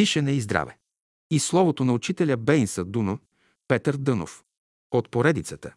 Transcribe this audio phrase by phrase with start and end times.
[0.00, 0.76] Дишане и здраве.
[1.30, 3.18] И словото на учителя Бейнса Дуно,
[3.68, 4.44] Петър Дънов.
[4.90, 5.74] От поредицата.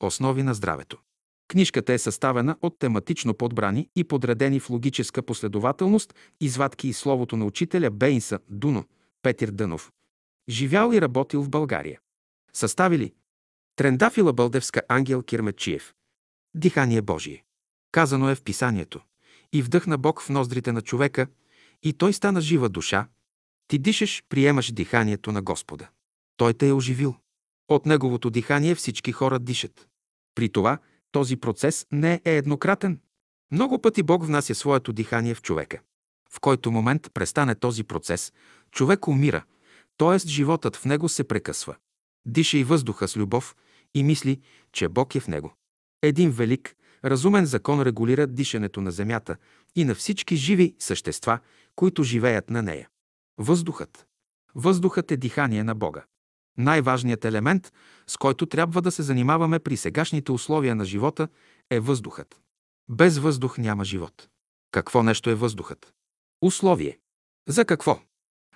[0.00, 0.98] Основи на здравето.
[1.48, 7.44] Книжката е съставена от тематично подбрани и подредени в логическа последователност извадки и словото на
[7.44, 8.84] учителя Бейнса Дуно,
[9.22, 9.92] Петър Дънов.
[10.48, 12.00] Живял и работил в България.
[12.52, 13.14] Съставили
[13.76, 15.94] Трендафила Бълдевска Ангел Кирмечиев.
[16.54, 17.44] Дихание Божие.
[17.92, 19.00] Казано е в писанието.
[19.52, 21.26] И вдъхна Бог в ноздрите на човека,
[21.82, 23.08] и той стана жива душа.
[23.68, 25.88] Ти дишаш, приемаш диханието на Господа.
[26.36, 27.14] Той те е оживил.
[27.68, 29.88] От неговото дихание всички хора дишат.
[30.34, 30.78] При това
[31.12, 33.00] този процес не е еднократен.
[33.52, 35.80] Много пъти Бог внася своето дихание в човека.
[36.30, 38.32] В който момент престане този процес,
[38.70, 39.44] човек умира,
[39.98, 40.28] т.е.
[40.28, 41.76] животът в него се прекъсва.
[42.26, 43.56] Диша и въздуха с любов
[43.94, 44.40] и мисли,
[44.72, 45.54] че Бог е в него.
[46.02, 49.36] Един велик, разумен закон регулира дишането на земята
[49.74, 51.38] и на всички живи същества,
[51.76, 52.88] които живеят на нея.
[53.38, 54.06] Въздухът.
[54.54, 56.04] Въздухът е дихание на Бога.
[56.58, 57.72] Най-важният елемент,
[58.06, 61.28] с който трябва да се занимаваме при сегашните условия на живота,
[61.70, 62.40] е въздухът.
[62.88, 64.28] Без въздух няма живот.
[64.70, 65.94] Какво нещо е въздухът?
[66.42, 66.98] Условие.
[67.48, 68.00] За какво?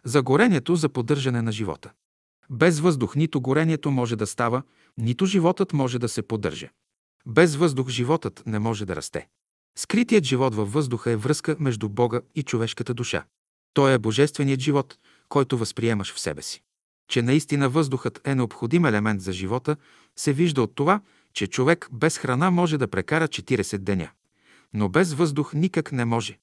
[0.05, 1.93] За горението, за поддържане на живота.
[2.51, 4.63] Без въздух нито горението може да става,
[4.99, 6.69] нито животът може да се поддържа.
[7.27, 9.29] Без въздух животът не може да расте.
[9.79, 13.25] Скритият живот във въздуха е връзка между Бога и човешката душа.
[13.75, 16.63] Той е божественият живот, който възприемаш в себе си.
[17.09, 19.77] Че наистина въздухът е необходим елемент за живота,
[20.17, 21.01] се вижда от това,
[21.33, 24.11] че човек без храна може да прекара 40 деня.
[24.75, 26.39] Но без въздух никак не може.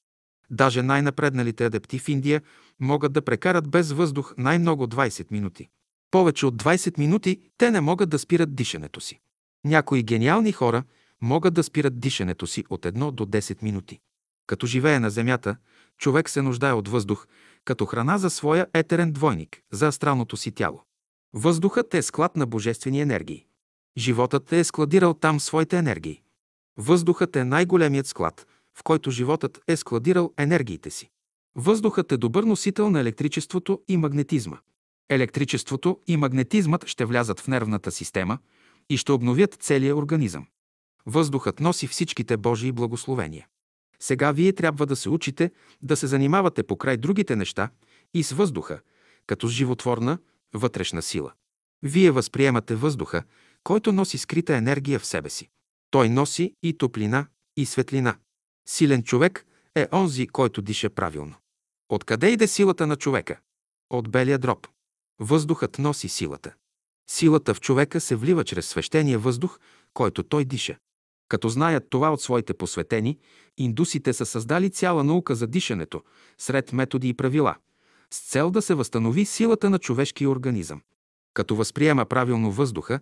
[0.49, 2.41] Даже най-напредналите адепти в Индия
[2.79, 5.69] могат да прекарат без въздух най-много 20 минути.
[6.11, 9.19] Повече от 20 минути те не могат да спират дишането си.
[9.65, 10.83] Някои гениални хора
[11.21, 13.99] могат да спират дишането си от 1 до 10 минути.
[14.47, 15.57] Като живее на Земята,
[15.97, 17.27] човек се нуждае от въздух,
[17.65, 20.83] като храна за своя етерен двойник, за астралното си тяло.
[21.33, 23.45] Въздухът е склад на божествени енергии.
[23.97, 26.21] Животът е складирал там своите енергии.
[26.77, 28.47] Въздухът е най-големият склад,
[28.77, 31.09] в който животът е складирал енергиите си.
[31.55, 34.57] Въздухът е добър носител на електричеството и магнетизма.
[35.09, 38.37] Електричеството и магнетизмът ще влязат в нервната система
[38.89, 40.47] и ще обновят целия организъм.
[41.05, 43.47] Въздухът носи всичките Божии благословения.
[43.99, 47.69] Сега вие трябва да се учите да се занимавате покрай другите неща
[48.13, 48.79] и с въздуха,
[49.27, 50.17] като с животворна,
[50.53, 51.33] вътрешна сила.
[51.83, 53.23] Вие възприемате въздуха,
[53.63, 55.49] който носи скрита енергия в себе си.
[55.91, 57.27] Той носи и топлина,
[57.57, 58.17] и светлина.
[58.69, 61.35] Силен човек е онзи, който диша правилно.
[61.89, 63.39] Откъде иде силата на човека?
[63.89, 64.67] От белия дроб.
[65.19, 66.53] Въздухът носи силата.
[67.09, 69.59] Силата в човека се влива чрез свещения въздух,
[69.93, 70.77] който той диша.
[71.27, 73.17] Като знаят това от своите посветени,
[73.57, 76.03] индусите са създали цяла наука за дишането,
[76.37, 77.55] сред методи и правила,
[78.13, 80.81] с цел да се възстанови силата на човешкия организъм.
[81.33, 82.99] Като възприема правилно въздуха,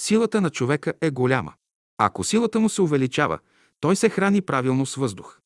[0.00, 1.54] силата на човека е голяма.
[1.98, 3.38] Ако силата му се увеличава,
[3.80, 5.38] той се храни правилно с въздух.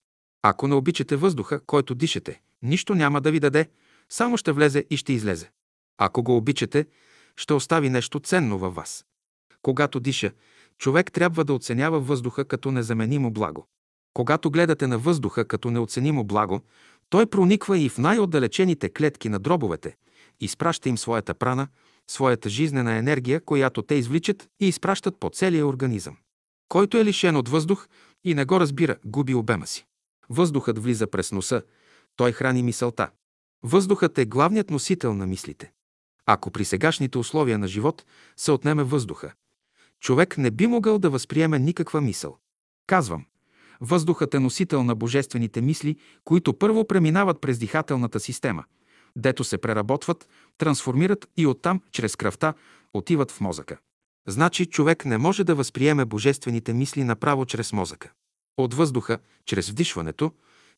[0.43, 3.69] Ако не обичате въздуха, който дишате, нищо няма да ви даде,
[4.09, 5.51] само ще влезе и ще излезе.
[5.99, 6.87] Ако го обичате,
[7.37, 9.05] ще остави нещо ценно във вас.
[9.63, 10.33] Когато диша,
[10.79, 13.67] човек трябва да оценява въздуха като незаменимо благо.
[14.15, 16.61] Когато гледате на въздуха като неоценимо благо,
[17.11, 19.97] той прониква и в най-отдалечените клетки на дробовете,
[20.41, 21.69] изпраща им своята прана,
[22.11, 26.17] своята жизнена енергия, която те извличат и изпращат по целия организъм.
[26.69, 27.89] Който е лишен от въздух
[28.25, 29.87] и не го разбира, губи обема си.
[30.29, 31.63] Въздухът влиза през носа,
[32.17, 33.11] той храни мисълта.
[33.63, 35.73] Въздухът е главният носител на мислите.
[36.27, 38.05] Ако при сегашните условия на живот
[38.37, 39.33] се отнеме въздуха,
[40.03, 42.39] човек не би могъл да възприеме никаква мисъл.
[42.87, 43.25] Казвам,
[43.81, 48.65] въздухът е носител на божествените мисли, които първо преминават през дихателната система,
[49.17, 52.55] дето се преработват, трансформират и оттам, чрез кръвта,
[52.95, 53.79] отиват в мозъка.
[54.29, 58.13] Значи човек не може да възприеме божествените мисли направо чрез мозъка.
[58.57, 60.33] От въздуха, чрез вдишването,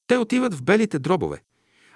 [0.06, 1.42] те отиват в белите дробове,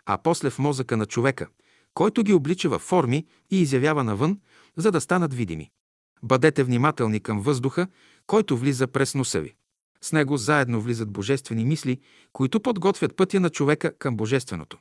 [0.06, 1.46] а после в мозъка на човека,
[1.94, 4.38] който ги облича във форми и изявява навън,
[4.76, 5.70] за да станат видими.
[6.22, 7.86] Бъдете внимателни към въздуха,
[8.26, 9.54] който влиза през носа ви.
[10.00, 12.00] С него заедно влизат божествени мисли,
[12.32, 14.78] които подготвят пътя на човека към божественото.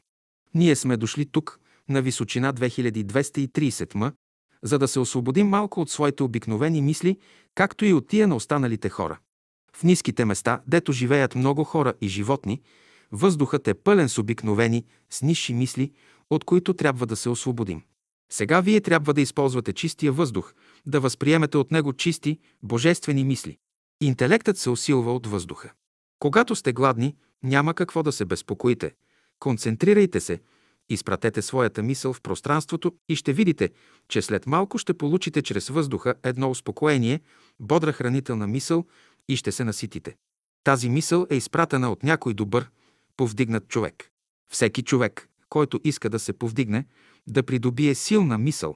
[0.53, 4.11] Ние сме дошли тук, на височина 2230 м,
[4.63, 7.17] за да се освободим малко от своите обикновени мисли,
[7.55, 9.19] както и от тия на останалите хора.
[9.75, 12.61] В ниските места, дето живеят много хора и животни,
[13.11, 15.91] въздухът е пълен с обикновени, с нисши мисли,
[16.29, 17.81] от които трябва да се освободим.
[18.31, 20.53] Сега вие трябва да използвате чистия въздух,
[20.85, 23.57] да възприемете от него чисти, божествени мисли.
[24.01, 25.71] Интелектът се усилва от въздуха.
[26.19, 28.93] Когато сте гладни, няма какво да се безпокоите.
[29.39, 30.39] Концентрирайте се,
[30.89, 33.69] Изпратете своята мисъл в пространството и ще видите,
[34.07, 37.21] че след малко ще получите чрез въздуха едно успокоение,
[37.59, 38.85] бодра хранителна мисъл
[39.29, 40.15] и ще се наситите.
[40.63, 42.69] Тази мисъл е изпратена от някой добър,
[43.17, 44.09] повдигнат човек.
[44.51, 46.85] Всеки човек, който иска да се повдигне,
[47.27, 48.75] да придобие силна мисъл,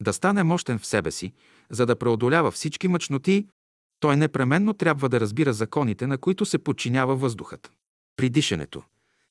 [0.00, 1.32] да стане мощен в себе си,
[1.70, 3.46] за да преодолява всички мъчноти,
[4.00, 7.72] той непременно трябва да разбира законите, на които се подчинява въздухът.
[8.16, 8.82] При дишането.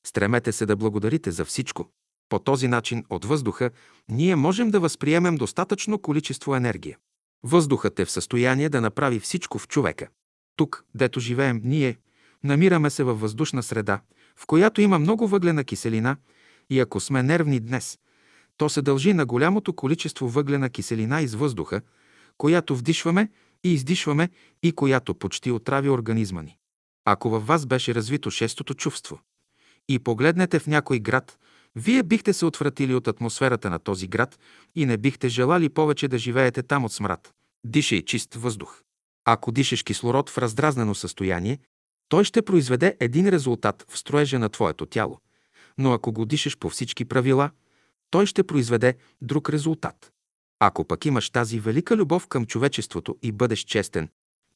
[0.06, 1.88] Стремете се да благодарите за всичко.
[2.28, 3.70] По този начин от въздуха
[4.08, 6.98] ние можем да възприемем достатъчно количество енергия.
[7.42, 10.08] Въздухът е в състояние да направи всичко в човека.
[10.56, 11.98] Тук, дето живеем ние,
[12.44, 14.00] намираме се във въздушна среда,
[14.36, 16.16] в която има много въглена киселина
[16.70, 17.98] и ако сме нервни днес,
[18.62, 21.80] то се дължи на голямото количество въглена киселина из въздуха,
[22.38, 23.28] която вдишваме
[23.64, 24.30] и издишваме
[24.62, 26.56] и която почти отрави организма ни.
[27.04, 29.20] Ако във вас беше развито шестото чувство
[29.88, 31.38] и погледнете в някой град,
[31.76, 34.38] вие бихте се отвратили от атмосферата на този град
[34.74, 37.34] и не бихте желали повече да живеете там от смрад.
[37.64, 38.82] Дишай чист въздух.
[39.24, 41.58] Ако дишаш кислород в раздразнено състояние,
[42.08, 45.18] той ще произведе един резултат в строежа на твоето тяло.
[45.78, 47.50] Но ако го дишаш по всички правила,
[48.12, 50.12] той ще произведе друг резултат.
[50.60, 54.08] Ако пък имаш тази велика любов към човечеството и бъдеш честен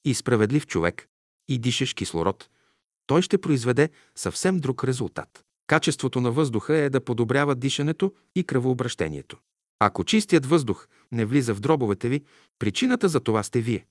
[0.05, 1.09] и справедлив човек
[1.49, 2.49] и дишаш кислород,
[3.07, 5.45] той ще произведе съвсем друг резултат.
[5.67, 9.39] Качеството на въздуха е да подобрява дишането и кръвообращението.
[9.79, 12.25] Ако чистият въздух не влиза в дробовете ви,
[12.59, 13.87] причината за това сте вие.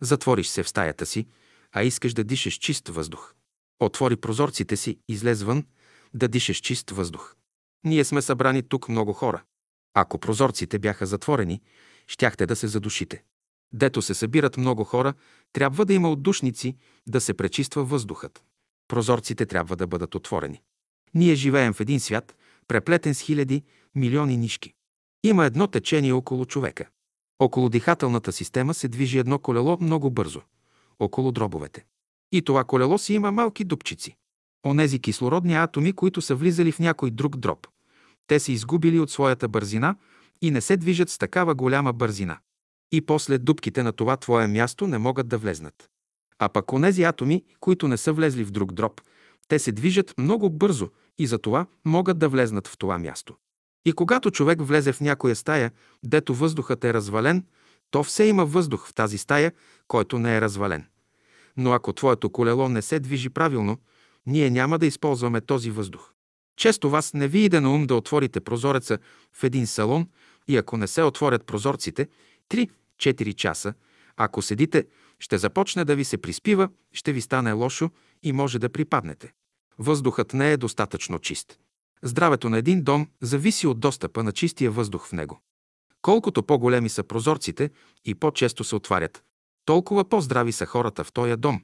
[0.00, 1.26] Затвориш се в стаята си,
[1.72, 3.34] а искаш да дишаш чист въздух.
[3.80, 5.64] Отвори прозорците си, излез вън,
[6.14, 7.34] да дишаш чист въздух.
[7.84, 9.42] Ние сме събрани тук много хора.
[9.94, 11.60] Ако прозорците бяха затворени,
[12.06, 13.22] щяхте да се задушите.
[13.72, 15.14] Дето се събират много хора,
[15.52, 18.44] трябва да има отдушници, да се пречиства въздухът.
[18.88, 20.62] Прозорците трябва да бъдат отворени.
[21.14, 22.36] Ние живеем в един свят,
[22.68, 23.62] преплетен с хиляди,
[23.94, 24.72] милиони нишки.
[25.24, 26.88] Има едно течение около човека.
[27.38, 30.42] Около дихателната система се движи едно колело много бързо.
[30.98, 31.84] Около дробовете.
[32.32, 34.16] И това колело си има малки дупчици.
[34.66, 37.66] Онези кислородни атоми, които са влизали в някой друг дроб.
[38.26, 39.96] Те са изгубили от своята бързина
[40.42, 42.38] и не се движат с такава голяма бързина.
[42.92, 45.90] И после дупките на това твое място не могат да влезнат.
[46.38, 49.00] А пък онези атоми, които не са влезли в друг дроб,
[49.48, 53.36] те се движат много бързо и затова могат да влезнат в това място.
[53.84, 55.70] И когато човек влезе в някоя стая,
[56.04, 57.44] дето въздухът е развален,
[57.90, 59.52] то все има въздух в тази стая,
[59.88, 60.86] който не е развален.
[61.56, 63.78] Но ако твоето колело не се движи правилно,
[64.26, 66.12] ние няма да използваме този въздух.
[66.56, 68.98] Често вас не ви иде на ум да отворите прозореца
[69.32, 70.08] в един салон
[70.48, 72.08] и ако не се отворят прозорците,
[72.50, 73.74] 3-4 часа,
[74.16, 74.86] ако седите,
[75.18, 77.90] ще започне да ви се приспива, ще ви стане лошо
[78.22, 79.32] и може да припаднете.
[79.78, 81.58] Въздухът не е достатъчно чист.
[82.02, 85.40] Здравето на един дом зависи от достъпа на чистия въздух в него.
[86.02, 87.70] Колкото по-големи са прозорците
[88.04, 89.24] и по-често се отварят,
[89.64, 91.62] толкова по-здрави са хората в този дом.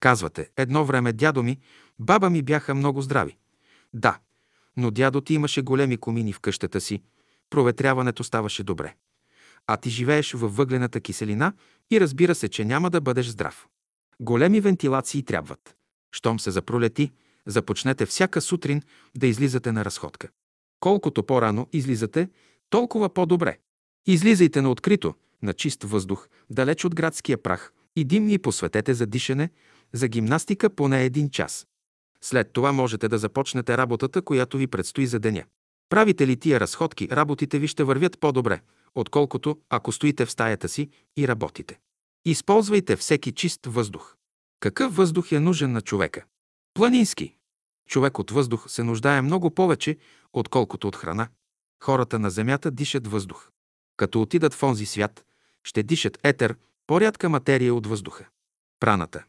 [0.00, 1.58] Казвате, едно време дядо ми,
[1.98, 3.36] баба ми бяха много здрави.
[3.92, 4.18] Да,
[4.76, 7.02] но дядо ти имаше големи комини в къщата си,
[7.50, 8.94] проветряването ставаше добре.
[9.66, 11.52] А ти живееш във въглената киселина
[11.90, 13.66] и разбира се, че няма да бъдеш здрав.
[14.20, 15.76] Големи вентилации трябват.
[16.12, 17.12] Щом се запролети,
[17.46, 18.82] започнете всяка сутрин
[19.16, 20.28] да излизате на разходка.
[20.80, 22.28] Колкото по-рано излизате,
[22.70, 23.58] толкова по-добре.
[24.06, 29.50] Излизайте на открито, на чист въздух, далеч от градския прах и димни посветете за дишане,
[29.92, 31.66] за гимнастика поне един час.
[32.20, 35.44] След това можете да започнете работата, която ви предстои за деня.
[35.88, 38.60] Правите ли тия разходки, работите ви ще вървят по-добре,
[38.94, 41.78] отколкото ако стоите в стаята си и работите.
[42.24, 44.16] Използвайте всеки чист въздух.
[44.60, 46.24] Какъв въздух е нужен на човека?
[46.74, 47.34] Планински.
[47.88, 49.96] Човек от въздух се нуждае много повече,
[50.32, 51.28] отколкото от храна.
[51.82, 53.50] Хората на Земята дишат въздух.
[53.96, 55.24] Като отидат в онзи свят,
[55.64, 58.26] ще дишат етер, по-рядка материя от въздуха.
[58.80, 59.24] Праната.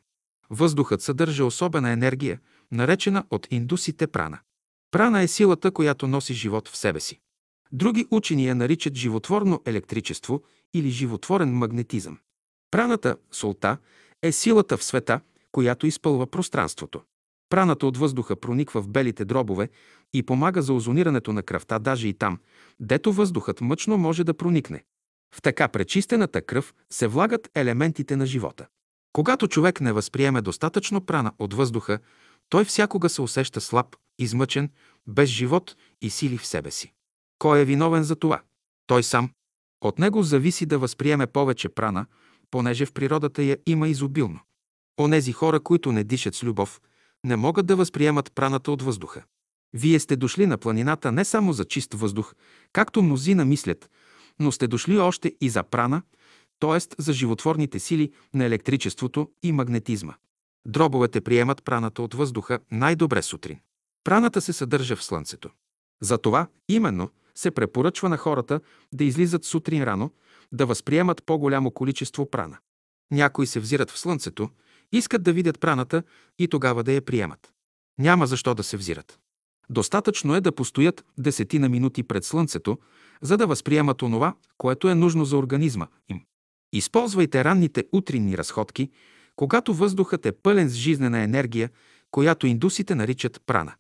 [0.50, 2.40] Въздухът съдържа особена енергия,
[2.72, 4.40] наречена от индусите прана.
[4.92, 7.20] Прана е силата, която носи живот в себе си.
[7.72, 12.18] Други учени я наричат животворно електричество или животворен магнетизъм.
[12.72, 13.78] Праната, солта,
[14.24, 15.20] е силата в света,
[15.52, 17.02] която изпълва пространството.
[17.50, 19.70] Праната от въздуха прониква в белите дробове
[20.14, 22.40] и помага за озонирането на кръвта даже и там,
[22.80, 24.84] дето въздухът мъчно може да проникне.
[25.36, 28.68] В така пречистената кръв се влагат елементите на живота.
[29.18, 32.00] Когато човек не възприеме достатъчно прана от въздуха,
[32.50, 34.70] той всякога се усеща слаб, измъчен,
[35.08, 36.94] без живот и сили в себе си.
[37.40, 38.42] Кой е виновен за това?
[38.88, 39.30] Той сам.
[39.82, 42.06] От него зависи да възприеме повече прана,
[42.52, 44.40] понеже в природата я има изобилно.
[45.00, 46.82] Онези хора, които не дишат с любов,
[47.26, 49.24] не могат да възприемат праната от въздуха.
[49.74, 52.34] Вие сте дошли на планината не само за чист въздух,
[52.74, 53.90] както мнозина мислят,
[54.40, 56.02] но сте дошли още и за прана,
[56.60, 57.02] т.е.
[57.04, 60.14] за животворните сили на електричеството и магнетизма.
[60.68, 63.60] Дробовете приемат праната от въздуха най-добре сутрин.
[64.04, 65.50] Праната се съдържа в слънцето.
[66.02, 68.60] Затова именно се препоръчва на хората
[68.94, 70.12] да излизат сутрин рано,
[70.52, 72.58] да възприемат по-голямо количество прана.
[73.12, 74.50] Някои се взират в слънцето,
[74.92, 76.04] искат да видят праната
[76.40, 77.52] и тогава да я приемат.
[78.00, 79.20] Няма защо да се взират.
[79.70, 82.78] Достатъчно е да постоят десетина минути пред слънцето,
[83.22, 86.22] за да възприемат онова, което е нужно за организма им.
[86.74, 88.90] Използвайте ранните утринни разходки,
[89.36, 91.70] когато въздухът е пълен с жизнена енергия,
[92.12, 93.74] която индусите наричат прана.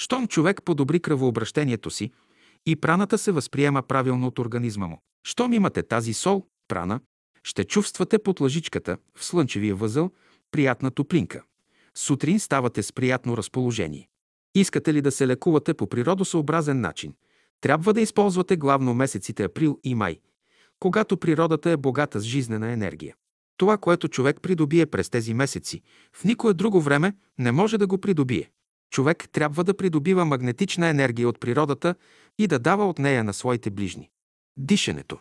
[0.00, 2.10] Щом човек подобри кръвообращението си,
[2.66, 4.98] и праната се възприема правилно от организма му.
[5.26, 7.00] Щом имате тази сол, прана,
[7.42, 10.10] ще чувствате под лъжичката, в слънчевия възъл,
[10.50, 11.42] приятна топлинка.
[11.94, 14.08] Сутрин ставате с приятно разположение.
[14.54, 17.14] Искате ли да се лекувате по природосъобразен начин?
[17.60, 20.18] Трябва да използвате главно месеците април и май,
[20.82, 23.14] когато природата е богата с жизнена енергия.
[23.56, 27.98] Това, което човек придобие през тези месеци, в никое друго време не може да го
[27.98, 28.50] придобие.
[28.90, 31.94] Човек трябва да придобива магнетична енергия от природата
[32.38, 34.10] и да дава от нея на своите ближни.
[34.56, 35.18] Дишането.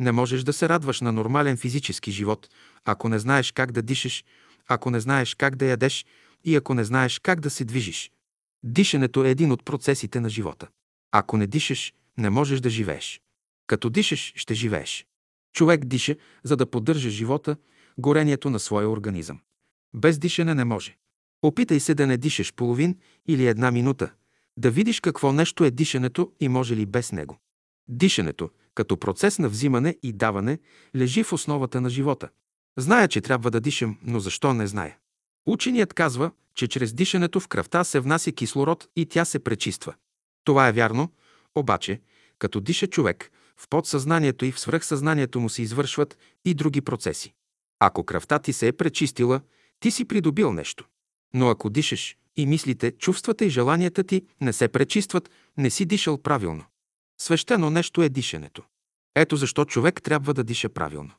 [0.00, 2.48] Не можеш да се радваш на нормален физически живот,
[2.84, 4.24] ако не знаеш как да дишаш,
[4.68, 6.06] ако не знаеш как да ядеш
[6.44, 8.12] и ако не знаеш как да се движиш.
[8.62, 10.68] Дишането е един от процесите на живота.
[11.12, 13.20] Ако не дишаш, не можеш да живееш.
[13.70, 15.06] Като дишаш, ще живееш.
[15.52, 17.56] Човек диша, за да поддържа живота,
[17.98, 19.40] горението на своя организъм.
[19.94, 20.96] Без дишане не може.
[21.42, 22.98] Опитай се да не дишаш половин
[23.28, 24.12] или една минута,
[24.56, 27.38] да видиш какво нещо е дишането и може ли без него.
[27.88, 30.58] Дишането, като процес на взимане и даване,
[30.96, 32.28] лежи в основата на живота.
[32.78, 34.98] Зная, че трябва да дишам, но защо не зная?
[35.46, 39.94] Ученият казва, че чрез дишането в кръвта се внася кислород и тя се пречиства.
[40.44, 41.12] Това е вярно,
[41.54, 42.00] обаче,
[42.38, 47.34] като диша човек, в подсъзнанието и в свръхсъзнанието му се извършват и други процеси.
[47.80, 49.40] Ако кръвта ти се е пречистила,
[49.80, 50.86] ти си придобил нещо.
[51.34, 56.18] Но ако дишаш и мислите, чувствата и желанията ти не се пречистват, не си дишал
[56.18, 56.64] правилно.
[57.20, 58.62] Свещено нещо е дишането.
[59.14, 61.12] Ето защо човек трябва да диша правилно.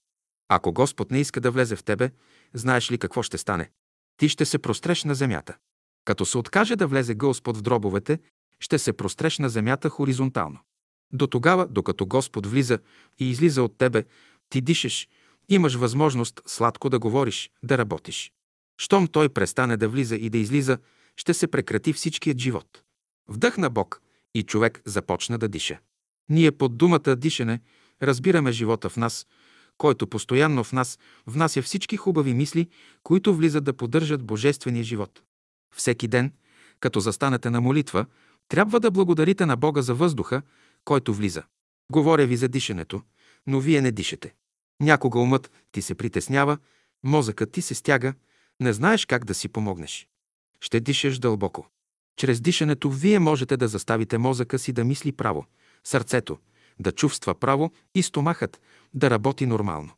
[0.49, 2.11] Ако Господ не иска да влезе в тебе,
[2.53, 3.69] знаеш ли какво ще стане?
[4.17, 5.57] Ти ще се простреш на земята.
[6.05, 8.19] Като се откаже да влезе Господ в дробовете,
[8.59, 10.59] ще се простреш на земята хоризонтално.
[11.13, 12.79] До тогава, докато Господ влиза
[13.19, 14.03] и излиза от тебе,
[14.49, 15.07] ти дишаш,
[15.49, 18.31] имаш възможност сладко да говориш, да работиш.
[18.77, 20.77] Щом той престане да влиза и да излиза,
[21.17, 22.83] ще се прекрати всичкият живот.
[23.29, 24.01] Вдъхна Бог
[24.33, 25.79] и човек започна да диша.
[26.29, 27.61] Ние под думата дишане
[28.01, 29.27] разбираме живота в нас,
[29.77, 32.67] който постоянно в нас внася всички хубави мисли,
[33.03, 35.21] които влизат да поддържат божествения живот.
[35.75, 36.33] Всеки ден,
[36.79, 38.05] като застанете на молитва,
[38.47, 40.41] трябва да благодарите на Бога за въздуха,
[40.85, 41.43] който влиза.
[41.91, 43.01] Говоря ви за дишането,
[43.47, 44.33] но вие не дишате.
[44.81, 46.57] Някога умът ти се притеснява,
[47.03, 48.13] мозъкът ти се стяга,
[48.59, 50.07] не знаеш как да си помогнеш.
[50.61, 51.67] Ще дишаш дълбоко.
[52.15, 55.45] Чрез дишането вие можете да заставите мозъка си да мисли право,
[55.83, 56.37] сърцето
[56.79, 58.61] да чувства право и стомахът
[58.93, 59.91] да работи нормално.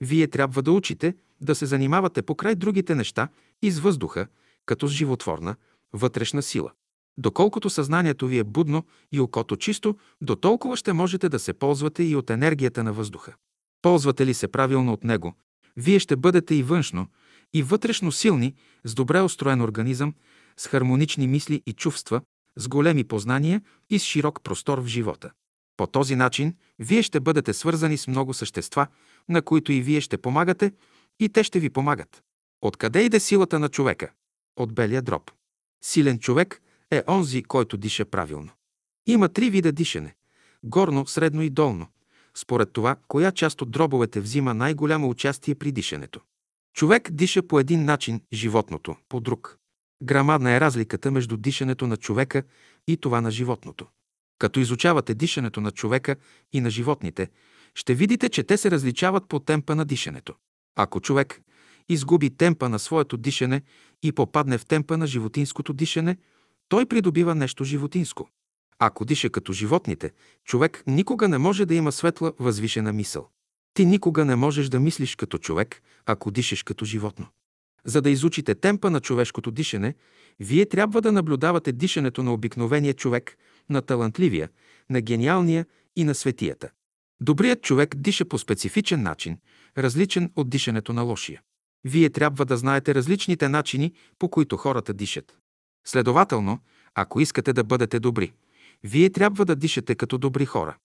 [0.00, 3.28] Вие трябва да учите да се занимавате покрай другите неща
[3.62, 4.26] и с въздуха,
[4.66, 5.56] като с животворна,
[5.92, 6.72] вътрешна сила.
[7.18, 12.04] Доколкото съзнанието ви е будно и окото чисто, до толкова ще можете да се ползвате
[12.04, 13.34] и от енергията на въздуха.
[13.82, 15.34] Ползвате ли се правилно от него,
[15.76, 17.06] вие ще бъдете и външно,
[17.54, 18.54] и вътрешно силни,
[18.84, 20.14] с добре устроен организъм,
[20.56, 22.20] с хармонични мисли и чувства,
[22.56, 25.30] с големи познания и с широк простор в живота.
[25.76, 28.86] По този начин вие ще бъдете свързани с много същества,
[29.28, 30.72] на които и вие ще помагате,
[31.20, 32.22] и те ще ви помагат.
[32.62, 34.10] Откъде иде силата на човека?
[34.56, 35.30] От белия дроб.
[35.84, 36.60] Силен човек
[36.96, 38.50] е онзи, който диша правилно.
[39.06, 40.14] Има три вида дишане–
[40.64, 41.86] горно, средно и долно.
[42.36, 46.20] Според това, коя част от дробовете взима най-голямо участие при дишането.
[46.74, 49.58] Човек диша по един начин, животното– по друг.
[50.02, 52.42] Грамадна е разликата между дишането на човека
[52.88, 53.86] и това на животното.
[54.38, 56.16] Като изучавате дишането на човека
[56.52, 57.30] и на животните,
[57.74, 60.34] ще видите, че те се различават по темпа на дишането.
[60.76, 61.40] Ако човек
[61.88, 63.62] изгуби темпа на своето дишане
[64.02, 66.16] и попадне в темпа на животинското дишане,
[66.68, 68.28] той придобива нещо животинско.
[68.78, 70.10] Ако диша като животните,
[70.44, 73.28] човек никога не може да има светла, възвишена мисъл.
[73.74, 77.26] Ти никога не можеш да мислиш като човек, ако дишаш като животно.
[77.84, 79.94] За да изучите темпа на човешкото дишане,
[80.40, 83.36] вие трябва да наблюдавате дишането на обикновения човек,
[83.70, 84.48] на талантливия,
[84.90, 85.66] на гениалния
[85.96, 86.70] и на светията.
[87.20, 89.38] Добрият човек диша по специфичен начин,
[89.78, 91.42] различен от дишането на лошия.
[91.84, 95.38] Вие трябва да знаете различните начини, по които хората дишат.
[95.84, 96.58] Следователно,
[96.94, 98.32] Ако искате да бъдете добри,
[98.82, 100.76] вие трябва да дишате като добри хора.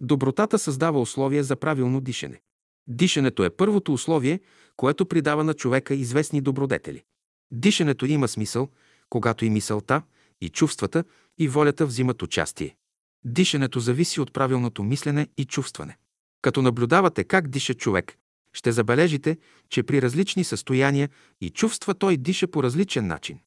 [0.00, 2.40] Добротата създава условия за правилно дишане.
[2.86, 4.40] Дишането е първото условие,
[4.76, 7.02] което придава на човека известни добродетели.
[7.50, 8.68] Дишането има смисъл,
[9.10, 10.02] когато и мисълта,
[10.40, 11.04] и чувствата,
[11.38, 12.76] и волята взимат участие.
[13.24, 15.96] Дишането зависи от правилното мислене и чувстване.
[16.42, 18.18] Като наблюдавате как диша човек,
[18.52, 19.38] ще забележите,
[19.68, 21.08] че при различни състояния
[21.40, 23.38] и чувства той диша по различен начин.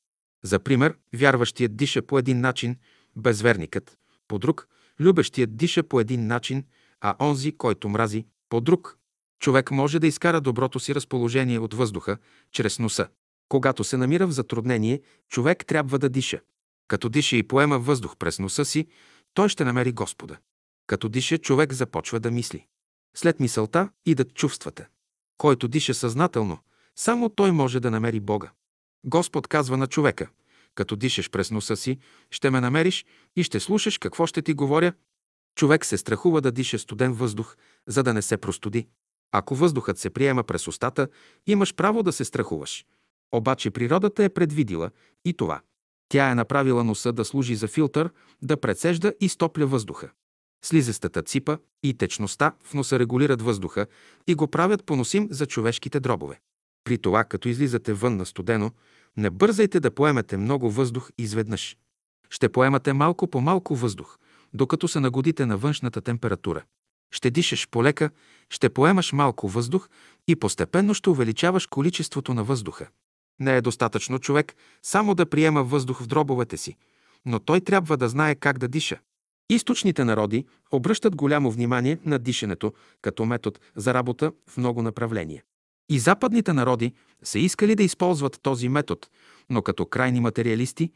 [0.44, 2.76] За пример, вярващият диша по един начин,
[3.16, 4.68] безверникът– по друг,
[5.00, 6.64] любещият диша по един начин,
[7.02, 8.98] а онзи, който мрази– по друг.
[9.40, 12.18] Човек може да изкара доброто си разположение от въздуха,
[12.52, 13.08] чрез носа.
[13.50, 16.40] Когато се намира в затруднение, човек трябва да диша.
[16.88, 18.88] Като диша и поема въздух през носа си,
[19.34, 20.38] той ще намери Господа.
[20.88, 22.66] Като диша, човек започва да мисли.
[23.16, 24.88] След мисълта идат чувствата.
[25.38, 26.58] Който диша съзнателно,
[26.96, 28.52] само той може да намери Бога.
[29.04, 30.28] Господ казва на човека,
[30.76, 32.00] като дишаш през носа си,
[32.32, 33.06] ще ме намериш
[33.36, 34.94] и ще слушаш какво ще ти говоря.
[35.56, 37.56] Човек се страхува да диша студен въздух,
[37.88, 38.88] за да не се простуди.
[39.32, 41.08] Ако въздухът се приема през устата,
[41.48, 42.86] имаш право да се страхуваш.
[43.32, 44.92] Обаче природата е предвидила
[45.26, 45.62] и това.
[46.10, 48.10] Тя е направила носа да служи за филтър,
[48.42, 50.12] да прецежда и стопля въздуха.
[50.66, 53.88] Слизестата ципа и течността в носа регулират въздуха
[54.28, 56.40] и го правят поносим за човешките дробове.
[56.84, 58.72] При това, като излизате вън на студено,
[59.18, 61.78] не бързайте да поемете много въздух изведнъж.
[62.30, 64.18] Ще поемате малко по малко въздух,
[64.54, 66.64] докато се нагодите на външната температура.
[67.12, 68.10] Ще дишаш полека,
[68.50, 69.90] ще поемаш малко въздух
[70.28, 72.88] и постепенно ще увеличаваш количеството на въздуха.
[73.40, 76.76] Не е достатъчно човек само да приема въздух в дробовете си,
[77.26, 79.00] но той трябва да знае как да диша.
[79.50, 85.44] Източните народи обръщат голямо внимание на дишането като метод за работа в много направления.
[85.92, 86.94] И западните народи
[87.24, 89.08] са искали да използват този метод,
[89.50, 90.92] но като крайни материалисти,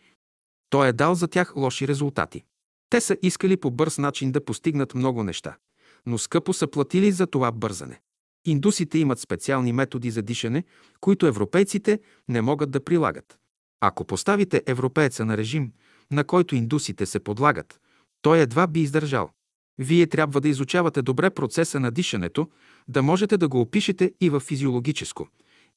[0.69, 2.43] той е дал за тях лоши резултати.
[2.89, 5.57] Те са искали по бърз начин да постигнат много неща,
[6.05, 8.01] но скъпо са платили за това бързане.
[8.45, 10.63] Индусите имат специални методи за дишане,
[11.01, 13.37] които европейците не могат да прилагат.
[13.81, 15.71] Ако поставите европееца на режим,
[16.11, 17.79] на който индусите се подлагат,
[18.21, 19.29] той едва би издържал.
[19.77, 22.49] Вие трябва да изучавате добре процеса на дишането,
[22.87, 25.27] да можете да го опишете и в физиологическо,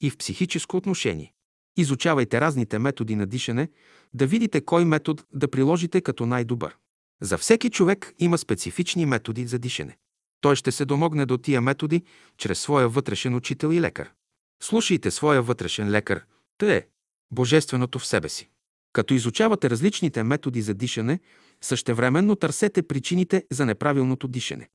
[0.01, 1.33] и в психическо отношение.
[1.77, 3.69] Изучавайте разните методи на дишане,
[4.15, 6.77] да видите кой метод да приложите като най-добър.
[7.23, 9.97] За всеки човек има специфични методи за дишане.
[10.41, 12.03] Той ще се домогне до тия методи
[12.37, 14.11] чрез своя вътрешен учител и лекар.
[14.63, 16.25] Слушайте своя вътрешен лекар,
[16.59, 16.87] тъй е
[17.31, 18.49] божественото в себе си.
[18.93, 21.21] Като изучавате различните методи за дишане,
[21.61, 24.69] същевременно търсете причините за неправилното дишане.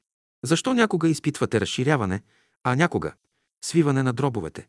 [0.44, 2.22] Защо някога изпитвате разширяване,
[2.64, 3.14] а някога–
[3.66, 4.68] свиване на дробовете?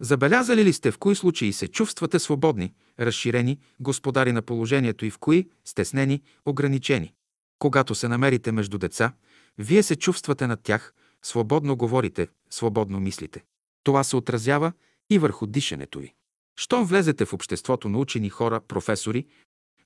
[0.00, 5.18] Забелязали ли сте в кои случаи се чувствате свободни, разширени, господари на положението и в
[5.18, 7.14] кои– стеснени, ограничени?
[7.58, 9.12] Когато се намерите между деца,
[9.58, 13.44] вие се чувствате над тях, свободно говорите, свободно мислите.
[13.84, 14.72] Това се отразява
[15.10, 16.14] и върху дишането ви.
[16.56, 19.26] Щом влезете в обществото на учени хора, професори,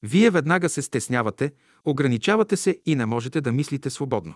[0.03, 1.53] вие веднага се стеснявате,
[1.85, 4.35] ограничавате се и не можете да мислите свободно.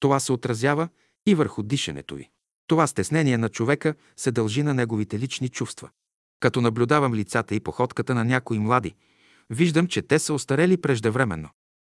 [0.00, 0.88] Това се отразява
[1.26, 2.30] и върху дишането ви.
[2.66, 5.90] Това стеснение на човека се дължи на неговите лични чувства.
[6.40, 8.94] Като наблюдавам лицата и походката на някои млади,
[9.50, 11.50] виждам, че те са остарели преждевременно.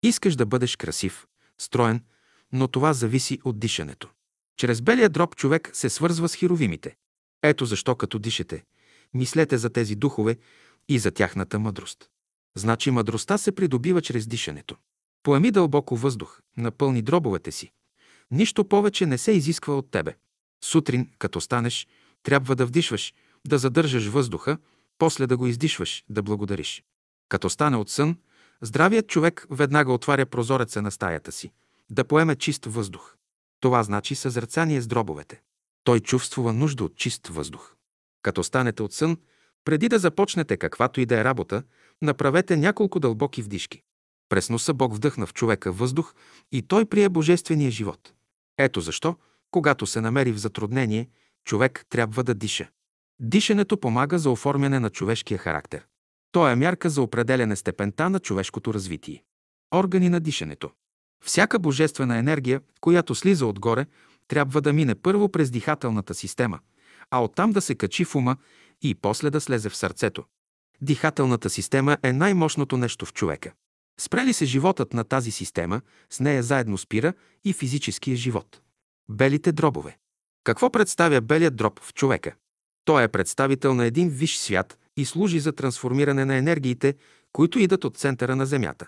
[0.04, 1.26] Искаш да бъдеш красив,
[1.58, 2.02] строен,
[2.52, 4.10] но това зависи от дишането.
[4.58, 6.96] Чрез белия дроб човек се свързва с херовимите.
[7.44, 8.64] Ето защо като дишете,
[9.14, 10.38] мислете за тези духове
[10.90, 12.10] и за тяхната мъдрост.
[12.58, 14.76] Значи мъдростта се придобива чрез дишането.
[15.24, 17.72] Поеми дълбоко въздух, напълни дробовете си.
[18.32, 20.16] Нищо повече не се изисква от тебе.
[20.64, 21.88] Сутрин, като станеш,
[22.24, 23.14] трябва да вдишваш,
[23.48, 24.58] да задържаш въздуха,
[24.98, 26.84] после да го издишваш, да благодариш.
[27.30, 28.18] Като стане от сън,
[28.62, 31.52] здравият човек веднага отваря прозореца на стаята си,
[31.90, 33.16] да поеме чист въздух.
[33.60, 35.42] Това значи съзерцание с дробовете.
[35.84, 37.76] Той чувствува нужда от чист въздух.
[38.22, 39.18] Като станете от сън,
[39.66, 41.64] преди да започнете каквато и да е работа,
[42.02, 43.82] направете няколко дълбоки вдишки.
[44.30, 46.14] През носа Бог вдъхна в човека въздух
[46.52, 48.14] и той прие божествения живот.
[48.58, 49.16] Ето защо,
[49.52, 51.10] когато се намери в затруднение,
[51.46, 52.70] човек трябва да диша.
[53.20, 55.86] Дишането помага за оформяне на човешкия характер.
[56.32, 59.24] То е мярка за определяне степента на човешкото развитие.
[59.76, 60.72] Органи на дишането.
[61.24, 63.86] Всяка божествена енергия, която слиза отгоре,
[64.28, 66.60] трябва да мине първо през дихателната система,
[67.12, 68.38] а оттам да се качи в ума
[68.82, 70.24] и после да слезе в сърцето.
[70.82, 73.52] Дихателната система е най-мощното нещо в човека.
[74.00, 78.62] Спрели се животът на тази система, с нея заедно спира и физическия живот.
[79.10, 79.98] Белите дробове.
[80.44, 82.36] Какво представя белият дроб в човека?
[82.86, 86.96] Той е представител на един висш свят и служи за трансформиране на енергиите,
[87.32, 88.88] които идат от центъра на Земята.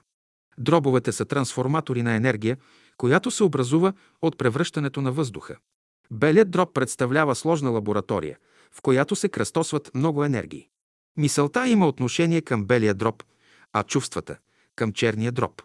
[0.57, 2.57] Дробовете са трансформатори на енергия,
[2.97, 5.57] която се образува от превръщането на въздуха.
[6.11, 8.37] Белият дроб представлява сложна лаборатория,
[8.71, 10.69] в която се кръстосват много енергии.
[11.17, 13.23] Мисълта има отношение към белия дроб,
[13.73, 14.37] а чувствата–
[14.75, 15.61] към черния дроб.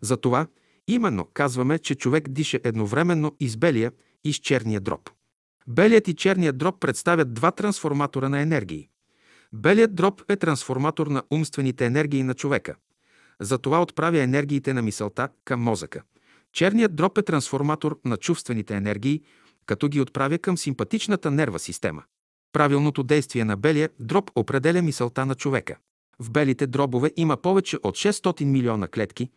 [0.00, 0.46] Затова
[0.88, 3.92] именно казваме, че човек диша едновременно и с белия,
[4.24, 5.10] и с черния дроб.
[5.66, 8.88] Белият и черният дроб представят два трансформатора на енергии.
[9.52, 12.74] Белият дроб е трансформатор на умствените енергии на човека.
[13.40, 16.02] Затова отправя енергиите на мисълта към мозъка.
[16.52, 19.22] Черният дроб е трансформатор на чувствените енергии,
[19.66, 22.02] като ги отправя към симпатичната нерва система.
[22.52, 25.76] Правилното действие на белия дроб определя мисълта на човека.
[26.18, 29.30] В белите дробове има повече от 600 милиона клетки,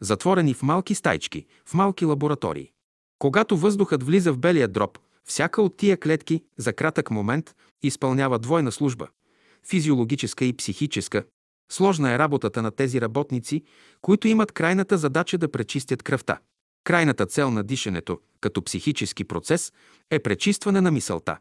[0.00, 2.70] затворени в малки стайчки, в малки лаборатории.
[3.18, 8.72] Когато въздухът влиза в белия дроб, всяка от тия клетки за кратък момент изпълнява двойна
[8.72, 9.08] служба–
[9.68, 11.24] физиологическа и психическа.
[11.72, 13.62] Сложна е работата на тези работници,
[14.00, 16.38] които имат крайната задача да пречистят кръвта.
[16.84, 19.72] Крайната цел на дишането, като психически процес,
[20.10, 21.38] е пречистване на мисълта.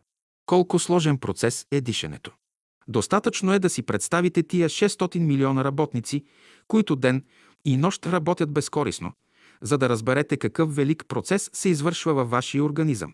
[0.48, 2.32] Колко сложен процес е дишането.
[2.88, 6.26] Достатъчно е да си представите тия 600 милиона работници,
[6.68, 7.24] които ден
[7.66, 9.14] и нощ работят безкорисно,
[9.62, 13.14] за да разберете какъв велик процес се извършва във вашия организъм.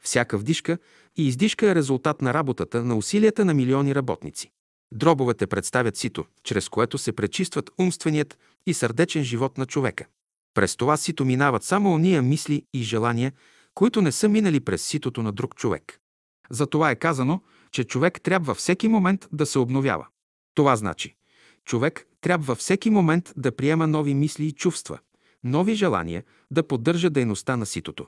[0.00, 0.78] Всяка вдишка
[1.16, 4.50] и издишка е резултат на работата, на усилията на милиони работници.
[4.92, 10.06] Дробовете представят сито, чрез което се пречистват умственият и сърдечен живот на човека.
[10.54, 13.32] През това сито минават само ония мисли и желания,
[13.74, 16.00] които не са минали през ситото на друг човек.
[16.50, 20.06] Затова е казано, че човек трябва всеки момент да се обновява.
[20.54, 21.14] Това значи,
[21.64, 24.98] човек трябва всеки момент да приема нови мисли и чувства,
[25.44, 28.06] нови желания, да поддържа дейността на ситото.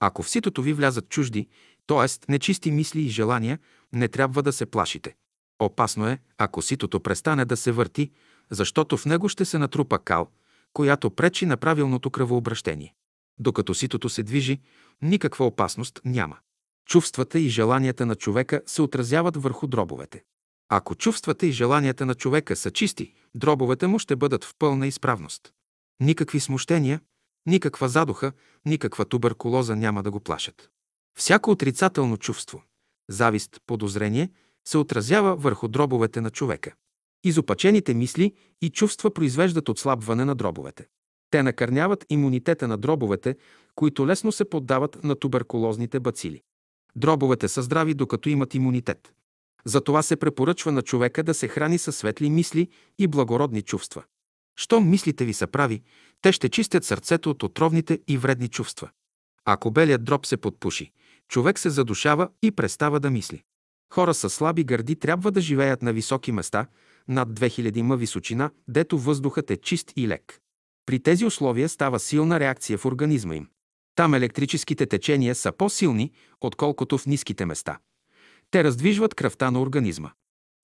[0.00, 1.48] Ако в ситото ви влязат чужди,
[1.86, 2.32] т.е.
[2.32, 3.58] нечисти мисли и желания,
[3.92, 5.14] не трябва да се плашите.
[5.58, 8.10] Опасно е, ако ситото престане да се върти,
[8.50, 10.30] защото в него ще се натрупа кал,
[10.72, 12.94] която пречи на правилното кръвообращение.
[13.38, 14.60] Докато ситото се движи,
[15.02, 16.36] никаква опасност няма.
[16.88, 20.24] Чувствата и желанията на човека се отразяват върху дробовете.
[20.68, 25.52] Ако чувствата и желанията на човека са чисти, дробовете му ще бъдат в пълна изправност.
[26.00, 27.00] Никакви смущения,
[27.46, 28.32] никаква задуха,
[28.66, 30.70] никаква туберкулоза няма да го плашат.
[31.18, 32.62] Всяко отрицателно чувство,
[33.10, 34.30] завист, подозрение
[34.68, 36.74] се отразява върху дробовете на човека.
[37.24, 40.86] Изопачените мисли и чувства произвеждат отслабване на дробовете.
[41.30, 43.36] Те накърняват имунитета на дробовете,
[43.74, 46.42] които лесно се поддават на туберкулозните бацили.
[46.98, 49.12] Дробовете са здрави, докато имат имунитет.
[49.64, 54.02] Затова се препоръчва на човека да се храни със светли мисли и благородни чувства.
[54.56, 55.82] Щом мислите ви са прави,
[56.22, 58.90] те ще чистят сърцето от отровните и вредни чувства.
[59.44, 60.92] Ако белият дроб се подпуши,
[61.28, 63.42] човек се задушава и престава да мисли.
[63.94, 66.66] Хора с слаби гърди трябва да живеят на високи места,
[67.08, 70.40] над 2000 м височина, дето въздухът е чист и лек.
[70.86, 73.48] При тези условия става силна реакция в организма им.
[73.98, 77.78] Там електрическите течения са по-силни, отколкото в ниските места.
[78.50, 80.10] Те раздвижват кръвта на организма.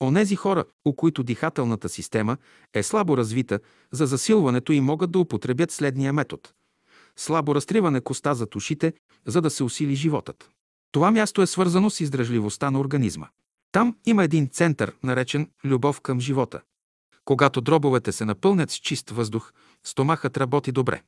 [0.03, 2.37] Онези хора, у които дихателната система
[2.75, 3.61] е слабо развита,
[3.93, 6.43] за засилването и могат да употребят следния метод.
[7.17, 8.93] Слабо разтриване коста за ушите,
[9.27, 10.51] за да се усили животът.
[10.93, 13.29] Това място е свързано с издръжливостта на организма.
[13.73, 16.61] Там има един център, наречен любов към живота.
[17.25, 19.53] Когато дробовете се напълнят с чист въздух,
[19.85, 21.03] стомахът работи добре.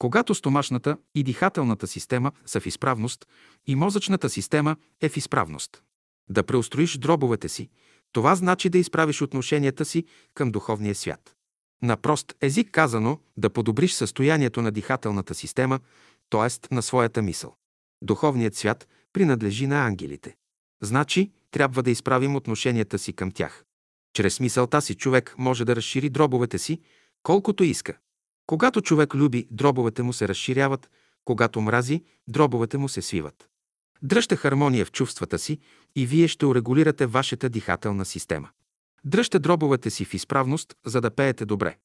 [0.00, 3.26] Когато стомашната и дихателната система са в изправност
[3.66, 5.82] и мозъчната система е в изправност.
[6.30, 7.68] Да преустроиш дробовете си,
[8.12, 11.34] това значи да изправиш отношенията си към духовния свят.
[11.82, 15.80] На прост език казано, да подобриш състоянието на дихателната система,
[16.30, 16.74] т.е.
[16.74, 17.54] на своята мисъл.
[18.02, 20.36] Духовният свят принадлежи на ангелите.
[20.82, 23.64] Значи, трябва да изправим отношенията си към тях.
[24.12, 26.80] Чрез мисълта си човек може да разшири дробовете си,
[27.22, 27.98] колкото иска.
[28.50, 30.90] Когато човек люби, дробовете му се разширяват,
[31.24, 33.48] когато мрази, дробовете му се свиват.
[34.02, 35.58] Дръжте хармония в чувствата си
[35.96, 38.48] и вие ще урегулирате вашата дихателна система.
[39.04, 41.76] Дръжте дробовете си в изправност, за да пеете добре.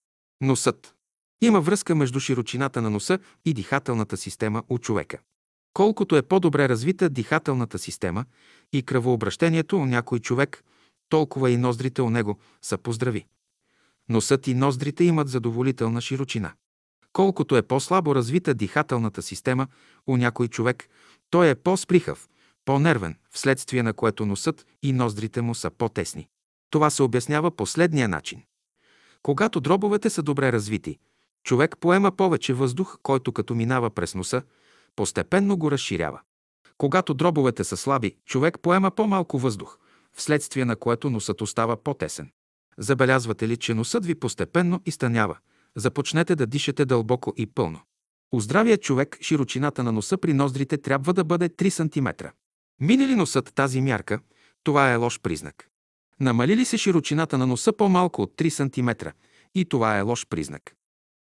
[0.41, 0.95] Носът.
[1.41, 5.17] Има връзка между широчината на носа и дихателната система у човека.
[5.73, 8.25] Колкото е по-добре развита дихателната система
[8.73, 10.63] и кръвообращението у някой човек,
[11.09, 13.25] толкова и ноздрите у него са поздрави.
[14.09, 16.53] Носът и ноздрите имат задоволителна широчина.
[17.13, 19.67] Колкото е по-слабо развита дихателната система
[20.07, 20.89] у някой човек,
[21.29, 22.29] той е по-сприхав,
[22.65, 26.27] по-нервен, вследствие на което носът и ноздрите му са по-тесни.
[26.69, 28.43] Това се обяснява последния начин.
[29.21, 30.97] Когато дробовете са добре развити,
[31.43, 34.41] човек поема повече въздух, който като минава през носа,
[34.95, 36.21] постепенно го разширява.
[36.77, 39.77] Когато дробовете са слаби, човек поема по-малко въздух,
[40.13, 42.31] вследствие на което носът остава по-тесен.
[42.77, 45.37] Забелязвате ли, че носът ви постепенно изтънява?
[45.75, 47.79] Започнете да дишате дълбоко и пълно.
[48.31, 52.25] У здравия човек широчината на носа при ноздрите трябва да бъде 3 см.
[52.79, 54.19] Мине ли носът тази мярка,
[54.63, 55.69] това е лош признак.
[56.19, 59.07] Намали ли се широчината на носа по-малко от 3 см
[59.55, 60.75] и това е лош признак.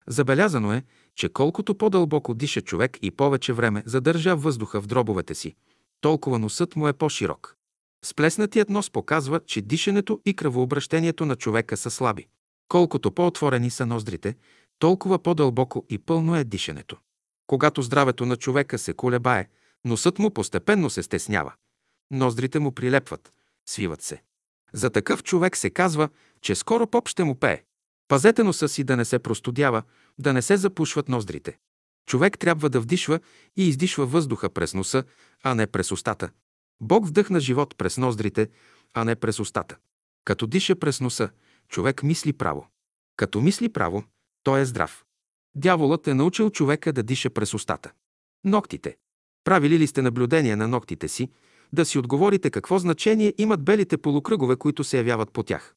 [0.06, 0.82] Забелязано е,
[1.16, 5.54] че колкото по-дълбоко диша човек и повече време задържа въздуха в дробовете си,
[6.00, 7.56] толкова носът му е по-широк.
[8.04, 12.26] Сплеснатият нос показва, че дишането и кръвообращението на човека са слаби.
[12.68, 14.36] Колкото по-отворени са ноздрите,
[14.78, 16.96] толкова по-дълбоко и пълно е дишането.
[17.46, 19.48] Когато здравето на човека се колебае,
[19.84, 21.52] носът му постепенно се стеснява.
[22.10, 23.32] Ноздрите му прилепват,
[23.68, 24.22] свиват се.
[24.72, 26.08] За такъв човек се казва,
[26.40, 27.62] че скоро поп ще му пее.
[28.08, 29.82] Пазете носа си да не се простудява,
[30.18, 31.58] да не се запушват ноздрите.
[32.06, 33.20] Човек трябва да вдишва
[33.56, 35.04] и издишва въздуха през носа,
[35.42, 36.30] а не през устата.
[36.80, 38.50] Бог вдъхна живот през ноздрите,
[38.94, 39.76] а не през устата.
[40.24, 41.30] Като диша през носа,
[41.68, 42.68] човек мисли право.
[43.16, 44.04] Като мисли право,
[44.42, 45.04] той е здрав.
[45.54, 47.92] Дяволът е научил човека да диша през устата.
[48.44, 48.96] Ноктите.
[49.44, 51.30] Правили ли сте наблюдение на ногтите си,
[51.72, 55.74] да си отговорите какво значение имат белите полукръгове, които се явяват по тях.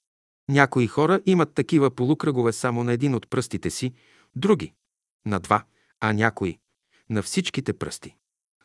[0.50, 3.94] Някои хора имат такива полукръгове само на един от пръстите си,
[4.36, 4.74] други–
[5.26, 5.64] на два,
[6.00, 6.58] а някои–
[7.10, 8.16] на всичките пръсти.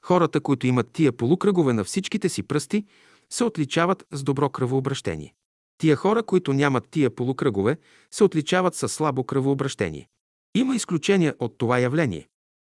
[0.04, 2.84] Хората, които имат тия полукръгове на всичките си пръсти,
[3.30, 5.34] се отличават с добро кръвообращение.
[5.78, 7.76] Тия хора, които нямат тия полукръгове,
[8.10, 10.08] се отличават с слабо кръвообращение.
[10.54, 12.28] Има изключения от това явление,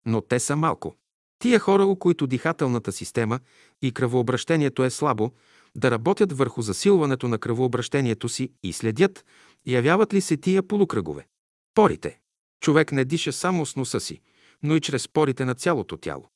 [0.06, 0.94] но те са малко.
[1.38, 3.40] Тия хора, у които дихателната система
[3.82, 5.32] и кръвообращението е слабо,
[5.74, 9.24] да работят върху засилването на кръвообращението си и следят,
[9.66, 11.26] явяват ли се тия полукръгове.
[11.74, 12.18] Порите.
[12.60, 14.20] Човек не диша само с носа си,
[14.62, 16.28] но и чрез порите на цялото тяло.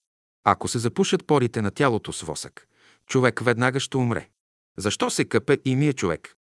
[0.44, 2.68] Ако се запушат порите на тялото с восък,
[3.06, 4.28] човек веднага ще умре.
[4.78, 6.36] Защо се къпе и мие човек?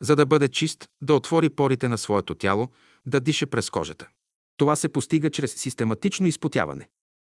[0.00, 2.68] За да бъде чист, да отвори порите на своето тяло,
[3.06, 4.08] да диша през кожата.
[4.56, 6.88] Това се постига чрез систематично изпотяване.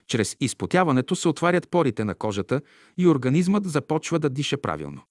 [0.07, 2.61] Чрез изпотяването се отварят порите на кожата
[2.97, 5.01] и организмът започва да диша правилно.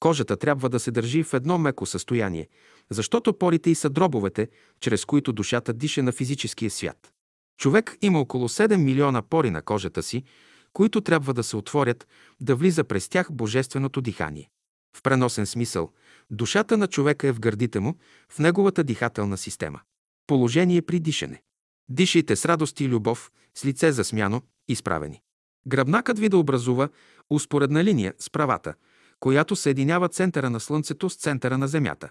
[0.00, 2.48] Кожата трябва да се държи в едно меко състояние,
[2.90, 4.48] защото порите и са дробовете,
[4.80, 7.12] чрез които душата диша на физическия свят.
[7.58, 10.24] Човек има около 7 милиона пори на кожата си,
[10.72, 12.08] които трябва да се отворят,
[12.40, 14.50] да влиза през тях божественото дихание.
[14.96, 15.92] В преносен смисъл,
[16.30, 19.80] душата на човека е в гърдите му, в неговата дихателна система.
[20.26, 21.42] Положение при дишане.
[21.88, 25.22] Дишайте с радост и любов, с лице засмяно, изправени.
[25.66, 26.88] Гръбнакът ви да образува
[27.30, 28.74] успоредна линия с правата,
[29.20, 32.10] която съединява центъра на Слънцето с центъра на Земята.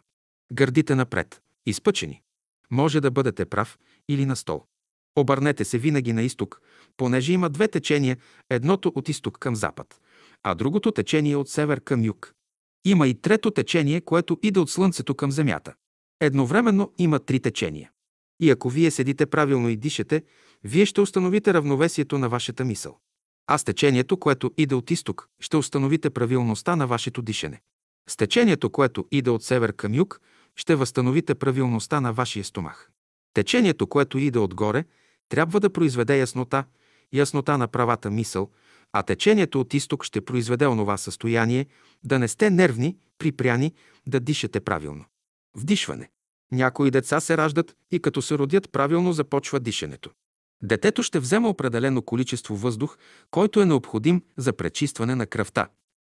[0.54, 2.22] Гърдите напред, изпъчени.
[2.72, 4.66] Може да бъдете прав или на стол.
[5.16, 6.62] Обърнете се винаги на изток,
[6.98, 8.18] понеже има две течения,
[8.50, 10.00] едното от изток към запад,
[10.44, 12.34] а другото течение от север към юг.
[12.86, 15.74] Има и трето течение, което иде от Слънцето към Земята.
[16.22, 17.92] Едновременно има три течения.
[18.40, 20.24] И ако вие седите правилно и дишете,
[20.64, 23.00] вие ще установите равновесието на вашата мисъл.
[23.48, 27.62] А с течението, което иде от изток, ще установите правилността на вашето дишане.
[28.10, 30.22] С течението, което иде от север към юг,
[30.56, 32.92] ще възстановите правилността на вашия стомах.
[33.34, 34.86] Течението, което иде отгоре,
[35.32, 36.64] трябва да произведе яснота,
[37.14, 38.50] яснота на правата мисъл,
[38.94, 41.66] а течението от изток ще произведе онова състояние
[42.04, 43.74] да не сте нервни, припряни,
[44.08, 45.06] да дишате правилно.
[45.58, 46.10] Вдишване.
[46.52, 50.10] Някои деца се раждат и като се родят правилно започва дишането.
[50.64, 52.98] Детето ще взема определено количество въздух,
[53.32, 55.68] който е необходим за пречистване на кръвта.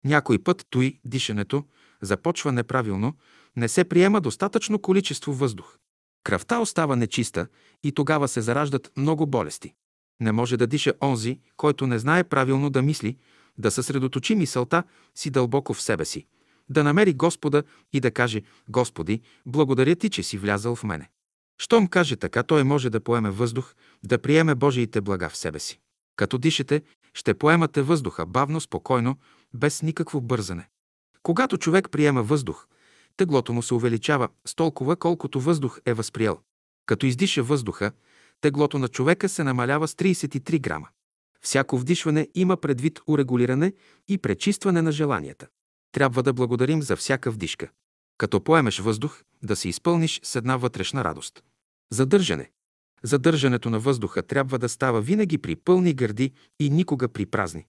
[0.06, 1.64] Някой път той дишането
[2.02, 3.14] започва неправилно,
[3.56, 5.78] не се приема достатъчно количество въздух.
[6.26, 7.48] Кръвта остава нечиста
[7.84, 9.74] и тогава се зараждат много болести.
[10.22, 13.18] Не може да диша онзи, който не знае правилно да мисли,
[13.58, 14.84] да съсредоточи мисълта
[15.16, 16.26] си дълбоко в себе си,
[16.70, 21.10] да намери Господа и да каже «Господи, благодаря ти, че си влязал в мене».
[21.62, 25.80] Щом каже така, той може да поеме въздух, да приеме Божиите блага в себе си.
[26.16, 26.82] Като дишате,
[27.14, 29.18] ще поемате въздуха бавно, спокойно,
[29.54, 30.70] без никакво бързане.
[31.24, 32.68] Когато човек приема въздух,
[33.18, 36.40] теглото му се увеличава с толкова, колкото въздух е възприел.
[36.86, 37.92] Като издиша въздуха,
[38.42, 40.88] теглото на човека се намалява с 33 грама.
[41.42, 43.74] Всяко вдишване има предвид урегулиране
[44.08, 45.48] и пречистване на желанията.
[45.92, 47.70] Трябва да благодарим за всяка вдишка.
[48.18, 51.44] Като поемеш въздух, да се изпълниш с една вътрешна радост.
[51.92, 52.52] Задържане.
[53.04, 57.66] Задържането на въздуха трябва да става винаги при пълни гърди и никога при празни.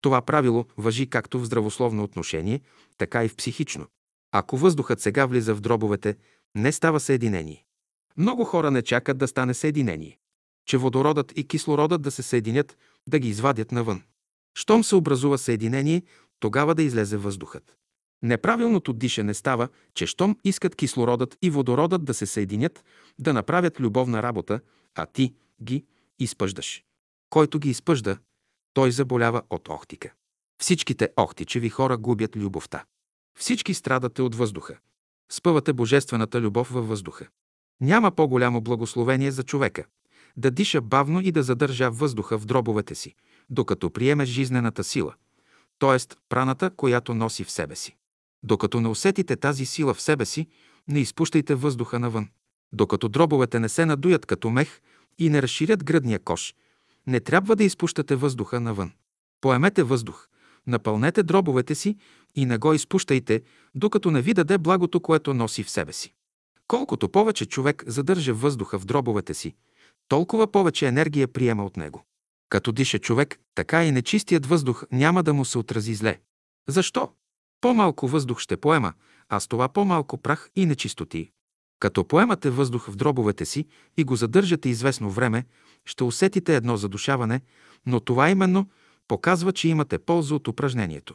[0.00, 2.60] Това правило въжи както в здравословно отношение,
[2.98, 3.86] така и в психично.
[4.32, 6.16] Ако въздухът сега влиза в дробовете,
[6.54, 7.64] не става съединение.
[8.16, 10.18] Много хора не чакат да стане съединение.
[10.66, 14.02] Че водородът и кислородът да се съединят, да ги извадят навън.
[14.54, 16.02] Щом се образува съединение,
[16.40, 17.76] тогава да излезе въздухът.
[18.22, 22.84] Неправилното дишане става, че щом искат кислородът и водородът да се съединят,
[23.18, 24.60] да направят любовна работа,
[24.94, 25.84] а ти ги
[26.18, 26.84] изпъждаш.
[27.30, 28.18] Който ги изпъжда,
[28.74, 30.12] той заболява от охтика.
[30.62, 32.84] Всичките охтичеви хора губят любовта.
[33.40, 34.78] Всички страдате от въздуха.
[35.32, 37.26] Спъвате божествената любов във въздуха.
[37.80, 39.84] Няма по-голямо благословение за човека
[40.36, 43.14] да диша бавно и да задържа въздуха в дробовете си,
[43.50, 45.14] докато приеме жизнената сила,
[45.78, 46.16] т.е.
[46.28, 47.96] праната, която носи в себе си.
[48.42, 50.46] Докато не усетите тази сила в себе си,
[50.88, 52.28] не изпущайте въздуха навън.
[52.72, 54.80] Докато дробовете не се надуят като мех
[55.18, 56.54] и не разширят гръдния кош,
[57.06, 58.92] не трябва да изпущате въздуха навън.
[59.40, 60.28] Поемете въздух,
[60.66, 61.96] напълнете дробовете си
[62.34, 63.42] и не го изпущайте,
[63.74, 66.14] докато не ви даде благото, което носи в себе си.
[66.68, 69.54] Колкото повече човек задържа въздуха в дробовете си,
[70.08, 72.04] толкова повече енергия приема от него.
[72.48, 76.20] Като диша човек, така и нечистият въздух няма да му се отрази зле.
[76.68, 77.08] Защо?
[77.60, 78.92] По-малко въздух ще поема,
[79.28, 81.30] а с това по-малко прах и нечистоти.
[81.80, 85.44] Като поемате въздух в дробовете си и го задържате известно време,
[85.84, 87.40] ще усетите едно задушаване,
[87.86, 88.68] но това именно
[89.10, 91.14] показва, че имате полза от упражнението.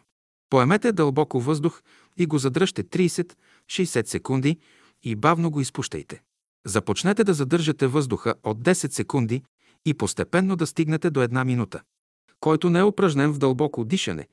[0.50, 1.82] Поемете дълбоко въздух
[2.18, 4.58] и го задръжте 30-60 секунди
[5.04, 6.22] и бавно го изпущайте.
[6.66, 9.44] Започнете да задържате въздуха от 10 секунди
[9.86, 11.82] и постепенно да стигнете до една минута.
[12.40, 14.28] Който не е упражнен в дълбоко дишане,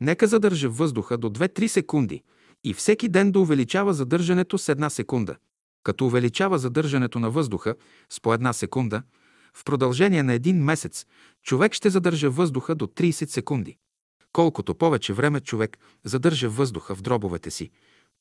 [0.00, 2.22] нека задържа въздуха до 2-3 секунди
[2.64, 5.36] и всеки ден да увеличава задържането с една секунда.
[5.82, 7.74] Като увеличава задържането на въздуха
[8.10, 9.02] с по една секунда,
[9.58, 11.06] в продължение на един месец
[11.42, 13.76] човек ще задържа въздуха до 30 секунди.
[14.32, 17.70] Колкото повече време човек задържа въздуха в дробовете си,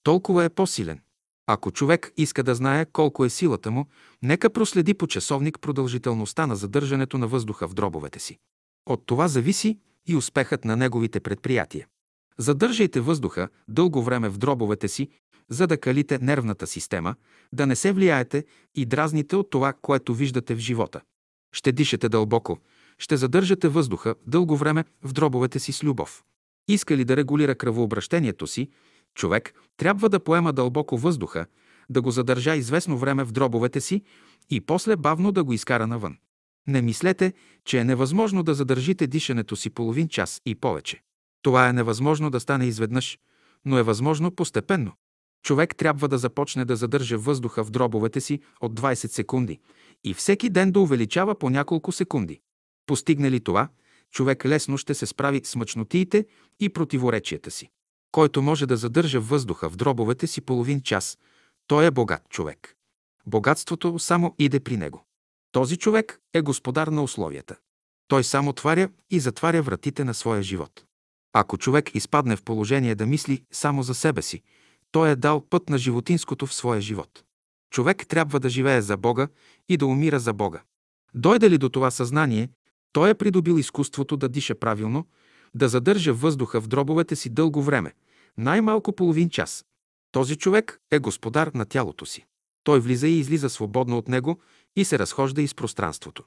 [0.04, 1.00] толкова е по-силен.
[1.47, 3.86] Ако човек иска да знае колко е силата му,
[4.23, 8.38] нека проследи по часовник продължителността на задържането на въздуха в дробовете си.
[8.86, 11.88] От това зависи и успехът на неговите предприятия.
[12.38, 15.10] Задържайте въздуха дълго време в дробовете си,
[15.50, 17.15] за да калите нервната система,
[17.54, 18.45] да не се влияете
[18.76, 21.02] и дразните от това, което виждате в живота.
[21.52, 22.60] Ще дишате дълбоко,
[22.98, 26.24] ще задържате въздуха дълго време в дробовете си с любов.
[26.68, 28.70] Иска ли да регулира кръвообращението си,
[29.16, 31.46] човек трябва да поема дълбоко въздуха,
[31.90, 34.02] да го задържа известно време в дробовете си
[34.50, 36.18] и после бавно да го изкара навън.
[36.68, 37.34] Не мислете,
[37.66, 41.02] че е невъзможно да задържите дишането си половин час и повече.
[41.42, 43.20] Това е невъзможно да стане изведнъж,
[43.66, 44.92] но е възможно постепенно.
[45.44, 49.60] Човек трябва да започне да задържа въздуха в дробовете си от 20 секунди
[50.08, 52.39] и всеки ден да увеличава по няколко секунди.
[52.86, 53.70] Постигне ли това,
[54.12, 56.26] човек лесно ще се справи с мъчнотиите
[56.60, 57.70] и противоречията си.
[58.12, 61.17] Който може да задържа въздуха в дробовете си половин час,
[61.67, 62.76] той е богат човек.
[63.26, 65.06] Богатството само иде при него.
[65.52, 67.56] Този човек е господар на условията.
[68.08, 70.86] Той само отваря и затваря вратите на своя живот.
[71.34, 74.41] Ако човек изпадне в положение да мисли само за себе си,
[74.91, 77.24] той е дал път на животинското в своя живот.
[77.69, 79.27] Човек трябва да живее за Бога
[79.69, 80.62] и да умира за Бога.
[81.13, 82.49] Дойде ли до това съзнание,
[82.93, 85.08] той е придобил изкуството да диша правилно,
[85.56, 87.93] да задържа въздуха в дробовете си дълго време,
[88.38, 89.65] най-малко половин час.
[90.12, 92.25] Този човек е господар на тялото си.
[92.63, 94.39] Той влиза и излиза свободно от него
[94.75, 96.23] и се разхожда из пространството.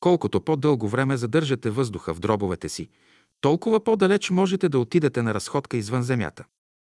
[0.00, 2.88] Колкото по-дълго време задържате въздуха в дробовете си,
[3.40, 6.44] толкова по-далеч можете да отидете на разходка извън Земята.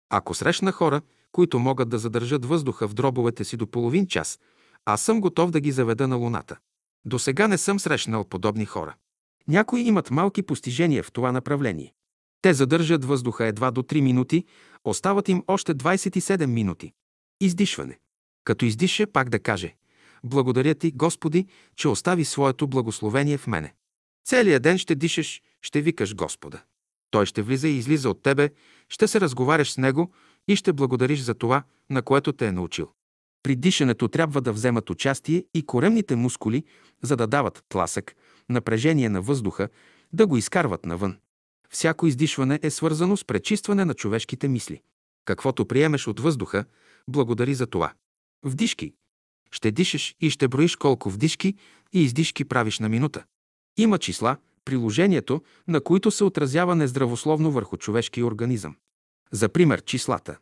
[0.10, 1.02] Ако срещна хора,
[1.36, 4.40] които могат да задържат въздуха в дробовете си до половин час,
[4.86, 6.58] аз съм готов да ги заведа на Луната.
[7.06, 8.96] До сега не съм срещнал подобни хора.
[9.48, 11.94] Някои имат малки постижения в това направление.
[12.42, 14.46] Те задържат въздуха едва до 3 минути,
[14.84, 16.94] остават им още 27 минути.
[17.42, 18.00] Издишване.
[18.44, 19.76] Като издиша, пак да каже
[20.24, 23.74] Благодаря ти, Господи, че остави своето благословение в мене.
[24.26, 26.64] Целият ден ще дишаш, ще викаш Господа.
[27.12, 28.50] Той ще влиза и излиза от тебе,
[28.90, 30.12] ще се разговаряш с Него
[30.48, 32.92] и ще благодариш за това, на което те е научил.
[33.44, 36.64] При дишането трябва да вземат участие и коремните мускули,
[37.02, 38.16] за да дават тласък,
[38.50, 39.70] напрежение на въздуха,
[40.14, 41.18] да го изкарват навън.
[41.70, 44.82] Всяко издишване е свързано с пречистване на човешките мисли.
[45.26, 46.66] Каквото приемеш от въздуха,
[47.08, 47.94] благодари за това.
[48.46, 48.94] Вдишки.
[49.52, 51.56] Ще дишаш и ще броиш колко вдишки
[51.94, 53.24] и издишки правиш на минута.
[53.78, 58.76] Има числа, приложението, на които се отразява нездравословно върху човешкия организъм.
[59.32, 60.38] За пример числата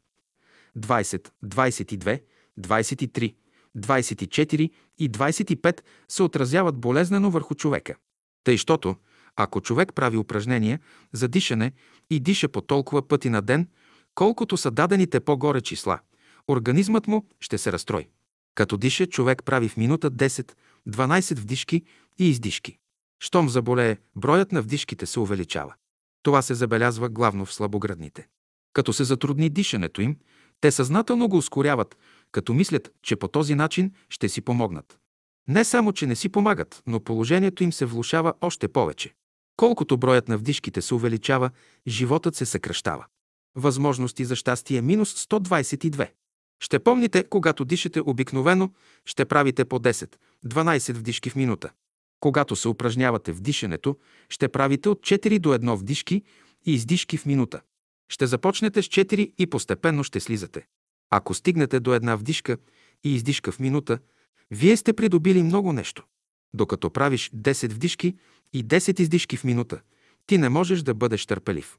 [0.78, 2.22] 20, 22,
[2.60, 3.36] 23,
[3.78, 7.96] 24 и 25 се отразяват болезнено върху човека.
[8.44, 8.96] Тъй, щото,
[9.36, 10.80] ако човек прави упражнения
[11.14, 11.72] за дишане
[12.10, 13.68] и диша по толкова пъти на ден,
[14.16, 16.00] колкото са дадените по-горе числа,
[16.48, 18.08] организмът му ще се разстрои.
[18.56, 21.84] Като диша, човек прави в минута 10-12 вдишки
[22.20, 22.78] и издишки.
[23.20, 25.74] Щом заболее, броят на вдишките се увеличава.
[26.24, 28.28] Това се забелязва главно в слабоградните.
[28.74, 30.18] Като се затрудни дишането им,
[30.62, 31.98] те съзнателно го ускоряват,
[32.32, 35.00] като мислят, че по този начин ще си помогнат.
[35.48, 39.14] Не само, че не си помагат, но положението им се влушава още повече.
[39.58, 41.50] Колкото броят на вдишките се увеличава,
[41.88, 43.06] животът се съкръщава.
[43.56, 46.10] Възможности за щастие минус 122.
[46.64, 48.72] Ще помните, когато дишате обикновено,
[49.06, 51.72] ще правите по 10-12 вдишки в минута.
[52.20, 53.98] Когато се упражнявате в дишането,
[54.30, 56.24] ще правите от 4 до 1 вдишки
[56.66, 57.62] и издишки в минута.
[58.10, 60.66] Ще започнете с 4 и постепенно ще слизате.
[61.10, 62.58] Ако стигнете до една вдишка
[63.04, 64.00] и издишка в минута,
[64.52, 66.04] вие сте придобили много нещо.
[66.54, 68.16] Докато правиш 10 вдишки
[68.54, 69.82] и 10 издишки в минута,
[70.28, 71.78] ти не можеш да бъдеш търпелив.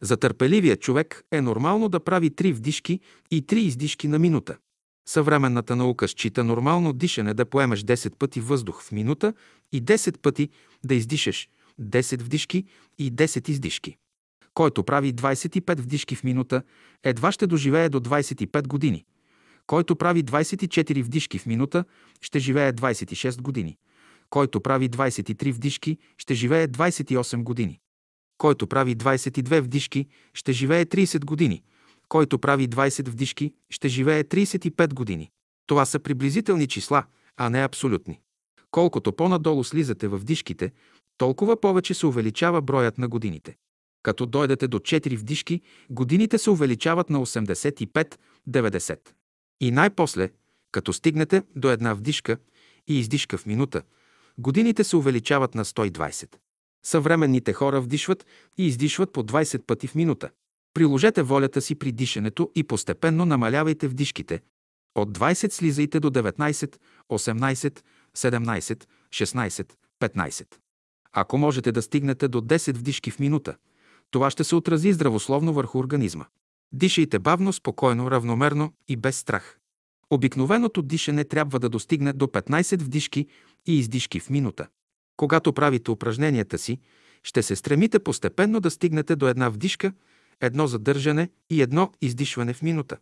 [0.00, 3.00] За търпеливия човек е нормално да прави 3 вдишки
[3.30, 4.56] и 3 издишки на минута.
[5.08, 9.34] Съвременната наука счита нормално дишане да поемеш 10 пъти въздух в минута
[9.72, 10.48] и 10 пъти
[10.84, 11.48] да издишаш
[11.80, 12.64] 10 вдишки
[12.98, 13.96] и 10 издишки.
[14.54, 16.62] Който прави 25 вдишки в минута,
[17.02, 19.04] едва ще доживее до 25 години.
[19.66, 21.84] Който прави 24 вдишки в минута,
[22.20, 23.76] ще живее 26 години.
[24.30, 27.80] Който прави 23 вдишки, ще живее 28 години.
[28.38, 31.62] Който прави 22 вдишки, ще живее 30 години.
[32.08, 35.30] Който прави 20 вдишки, ще живее 35 години.
[35.66, 37.04] Това са приблизителни числа,
[37.36, 38.20] а не абсолютни.
[38.70, 40.72] Колкото по-надолу слизате в вдишките,
[41.18, 43.56] толкова повече се увеличава броят на годините.
[44.04, 48.98] Като дойдете до 4 вдишки, годините се увеличават на 85-90.
[49.60, 50.30] И най-после,
[50.72, 52.36] като стигнете до една вдишка
[52.88, 53.82] и издишка в минута,
[54.38, 56.36] годините се увеличават на 120.
[56.84, 58.26] Съвременните хора вдишват
[58.58, 60.30] и издишват по 20 пъти в минута.
[60.74, 64.40] Приложете волята си при дишането и постепенно намалявайте вдишките.
[64.94, 66.76] От 20 слизайте до 19,
[67.10, 67.80] 18,
[68.16, 70.46] 17, 16, 15.
[71.12, 73.56] Ако можете да стигнете до 10 вдишки в минута,
[74.14, 76.24] това ще се отрази здравословно върху организма.
[76.72, 79.58] Дишайте бавно, спокойно, равномерно и без страх.
[80.10, 83.26] Обикновеното дишане трябва да достигне до 15 вдишки
[83.66, 84.66] и издишки в минута.
[85.16, 86.78] Когато правите упражненията си,
[87.22, 89.92] ще се стремите постепенно да стигнете до една вдишка,
[90.40, 92.96] едно задържане и едно издишване в минута.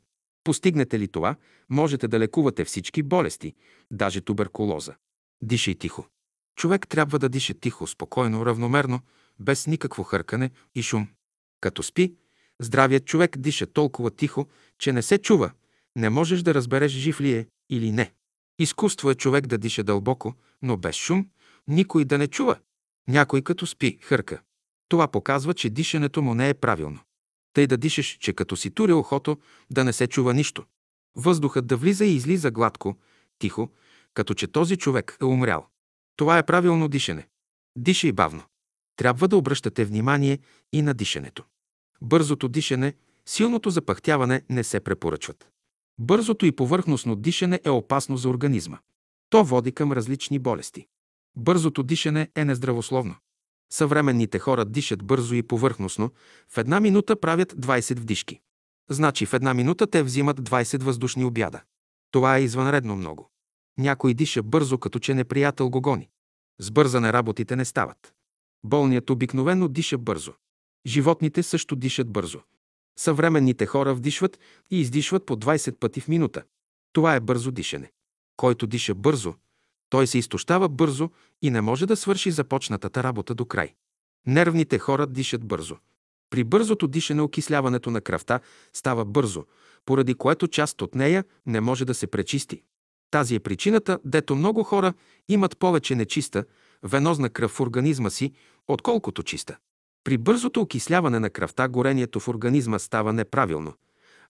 [0.45, 1.37] Постигнете ли това,
[1.71, 3.55] можете да лекувате всички болести,
[3.91, 4.95] даже туберкулоза.
[5.43, 6.07] Дишай тихо.
[6.57, 9.01] Човек трябва да диша тихо, спокойно, равномерно,
[9.41, 11.09] без никакво хъркане и шум.
[11.61, 12.15] Като спи,
[12.61, 15.51] здравият човек диша толкова тихо, че не се чува,
[15.97, 18.13] не можеш да разбереш жив ли е или не.
[18.59, 21.29] Изкуство е човек да диша дълбоко, но без шум,
[21.69, 22.59] никой да не чува.
[23.09, 24.43] Някой като спи, хърка.
[24.89, 27.01] Това показва, че дишането му не е правилно.
[27.53, 29.39] Тъй да дишаш, че като си туря ухото,
[29.71, 30.65] да не се чува нищо.
[31.17, 32.97] Въздухът да влиза и излиза гладко,
[33.39, 33.71] тихо,
[34.15, 35.67] като че този човек е умрял.
[36.17, 37.29] Това е правилно дишане.
[37.77, 38.43] Дишай бавно.
[38.97, 40.39] Трябва да обръщате внимание
[40.73, 41.45] и на дишането.
[42.03, 42.95] Бързото дишане,
[43.27, 45.49] силното запахтяване не се препоръчват.
[45.99, 48.79] Бързото и повърхностно дишане е опасно за организма.
[49.31, 50.87] То води към различни болести.
[51.37, 53.15] Бързото дишане е нездравословно.
[53.73, 56.11] Съвременните хора дишат бързо и повърхностно,
[56.49, 58.41] в една минута правят 20 вдишки.
[58.91, 61.63] Значи в една минута те взимат 20 въздушни обяда.
[62.11, 63.31] Това е извънредно много.
[63.79, 66.09] Някой диша бързо, като че неприятел го гони.
[66.61, 68.15] С бързане работите не стават.
[68.65, 70.33] Болният обикновено диша бързо.
[70.87, 72.41] Животните също дишат бързо.
[72.99, 74.39] Съвременните хора вдишват
[74.71, 76.43] и издишват по 20 пъти в минута.
[76.93, 77.93] Това е бързо дишане.
[78.37, 79.35] Който диша бързо,
[79.91, 81.11] той се изтощава бързо
[81.43, 83.75] и не може да свърши започнатата работа до край.
[84.27, 85.77] Нервните хора дишат бързо.
[86.31, 88.41] При бързото дишане окисляването на кръвта
[88.73, 89.45] става бързо,
[89.85, 92.63] поради което част от нея не може да се пречисти.
[93.11, 94.95] Тази е причината, дето много хора
[95.29, 96.45] имат повече нечиста,
[96.83, 98.33] венозна кръв в организма си,
[98.69, 99.57] отколкото чиста.
[100.05, 103.75] При бързото окисляване на кръвта горението в организма става неправилно,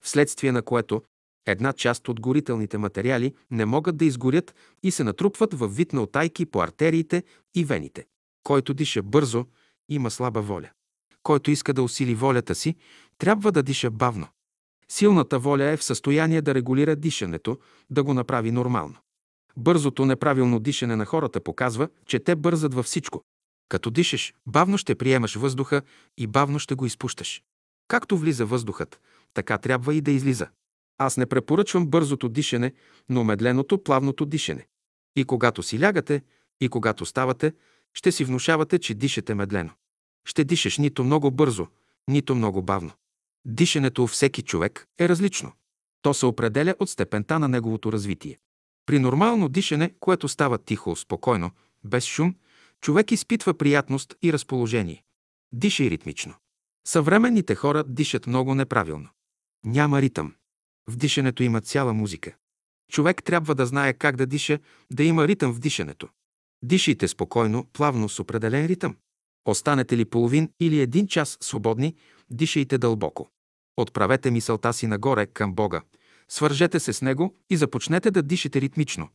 [0.01, 1.03] вследствие на което
[1.47, 6.03] една част от горителните материали не могат да изгорят и се натрупват във вид на
[6.03, 7.23] отайки по артериите
[7.55, 8.07] и вените.
[8.45, 9.47] Който диша бързо,
[9.89, 10.71] има слаба воля.
[11.23, 12.77] Който иска да усили волята си,
[13.19, 14.27] трябва да диша бавно.
[14.89, 17.59] Силната воля е в състояние да регулира дишането,
[17.91, 18.97] да го направи нормално.
[19.57, 23.23] Бързото неправилно дишане на хората показва, че те бързат във всичко.
[23.69, 25.83] Като дишаш, бавно ще приемаш въздуха
[26.19, 27.43] и бавно ще го изпущаш.
[27.89, 29.01] Както влиза въздухът,
[29.35, 30.49] така трябва и да излиза.
[30.99, 32.73] Аз не препоръчвам бързото дишане,
[33.09, 34.67] но медленото, плавното дишане.
[35.17, 36.23] И когато си лягате,
[36.61, 37.53] и когато ставате,
[37.95, 39.71] ще си внушавате, че дишате медлено.
[40.25, 41.67] Ще дишаш нито много бързо,
[42.09, 42.91] нито много бавно.
[43.45, 45.53] Дишането у всеки човек е различно.
[46.03, 48.39] То се определя от степента на неговото развитие.
[48.87, 51.51] При нормално дишане, което става тихо, спокойно,
[51.85, 52.35] без шум,
[52.81, 55.03] човек изпитва приятност и разположение.
[55.53, 56.35] Дишай ритмично.
[56.87, 59.09] Съвременните хора дишат много неправилно.
[59.65, 60.35] Няма ритъм.
[60.91, 62.35] В дишането има цяла музика.
[62.93, 64.59] Човек трябва да знае как да диша,
[64.91, 66.09] да има ритъм в дишането.
[66.63, 68.97] Дишайте спокойно, плавно, с определен ритъм.
[69.45, 71.95] Останете ли половин или един час свободни,
[72.31, 73.29] дишайте дълбоко.
[73.77, 75.83] Отправете мисълта си нагоре към Бога.
[76.29, 79.09] Свържете се с Него и започнете да дишате ритмично.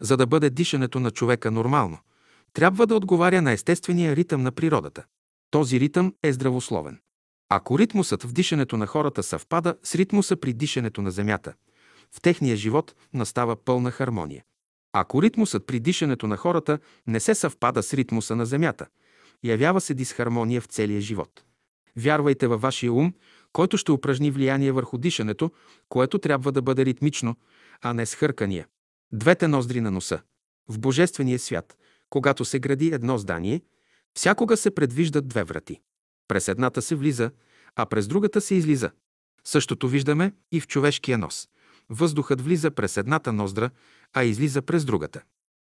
[0.00, 1.98] За да бъде дишането на човека нормално,
[2.52, 5.04] трябва да отговаря на естествения ритъм на природата.
[5.50, 6.98] Този ритъм е здравословен.
[7.48, 11.54] Ако ритмусът в дишането на хората съвпада с ритмуса при дишането на Земята,
[12.14, 14.44] в техния живот настава пълна хармония.
[14.92, 18.86] Ако ритмусът при дишането на хората не се съвпада с ритмуса на Земята,
[19.44, 21.44] явява се дисхармония в целия живот.
[21.96, 23.14] Вярвайте във вашия ум,
[23.52, 25.50] който ще упражни влияние върху дишането,
[25.88, 27.36] което трябва да бъде ритмично,
[27.82, 28.66] а не с хъркания.
[29.12, 30.20] Двете ноздри на носа.
[30.68, 31.76] В Божествения свят,
[32.10, 33.62] когато се гради едно здание,
[34.14, 35.80] всякога се предвиждат две врати.
[36.28, 37.30] През едната се влиза,
[37.76, 38.90] а през другата се излиза.
[39.44, 41.48] Същото виждаме и в човешкия нос.
[41.90, 43.70] Въздухът влиза през едната ноздра,
[44.12, 45.22] а излиза през другата.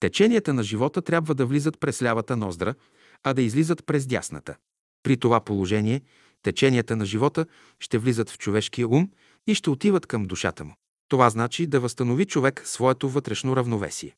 [0.01, 2.74] Теченията на живота трябва да влизат през лявата ноздра,
[3.22, 4.57] а да излизат през дясната.
[5.03, 6.03] При това положение
[6.43, 7.47] теченията на живота
[7.80, 9.11] ще влизат в човешкия ум
[9.47, 10.74] и ще отиват към душата му.
[11.09, 14.16] Това значи да възстанови човек своето вътрешно равновесие.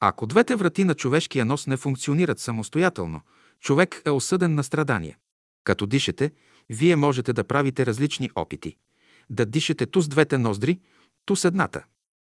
[0.00, 3.20] Ако двете врати на човешкия нос не функционират самостоятелно,
[3.60, 5.18] човек е осъден на страдание.
[5.64, 6.30] Като дишете,
[6.70, 8.76] вие можете да правите различни опити.
[9.30, 10.80] Да дишете ту с двете ноздри,
[11.26, 11.84] ту с едната.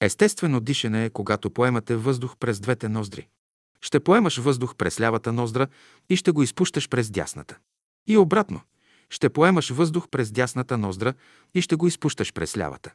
[0.00, 3.28] Естествено дишане е, когато поемате въздух през двете ноздри.
[3.80, 5.68] Ще поемаш въздух през лявата ноздра
[6.08, 7.58] и ще го изпущаш през дясната.
[8.06, 8.60] И обратно.
[9.10, 11.14] Ще поемаш въздух през дясната ноздра
[11.54, 12.92] и ще го изпущаш през лявата.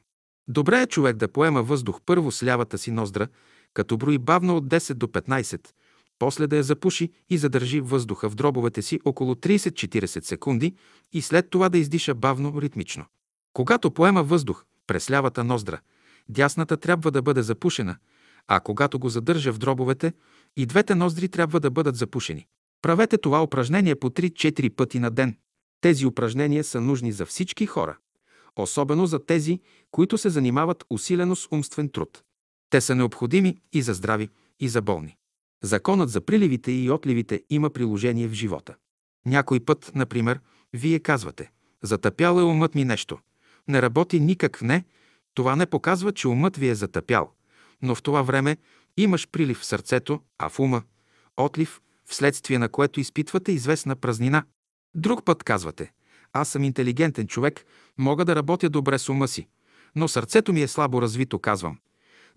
[0.47, 3.28] Добре е човек да поема въздух първо с лявата си ноздра,
[3.74, 5.68] като брои бавно от 10 до 15,
[6.20, 10.76] после да я запуши и задържи въздуха в дробовете си около 30-40 секунди
[11.14, 13.05] и след това да издиша бавно, ритмично.
[13.53, 15.80] Когато поема въздух през лявата ноздра,
[16.30, 17.97] дясната трябва да бъде запушена,
[18.47, 20.14] а когато го задържа в дробовете,
[20.57, 22.47] и двете ноздри трябва да бъдат запушени.
[22.82, 25.38] Правете това упражнение по 3-4 пъти на ден.
[25.84, 27.98] Тези упражнения са нужни за всички хора,
[28.56, 29.60] особено за тези,
[29.92, 32.24] които се занимават усилено с умствен труд.
[32.70, 34.30] Те са необходими и за здрави,
[34.60, 35.18] и за болни.
[35.64, 38.76] Законът за приливите и отливите има приложение в живота.
[39.26, 40.40] Някой път, например,
[40.74, 43.20] вие казвате «Затъпял е умът ми нещо».
[43.68, 44.86] Не работи никак не,
[45.34, 47.32] това не показва, че умът ви е затъпял,
[47.82, 48.58] но в това време
[48.98, 50.84] имаш прилив в сърцето, а в ума–
[51.38, 54.44] отлив, вследствие на което изпитвате известна празнина.
[54.96, 55.91] Друг път казвате
[56.34, 57.66] «Аз съм интелигентен човек,
[57.98, 59.48] мога да работя добре с ума си,
[59.96, 61.78] но сърцето ми е слабо развито», казвам.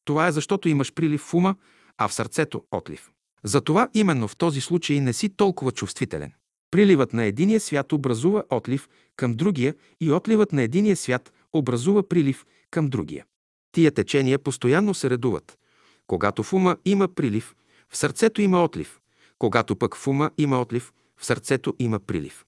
[0.04, 1.54] Това е защото имаш прилив в ума,
[1.98, 3.10] а в сърцето– отлив.
[3.44, 6.32] Затова именно в този случай не си толкова чувствителен.
[6.70, 12.46] Приливът на единия свят образува отлив към другия и отливът на единия свят образува прилив
[12.70, 13.24] към другия.
[13.72, 15.58] Тия течения постоянно се редуват.
[16.06, 17.54] Когато в ума има прилив,
[17.88, 19.00] в сърцето има отлив.
[19.38, 22.45] Когато пък в ума има отлив, в сърцето има прилив.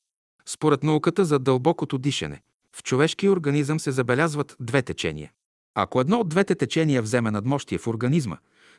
[0.50, 2.42] Според науката за дълбокото дишане,
[2.76, 5.32] в човешкия организъм се забелязват две течения.
[5.74, 8.36] Ако едно от двете течения вземе надмощие в организма,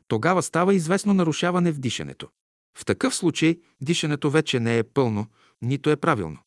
[0.08, 2.28] тогава става известно нарушаване в дишането.
[2.78, 5.26] В такъв случай дишането вече не е пълно,
[5.62, 6.38] нито е правилно.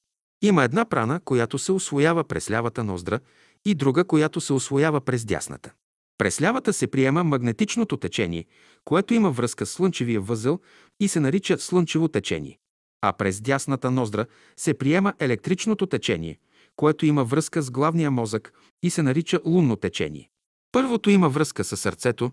[0.43, 3.21] Има една прана, която се освоява през лявата ноздра
[3.65, 5.73] и друга, която се освоява през дясната.
[6.19, 8.45] През лявата се приема магнетичното течение,
[8.85, 10.61] което има връзка с слънчевия възъл
[11.01, 12.59] и се нарича слънчево течение.
[13.03, 14.27] А през дясната ноздра
[14.57, 16.39] се приема електричното течение,
[16.77, 20.31] което има връзка с главния мозък и се нарича лунно течение.
[20.73, 22.33] Първото има връзка с сърцето,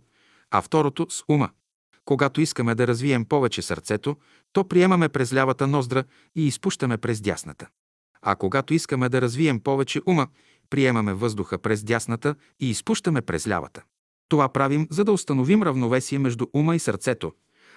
[0.52, 1.50] а второто с ума.
[2.06, 4.16] Когато искаме да развием повече сърцето,
[4.54, 6.04] то приемаме през лявата ноздра
[6.36, 7.68] и изпущаме през дясната.
[8.22, 10.28] А когато искаме да развием повече ума,
[10.70, 13.84] приемаме въздуха през дясната и изпущаме през лявата.
[14.30, 17.32] Това правим, за да установим равновесие между ума и сърцето,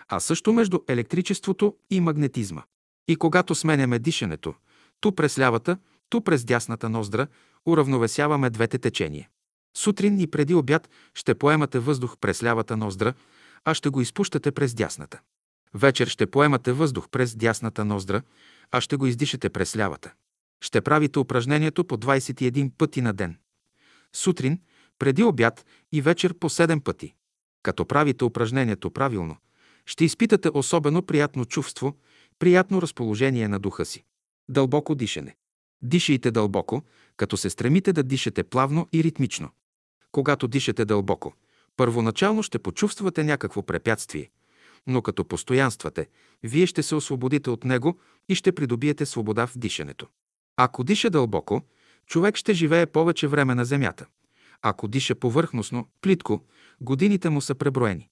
[0.08, 2.62] а също между електричеството и магнетизма.
[3.08, 4.54] И когато сменяме дишането,
[5.00, 5.78] ту през лявата,
[6.10, 7.26] ту през дясната ноздра,
[7.66, 9.28] уравновесяваме двете течения.
[9.76, 13.14] Сутрин и преди обяд ще поемате въздух през лявата ноздра,
[13.64, 15.20] а ще го изпущате през дясната.
[15.74, 18.22] Вечер ще поемате въздух през дясната ноздра,
[18.70, 20.12] а ще го издишате през лявата.
[20.60, 23.38] Ще правите упражнението по 21 пъти на ден.
[24.12, 24.60] Сутрин,
[24.98, 27.14] преди обяд и вечер по 7 пъти.
[27.62, 29.36] Като правите упражнението правилно,
[29.86, 31.96] ще изпитате особено приятно чувство,
[32.42, 34.04] приятно разположение на духа си.
[34.48, 35.36] Дълбоко дишане.
[35.82, 36.82] Дишайте дълбоко,
[37.16, 39.50] като се стремите да дишате плавно и ритмично.
[40.12, 41.34] Когато дишате дълбоко,
[41.76, 44.30] първоначално ще почувствате някакво препятствие,
[44.86, 46.08] но като постоянствате,
[46.42, 50.06] вие ще се освободите от него и ще придобиете свобода в дишането.
[50.56, 51.62] Ако диша дълбоко,
[52.06, 54.06] човек ще живее повече време на земята.
[54.62, 56.44] Ако диша повърхностно, плитко,
[56.80, 58.08] годините му са преброени.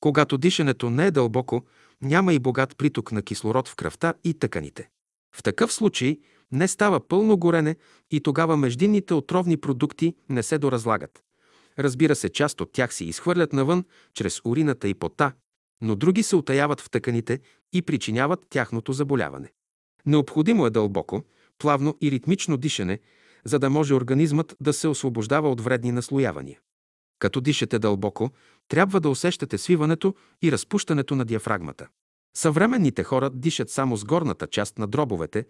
[0.00, 1.64] Когато дишането не е дълбоко,
[2.02, 4.88] няма и богат приток на кислород в кръвта и тъканите.
[5.36, 6.18] В такъв случай
[6.52, 7.76] не става пълно горене
[8.10, 11.22] и тогава междинните отровни продукти не се доразлагат.
[11.78, 13.84] Разбира се, част от тях се изхвърлят навън
[14.14, 15.32] чрез урината и пота,
[15.80, 17.40] но други се утаяват в тъканите
[17.72, 19.52] и причиняват тяхното заболяване.
[20.06, 21.22] Необходимо е дълбоко,
[21.58, 22.98] плавно и ритмично дишане,
[23.44, 26.58] за да може организмът да се освобождава от вредни наслоявания.
[27.24, 28.30] Като дишате дълбоко,
[28.68, 31.88] трябва да усещате свиването и разпущането на диафрагмата.
[32.36, 35.46] Съвременните хора дишат само с горната част на дробовете,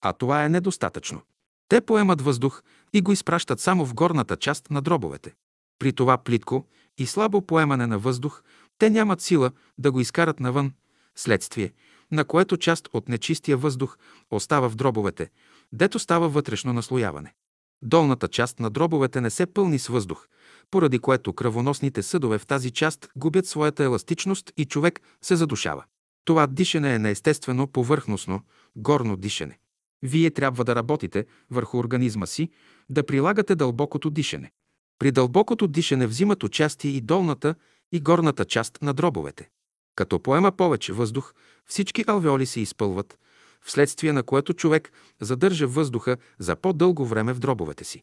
[0.00, 1.20] а това е недостатъчно.
[1.68, 2.62] Те поемат въздух
[2.92, 5.34] и го изпращат само в горната част на дробовете.
[5.78, 6.66] При това плитко
[6.98, 8.42] и слабо поемане на въздух,
[8.78, 10.72] те нямат сила да го изкарат навън,
[11.16, 11.72] следствие,
[12.10, 13.98] на което част от нечистия въздух
[14.30, 15.30] остава в дробовете,
[15.72, 17.34] дето става вътрешно наслояване.
[17.82, 20.28] Долната част на дробовете не се пълни с въздух,
[20.70, 25.84] поради което кръвоносните съдове в тази част губят своята еластичност и човек се задушава.
[26.24, 28.40] Това дишане е неестествено, повърхностно,
[28.76, 29.58] горно дишане.
[30.02, 32.50] Вие трябва да работите върху организма си,
[32.90, 34.52] да прилагате дълбокото дишане.
[34.98, 37.54] При дълбокото дишане взимат участие и долната
[37.92, 39.48] и горната част на дробовете.
[39.96, 41.34] Като поема повече въздух,
[41.66, 43.18] всички алвеоли се изпълват,
[43.62, 48.02] вследствие на което човек задържа въздуха за по-дълго време в дробовете си.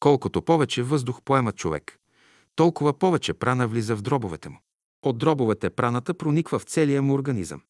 [0.00, 1.97] Колкото повече въздух поема човек,
[2.58, 4.58] толкова повече прана влиза в дробовете му.
[5.02, 7.62] От дробовете праната прониква в целия му организъм.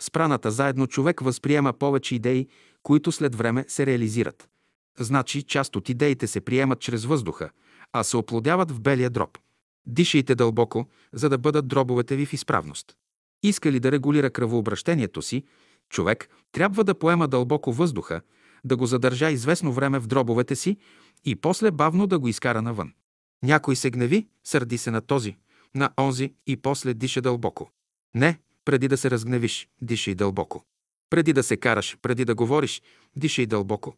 [0.00, 2.48] С праната заедно човек възприема повече идеи,
[2.82, 4.48] които след време се реализират.
[4.98, 7.50] Значи част от идеите се приемат чрез въздуха,
[7.92, 9.38] а се оплодяват в белия дроб.
[9.86, 12.96] Дишайте дълбоко, за да бъдат дробовете ви в изправност.
[13.42, 15.44] Иска ли да регулира кръвообращението си,
[15.88, 18.20] човек трябва да поема дълбоко въздуха,
[18.64, 20.76] да го задържа известно време в дробовете си
[21.24, 22.92] и после бавно да го изкара навън.
[23.44, 25.36] Някой се гневи, сърди се на този,
[25.74, 27.70] на онзи и после диша дълбоко.
[28.14, 30.64] Не, преди да се разгневиш, дишай дълбоко.
[31.10, 32.82] Преди да се караш, преди да говориш,
[33.16, 33.94] дишай дълбоко.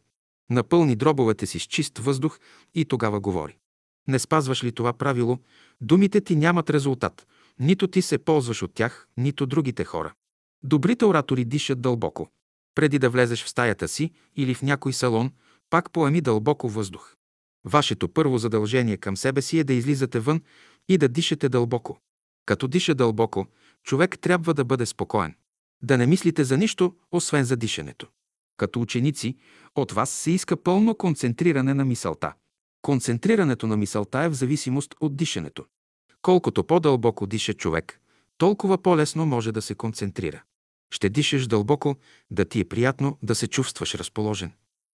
[0.49, 2.39] Напълни дробовете си с чист въздух
[2.75, 3.57] и тогава говори.
[4.07, 5.39] Не спазваш ли това правило,
[5.81, 7.27] думите ти нямат резултат.
[7.59, 10.13] Нито ти се ползваш от тях, нито другите хора.
[10.63, 12.29] Добрите оратори дишат дълбоко.
[12.75, 15.31] Преди да влезеш в стаята си или в някой салон,
[15.69, 17.16] пак поеми дълбоко въздух.
[17.65, 20.41] Вашето първо задължение към себе си е да излизате вън
[20.89, 21.99] и да дишате дълбоко.
[22.45, 23.47] Като диша дълбоко,
[23.83, 25.35] човек трябва да бъде спокоен.
[25.83, 28.07] Да не мислите за нищо, освен за дишането.
[28.57, 29.35] Като ученици,
[29.75, 32.33] от вас се иска пълно концентриране на мисълта.
[32.81, 35.65] Концентрирането на мисълта е в зависимост от дишането.
[36.21, 37.99] Колкото по-дълбоко диша човек,
[38.37, 40.43] толкова по-лесно може да се концентрира.
[40.91, 41.95] Ще дишаш дълбоко,
[42.31, 44.51] да ти е приятно, да се чувстваш разположен.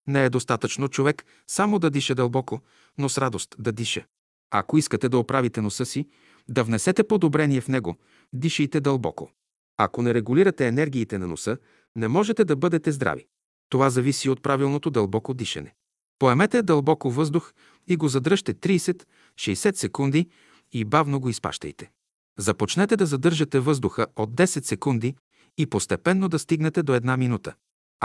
[0.07, 2.61] Не е достатъчно човек само да диша дълбоко,
[2.97, 4.05] но с радост да диша.
[4.51, 6.07] Ако искате да оправите носа си,
[6.49, 7.95] да внесете подобрение в него,
[8.33, 9.31] дишайте дълбоко.
[9.77, 11.57] Ако не регулирате енергиите на носа,
[11.95, 13.27] не можете да бъдете здрави.
[13.69, 15.73] Това зависи от правилното дълбоко дишане.
[16.19, 17.53] Поемете дълбоко въздух
[17.87, 20.29] и го задръжте 30-60 секунди
[20.71, 21.91] и бавно го изпащайте.
[22.37, 25.15] Започнете да задържате въздуха от 10 секунди
[25.57, 27.55] и постепенно да стигнете до една минута.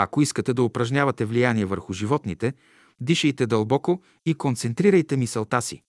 [0.00, 2.52] Ако искате да упражнявате влияние върху животните,
[3.00, 5.82] дишайте дълбоко и концентрирайте мисълта си.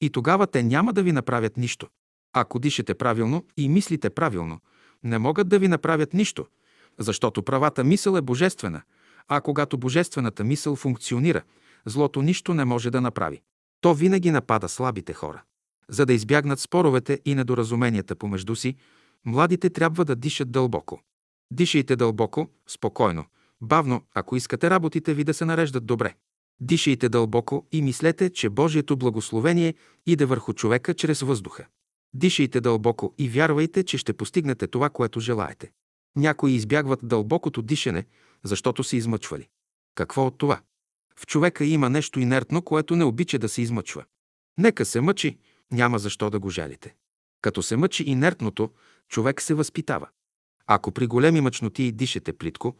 [0.00, 1.88] И тогава те няма да ви направят нищо.
[2.32, 4.60] Ако дишате правилно и мислите правилно,
[5.04, 6.46] не могат да ви направят нищо,
[6.98, 8.82] защото правата мисъл е божествена,
[9.28, 11.42] а когато божествената мисъл функционира,
[11.86, 13.42] злото нищо не може да направи.
[13.80, 15.42] То винаги напада слабите хора.
[15.88, 18.76] За да избягнат споровете и недоразуменията помежду си,
[19.24, 21.00] младите трябва да дишат дълбоко.
[21.52, 23.24] Дишайте дълбоко, спокойно,
[23.62, 26.14] бавно, ако искате работите ви да се нареждат добре.
[26.60, 29.74] Дишайте дълбоко и мислете, че Божието благословение
[30.06, 31.66] иде върху човека чрез въздуха.
[32.14, 35.70] Дишайте дълбоко и вярвайте, че ще постигнете това, което желаете.
[36.16, 38.04] Някои избягват дълбокото дишане,
[38.44, 39.48] защото се измъчвали.
[39.94, 40.60] Какво от това?
[41.16, 44.04] В човека има нещо инертно, което не обича да се измъчва.
[44.58, 45.38] Нека се мъчи,
[45.72, 46.94] няма защо да го жалите.
[47.42, 48.70] Като се мъчи инертното,
[49.08, 50.08] човек се възпитава.
[50.66, 52.76] Ако при големи мъчноти дишете плитко,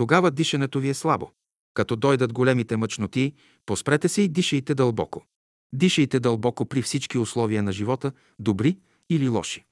[0.00, 1.30] тогава дишането ви е слабо.
[1.74, 3.34] Като дойдат големите мъчноти,
[3.66, 5.24] поспрете се и дишайте дълбоко.
[5.72, 8.78] Дишайте дълбоко при всички условия на живота, добри
[9.10, 9.64] или лоши.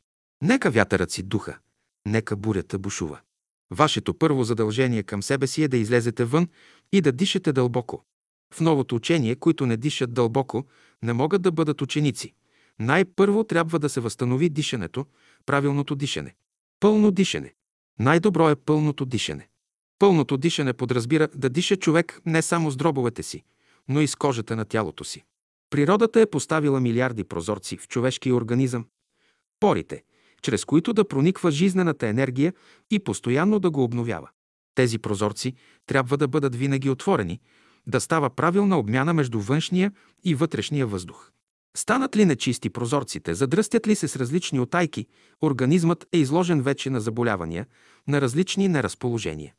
[0.43, 1.59] Нека вятърът си духа,
[2.07, 3.20] нека бурята бушува.
[3.70, 6.49] Вашето първо задължение към себе си е да излезете вън
[6.93, 8.05] и да дишате дълбоко.
[8.55, 10.66] В новото учение, които не дишат дълбоко,
[11.03, 12.35] не могат да бъдат ученици.
[12.79, 15.07] Най-първо трябва да се възстанови дишането,
[15.47, 16.35] правилното дишане.
[16.81, 17.55] Пълно дишане.
[17.99, 19.49] Най-добро е пълното дишане.
[19.99, 23.45] Пълното дишане подразбира да диша човек не само с дробовете си,
[23.89, 25.25] но и с кожата на тялото си.
[25.71, 28.87] Природата е поставила милиарди прозорци в човешкия организъм,
[29.61, 30.03] порите,
[30.43, 32.53] чрез които да прониква жизнената енергия
[32.91, 34.29] и постоянно да го обновява.
[34.75, 35.55] Тези прозорци
[35.87, 37.41] трябва да бъдат винаги отворени,
[37.87, 39.93] да става правилна обмяна между външния
[40.25, 41.31] и вътрешния въздух.
[41.77, 45.07] Станат ли нечисти прозорците, задръстят ли се с различни отайки,
[45.43, 47.67] организмът е изложен вече на заболявания,
[48.09, 49.55] на различни неразположения.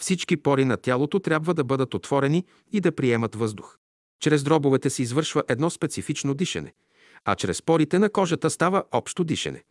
[0.00, 3.78] Всички пори на тялото трябва да бъдат отворени и да приемат въздух.
[4.20, 6.72] Чрез дробовете се извършва едно специфично дишане,
[7.24, 9.62] а чрез порите на кожата става общо дишане.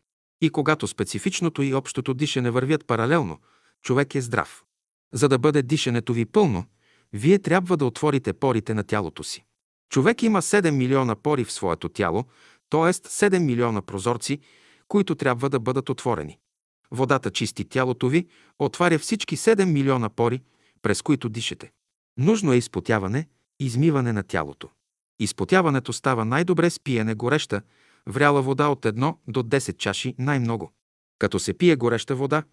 [0.41, 3.39] И когато специфичното и общото дишане вървят паралелно,
[3.81, 4.63] човек е здрав.
[5.13, 6.65] За да бъде дишането ви пълно,
[7.13, 9.45] вие трябва да отворите порите на тялото си.
[9.89, 12.25] Човек има 7 милиона пори в своето тяло,
[12.69, 12.93] т.е.
[12.93, 14.39] 7 милиона прозорци,
[14.87, 16.39] които трябва да бъдат отворени.
[16.93, 18.27] Водата чисти тялото ви,
[18.59, 20.41] отваря всички 7 милиона пори,
[20.81, 21.71] през които дишате.
[22.17, 23.27] Нужно е изпотяване,
[23.59, 24.69] измиване на тялото.
[25.19, 27.61] Изпотяването става най-добре с пиене гореща,
[28.09, 30.71] вряла вода от 1 до 10 чаши най-много.
[31.19, 32.43] Като се пие гореща вода,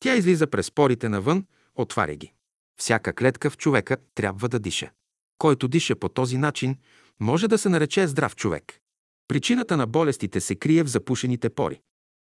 [0.00, 2.32] тя излиза през порите навън, отваря ги.
[2.80, 4.90] Всяка клетка в човека трябва да диша.
[5.38, 6.76] Който диша по този начин,
[7.20, 8.80] може да се нарече здрав човек.
[9.28, 11.80] Причината на болестите се крие в запушените пори.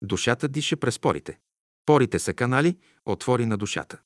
[0.01, 1.37] Душата диша през порите.
[1.85, 3.99] Порите са канали, отвори на душата.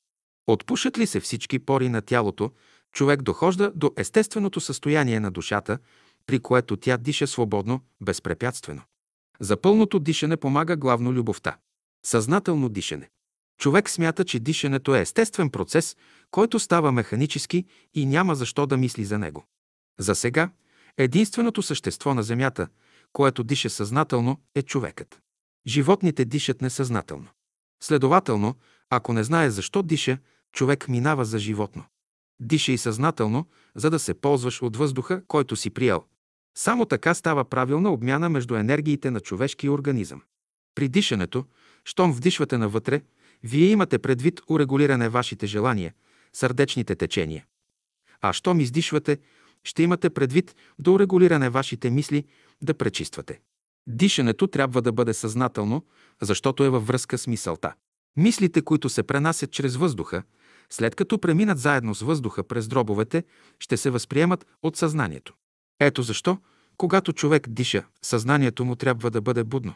[0.46, 2.50] Отпушат ли се всички пори на тялото,
[2.92, 5.78] човек дохожда до естественото състояние на душата,
[6.26, 8.82] при което тя диша свободно, безпрепятствено.
[9.40, 11.56] За пълното дишане помага главно любовта.
[12.06, 13.10] Съзнателно дишане.
[13.58, 15.96] Човек смята, че дишането е естествен процес,
[16.30, 17.64] който става механически
[17.94, 19.44] и няма защо да мисли за него.
[19.98, 20.50] За сега,
[20.98, 22.68] единственото същество на Земята,
[23.12, 25.20] което диша съзнателно, е човекът.
[25.66, 27.28] Животните дишат несъзнателно.
[27.80, 28.54] Следователно,
[28.90, 30.18] ако не знае защо диша,
[30.52, 31.84] човек минава за животно.
[32.40, 36.04] Диша и съзнателно, за да се ползваш от въздуха, който си приел.
[36.58, 40.22] Само така става правилна обмяна между енергиите на човешкия организъм.
[40.74, 41.44] При дишането,
[41.84, 43.02] щом вдишвате навътре,
[43.42, 45.94] вие имате предвид урегулиране вашите желания,
[46.32, 47.46] сърдечните течения.
[48.20, 49.18] А щом издишвате,
[49.64, 52.24] ще имате предвид да урегулиране вашите мисли,
[52.62, 53.40] да пречиствате.
[53.86, 55.84] Дишането трябва да бъде съзнателно,
[56.22, 57.74] защото е във връзка с мисълта.
[58.16, 60.22] Мислите, които се пренасят чрез въздуха,
[60.70, 63.24] след като преминат заедно с въздуха през дробовете,
[63.60, 65.34] ще се възприемат от съзнанието.
[65.80, 66.38] Ето защо,
[66.76, 69.74] когато човек диша, съзнанието му трябва да бъде будно.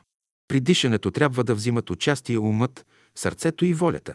[0.48, 4.14] При дишането трябва да взимат участие умът, сърцето и волята.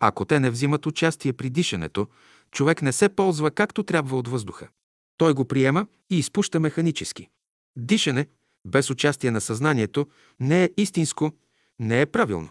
[0.00, 2.06] Ако те не взимат участие при дишането,
[2.50, 4.68] човек не се ползва както трябва от въздуха.
[5.16, 7.28] Той го приема и изпуща механически.
[7.76, 8.26] Дишане,
[8.64, 10.06] без участие на съзнанието,
[10.40, 11.32] не е истинско,
[11.78, 12.48] не е правилно.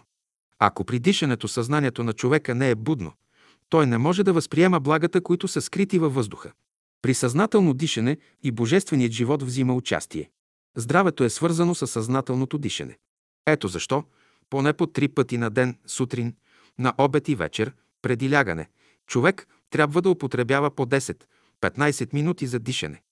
[0.58, 3.12] Ако при дишането съзнанието на човека не е будно,
[3.68, 6.52] той не може да възприема благата, които са скрити във въздуха.
[7.02, 10.30] При съзнателно дишане и божественият живот взима участие.
[10.76, 12.98] Здравето е свързано с съзнателното дишане.
[13.46, 14.04] Ето защо,
[14.50, 16.34] поне по три пъти на ден, сутрин,
[16.78, 18.68] на обед и вечер, преди лягане,
[19.06, 23.02] човек трябва да употребява по 10-15 минути за дишане.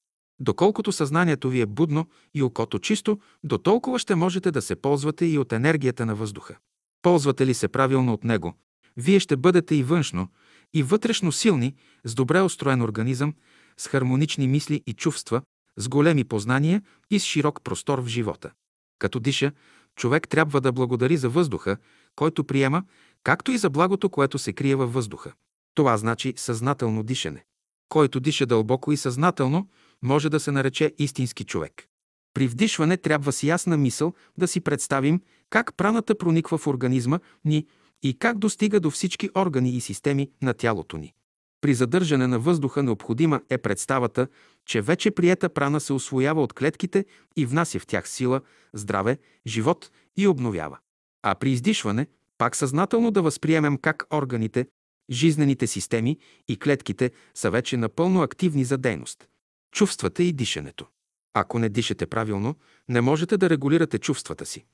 [0.40, 5.26] Доколкото съзнанието ви е будно и окото чисто, до толкова ще можете да се ползвате
[5.26, 6.56] и от енергията на въздуха.
[7.02, 8.54] Ползвате ли се правилно от него,
[8.96, 10.28] вие ще бъдете и външно,
[10.74, 11.74] и вътрешно силни,
[12.04, 13.34] с добре устроен организъм,
[13.76, 15.42] с хармонични мисли и чувства,
[15.76, 18.50] с големи познания и с широк простор в живота.
[18.98, 19.52] Като диша,
[19.96, 21.76] човек трябва да благодари за въздуха,
[22.16, 22.82] който приема,
[23.22, 25.32] както и за благото, което се крие във въздуха.
[25.74, 27.44] Това значи съзнателно дишане.
[27.88, 29.68] Който диша дълбоко и съзнателно,
[30.02, 31.88] може да се нарече истински човек.
[32.34, 35.20] При вдишване трябва с ясна мисъл да си представим
[35.50, 37.66] как праната прониква в организма ни
[38.02, 41.14] и как достига до всички органи и системи на тялото ни.
[41.60, 44.28] При задържане на въздуха необходима е представата,
[44.66, 47.04] че вече приета прана се освоява от клетките
[47.36, 48.40] и внася в тях сила,
[48.74, 50.78] здраве, живот и обновява.
[51.22, 52.06] А при издишване,
[52.38, 54.66] пак съзнателно да възприемем как органите,
[55.10, 56.18] жизнените системи
[56.48, 59.28] и клетките са вече напълно активни за дейност.
[59.76, 60.86] Чувствата и дишането.
[61.34, 62.54] Ако не дишате правилно,
[62.88, 64.64] не можете да регулирате чувствата си.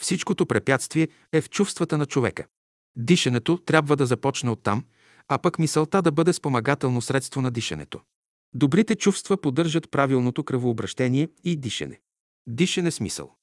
[0.00, 2.46] Всичкото препятствие е в чувствата на човека.
[2.96, 4.84] Дишането трябва да започне оттам,
[5.28, 8.00] а пък мисълта да бъде спомагателно средство на дишането.
[8.54, 12.00] Добрите чувства поддържат правилното кръвообращение и дишане.
[12.46, 13.34] Дишане с мисъл.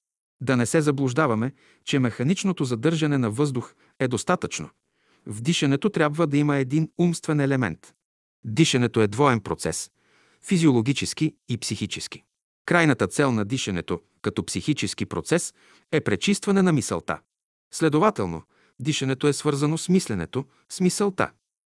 [0.42, 1.54] Да не се заблуждаваме,
[1.86, 4.70] че механичното задържане на въздух е достатъчно.
[5.26, 7.94] В дишането трябва да има един умствен елемент.
[8.46, 9.92] Дишането е двоен процес–
[10.42, 12.24] физиологически и психически.
[12.66, 15.54] Крайната цел на дишането, като психически процес,
[15.92, 17.20] е пречистване на мисълта.
[17.74, 18.44] Следователно,
[18.80, 21.32] дишането е свързано с мисленето, с мисълта.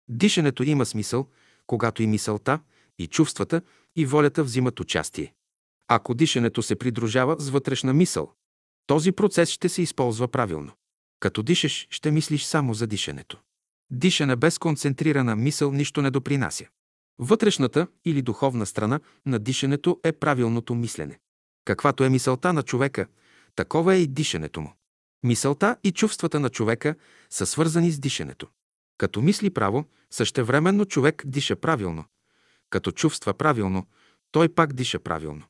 [0.08, 1.28] Дишането има смисъл,
[1.66, 2.60] когато и мисълта,
[2.98, 3.62] и чувствата,
[3.96, 5.34] и волята взимат участие.
[5.88, 8.32] Ако дишането се придружава с вътрешна мисъл,
[8.86, 10.72] този процес ще се използва правилно.
[11.20, 13.38] Като дишаш, ще мислиш само за дишането.
[13.90, 16.66] Дишане без концентрирана мисъл нищо не допринася.
[17.18, 21.18] Вътрешната или духовна страна на дишането е правилното мислене.
[21.64, 23.06] Каквато е мисълта на човека,
[23.56, 24.72] такова е и дишането му.
[25.22, 26.94] Мисълта и чувствата на човека
[27.30, 28.48] са свързани с дишането.
[28.98, 32.04] Като мисли право, същевременно човек диша правилно.
[32.70, 33.86] Като чувства правилно,
[34.30, 35.42] той пак диша правилно.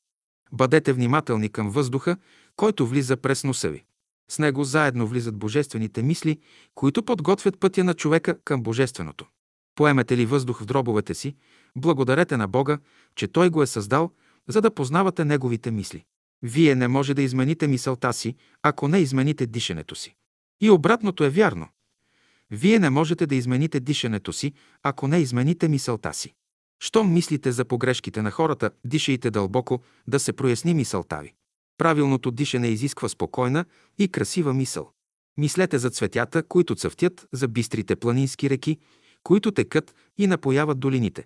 [0.52, 2.16] Бъдете внимателни към въздуха,
[2.56, 3.84] който влиза през носа ви.
[4.30, 6.40] С него заедно влизат божествените мисли,
[6.74, 9.26] които подготвят пътя на човека към божественото.
[9.74, 11.36] Поемете ли въздух в дробовете си,
[11.76, 12.78] благодарете на Бога,
[13.14, 14.10] че Той го е създал,
[14.48, 16.04] за да познавате Неговите мисли.
[16.42, 20.14] Вие не може да измените мисълта си, ако не измените дишането си.
[20.60, 21.68] И обратното е вярно.
[22.50, 24.52] Вие не можете да измените дишането си,
[24.82, 26.34] ако не измените мисълта си.
[26.80, 31.34] Щом мислите за погрешките на хората, дишайте дълбоко, да се проясни мисълта ви.
[31.78, 33.64] Правилното дишане изисква спокойна
[33.98, 34.90] и красива мисъл.
[35.36, 38.78] Мислете за цветята, които цъфтят, за бистрите планински реки,
[39.24, 41.24] които текат и напояват долините.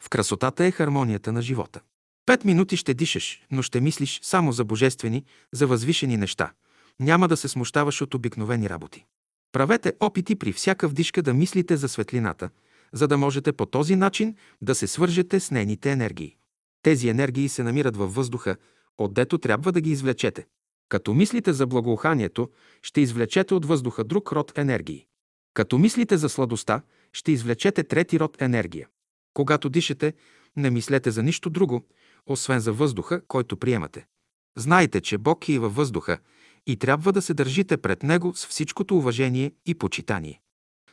[0.00, 1.80] В красотата е хармонията на живота.
[2.26, 6.52] Пет минути ще дишаш, но ще мислиш само за божествени, за възвишени неща.
[7.00, 9.04] Няма да се смущаваш от обикновени работи.
[9.52, 12.50] Правете опити при всяка вдишка да мислите за светлината,
[12.92, 16.36] за да можете по този начин да се свържете с нейните енергии.
[16.82, 18.56] Тези енергии се намират във въздуха,
[18.98, 20.46] отдето трябва да ги извлечете.
[20.88, 22.50] Като мислите за благоуханието,
[22.82, 25.06] ще извлечете от въздуха друг род енергии.
[25.54, 26.82] Като мислите за сладостта,
[27.16, 28.88] ще извлечете трети род енергия.
[29.34, 30.14] Когато дишате,
[30.56, 31.86] не мислете за нищо друго,
[32.26, 34.06] освен за въздуха, който приемате.
[34.56, 36.18] Знайте, че Бог е във въздуха
[36.66, 40.40] и трябва да се държите пред Него с всичкото уважение и почитание.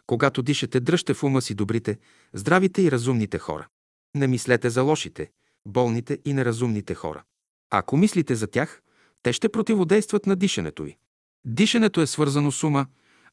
[0.07, 1.97] Когато дишате, дръжте в ума си добрите,
[2.33, 3.67] здравите и разумните хора.
[4.15, 5.31] Не мислете за лошите,
[5.65, 7.23] болните и неразумните хора.
[7.69, 8.81] Ако мислите за тях,
[9.23, 10.97] те ще противодействат на дишането ви.
[11.45, 12.85] Дишането е свързано с ума,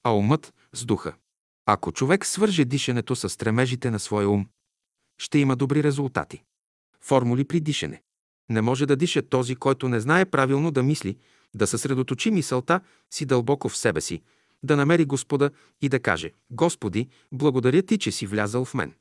[0.04, 1.14] а умът– с духа.
[1.72, 4.46] Ако човек свърже дишането с стремежите на своя ум,
[5.18, 6.42] ще има добри резултати.
[7.00, 8.02] Формули при дишане.
[8.48, 11.16] Не може да диша този, който не знае правилно да мисли,
[11.54, 14.22] да съсредоточи мисълта си дълбоко в себе си,
[14.62, 15.50] да намери Господа
[15.82, 18.94] и да каже «Господи, благодаря Ти, че си влязал в мен».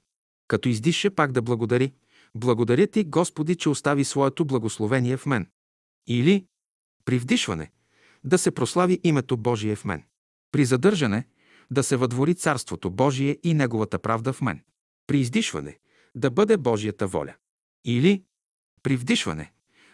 [0.47, 1.93] Като издиша, пак да благодари
[2.35, 5.47] «Благодаря Ти, Господи, че остави своето благословение в мен».
[6.07, 6.45] Или
[7.05, 7.71] при вдишване
[8.23, 10.03] да се прослави името Божие в мен.
[10.51, 11.25] При задържане
[11.71, 14.61] да се въдвори Царството Божие и Неговата правда в мен.
[15.07, 15.77] При издишване
[16.15, 17.35] да бъде Божията воля.
[17.85, 18.23] Или
[18.83, 19.51] при вдишване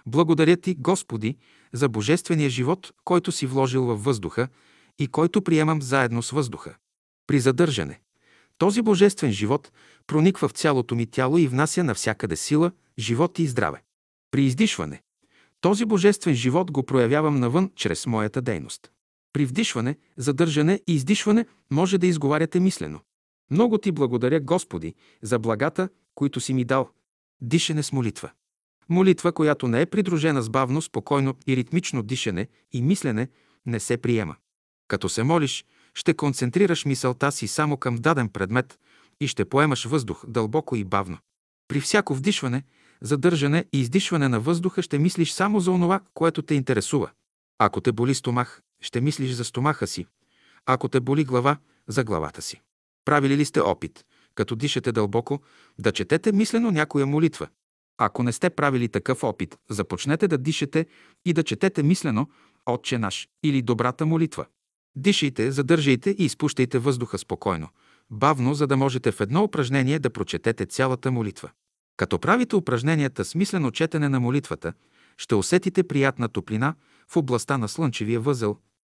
[0.07, 1.37] благодаря Ти, Господи,
[1.73, 4.47] за божествения живот, който си вложил във въздуха
[4.99, 6.75] и който приемам заедно с въздуха.
[7.27, 7.99] При задържане.
[8.57, 9.71] Този божествен живот
[10.07, 13.83] прониква в цялото ми тяло и внася навсякъде сила, живот и здраве.
[14.31, 15.01] При издишване.
[15.61, 18.91] Този божествен живот го проявявам навън чрез моята дейност.
[19.35, 22.99] При вдишване, задържане и издишване може да изговаряте мислено.
[23.51, 26.89] Много ти благодаря, Господи, за благата, които си ми дал.
[27.41, 28.31] Дишане с молитва.
[28.89, 33.27] Молитва, която не е придружена с бавно, спокойно и ритмично дишане и мислене,
[33.65, 34.35] не се приема.
[34.87, 38.79] Като се молиш, ще концентрираш мисълта си само към даден предмет
[39.21, 41.17] и ще поемаш въздух дълбоко и бавно.
[41.67, 42.63] При всяко вдишване,
[43.01, 47.11] задържане и издишване на въздуха ще мислиш само за онова, което те интересува.
[47.59, 50.05] Ако те боли стомах, ще мислиш за стомаха си.
[50.65, 51.57] Ако те боли глава,
[51.87, 52.61] за главата си.
[53.05, 54.05] Правили ли сте опит,
[54.35, 55.39] като дишате дълбоко,
[55.79, 57.47] да четете мислено някоя молитва?
[57.97, 60.85] Ако не сте правили такъв опит, започнете да дишате
[61.25, 62.29] и да четете мислено
[62.65, 64.45] Отче наш или добрата молитва.
[64.95, 67.69] Дишайте, задържайте и изпущайте въздуха спокойно,
[68.09, 71.51] бавно, за да можете в едно упражнение да прочетете цялата молитва.
[71.97, 74.73] Като правите упражненията с мислено четене на молитвата,
[75.17, 76.75] ще усетите приятна топлина
[77.07, 78.57] в областта на слънчевия възел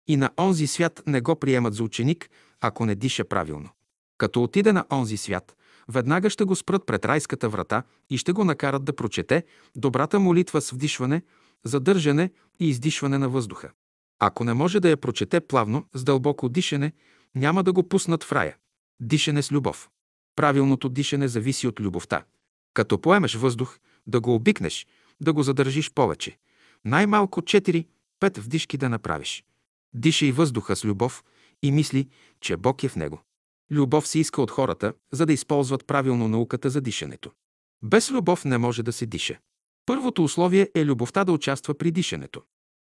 [0.08, 2.30] и на онзи свят не го приемат за ученик,
[2.62, 3.70] ако не диша правилно.
[4.18, 5.56] Като отиде на онзи свят,
[5.88, 9.44] веднага ще го спрат пред райската врата и ще го накарат да прочете
[9.76, 11.22] добрата молитва с вдишване,
[11.64, 13.72] задържане и издишване на въздуха.
[14.20, 16.94] Ако не може да я прочете плавно, с дълбоко дишане,
[17.36, 18.56] няма да го пуснат в рая.
[19.00, 19.90] Дишане с любов.
[20.36, 22.24] Правилното дишане зависи от любовта.
[22.74, 24.88] Като поемеш въздух, да го обикнеш,
[25.22, 26.38] да го задържиш повече.
[26.86, 27.86] Най-малко 4-5
[28.38, 29.44] вдишки да направиш.
[29.96, 31.24] Дишай въздуха с любов
[31.64, 32.10] и мисли,
[32.42, 33.22] че Бог е в него.
[33.72, 37.32] Любов се иска от хората, за да използват правилно науката за дишането.
[37.84, 39.38] Без любов не може да се диша.
[39.86, 42.42] Първото условие е любовта да участва при дишането.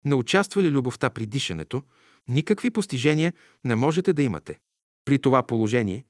[0.04, 1.82] Не участва ли любовта при дишането,
[2.28, 3.32] никакви постижения
[3.64, 4.58] не можете да имате.
[5.04, 6.04] При това положение,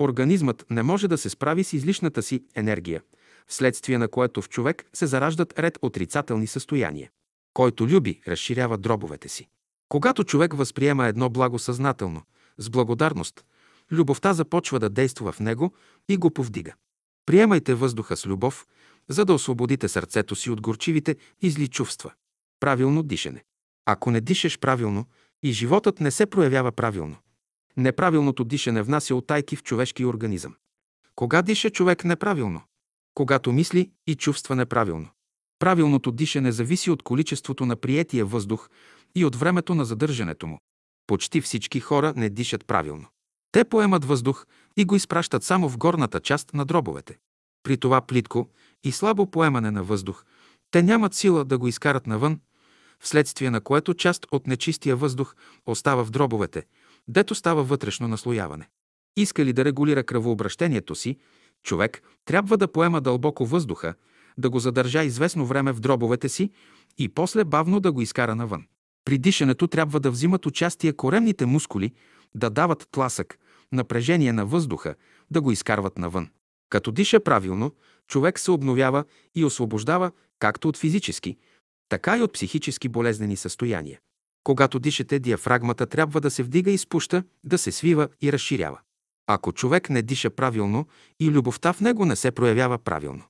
[0.00, 3.02] Организмът не може да се справи с излишната си енергия,
[3.46, 7.10] вследствие на което в човек се зараждат ред отрицателни състояния.
[7.54, 9.48] Който люби, разширява дробовете си.
[9.88, 12.22] Когато човек възприема едно благо съзнателно,
[12.58, 13.44] с благодарност,
[13.92, 15.74] любовта започва да действа в него
[16.08, 16.74] и го повдига.
[17.26, 18.66] Приемайте въздуха с любов,
[19.08, 22.12] за да освободите сърцето си от горчивите и зли чувства.
[22.60, 23.44] Правилно дишане.
[23.86, 25.06] Ако не дишаш правилно,
[25.42, 27.16] и животът не се проявява правилно.
[27.76, 30.54] Неправилното дишане внася отайки в човешкия организъм.
[31.14, 32.62] Кога диша човек неправилно?
[33.14, 35.08] Когато мисли и чувства неправилно.
[35.58, 38.70] Правилното дишане зависи от количеството на приетия въздух
[39.14, 40.58] и от времето на задържането му.
[41.06, 43.06] Почти всички хора не дишат правилно.
[43.52, 44.46] Те поемат въздух
[44.76, 47.18] и го изпращат само в горната част на дробовете.
[47.62, 48.48] При това плитко
[48.84, 50.24] и слабо поемане на въздух,
[50.70, 52.40] те нямат сила да го изкарат навън,
[53.00, 55.34] вследствие на което част от нечистия въздух
[55.66, 56.66] остава в дробовете,
[57.08, 58.68] дето става вътрешно наслояване.
[59.16, 61.18] Иска ли да регулира кръвообращението си,
[61.62, 63.94] човек трябва да поема дълбоко въздуха,
[64.38, 66.50] да го задържа известно време в дробовете си
[66.98, 68.64] и после бавно да го изкара навън.
[69.04, 71.92] При дишането трябва да взимат участие коремните мускули,
[72.34, 73.38] да дават тласък,
[73.72, 74.94] напрежение на въздуха,
[75.30, 76.28] да го изкарват навън.
[76.68, 77.72] Като диша правилно,
[78.08, 81.36] човек се обновява и освобождава както от физически,
[81.88, 83.98] така и от психически болезнени състояния.
[84.44, 88.80] Когато дишате, диафрагмата трябва да се вдига и спуща, да се свива и разширява.
[89.26, 90.86] Ако човек не диша правилно
[91.20, 93.24] и любовта в него не се проявява правилно.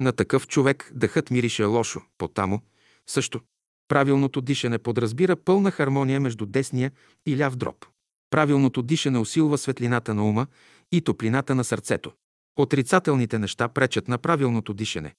[0.00, 2.60] На такъв човек дъхът мирише лошо, потамо
[3.06, 3.40] също.
[3.88, 6.92] Правилното дишане подразбира пълна хармония между десния
[7.26, 7.86] и ляв дроб.
[8.30, 10.46] Правилното дишане усилва светлината на ума
[10.92, 12.12] и топлината на сърцето.
[12.58, 15.14] Отрицателните неща пречат на правилното дишане,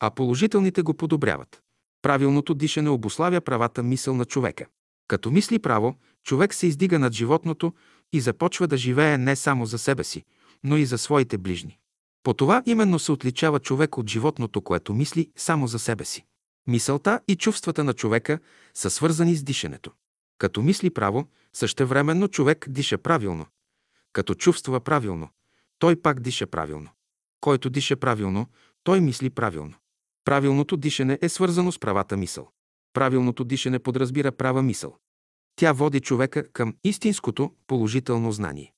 [0.00, 1.62] а положителните го подобряват.
[2.02, 4.66] Правилното дишане обославя правата мисъл на човека.
[5.08, 7.72] Като мисли право, човек се издига над животното
[8.12, 10.24] и започва да живее не само за себе си,
[10.64, 11.78] но и за своите ближни.
[12.24, 16.24] По това именно се отличава човек от животното, което мисли само за себе си.
[16.66, 18.38] Мисълта и чувствата на човека
[18.74, 19.92] са свързани с дишането.
[20.38, 23.46] Като мисли право, същевременно човек диша правилно.
[24.12, 25.28] Като чувства правилно,
[25.78, 26.90] той пак диша правилно.
[27.40, 28.46] Който диша правилно,
[28.84, 29.74] той мисли правилно.
[30.24, 32.48] Правилното дишане е свързано с правата мисъл.
[32.92, 34.96] Правилното дишане подразбира права мисъл.
[35.56, 38.73] Тя води човека към истинското положително знание.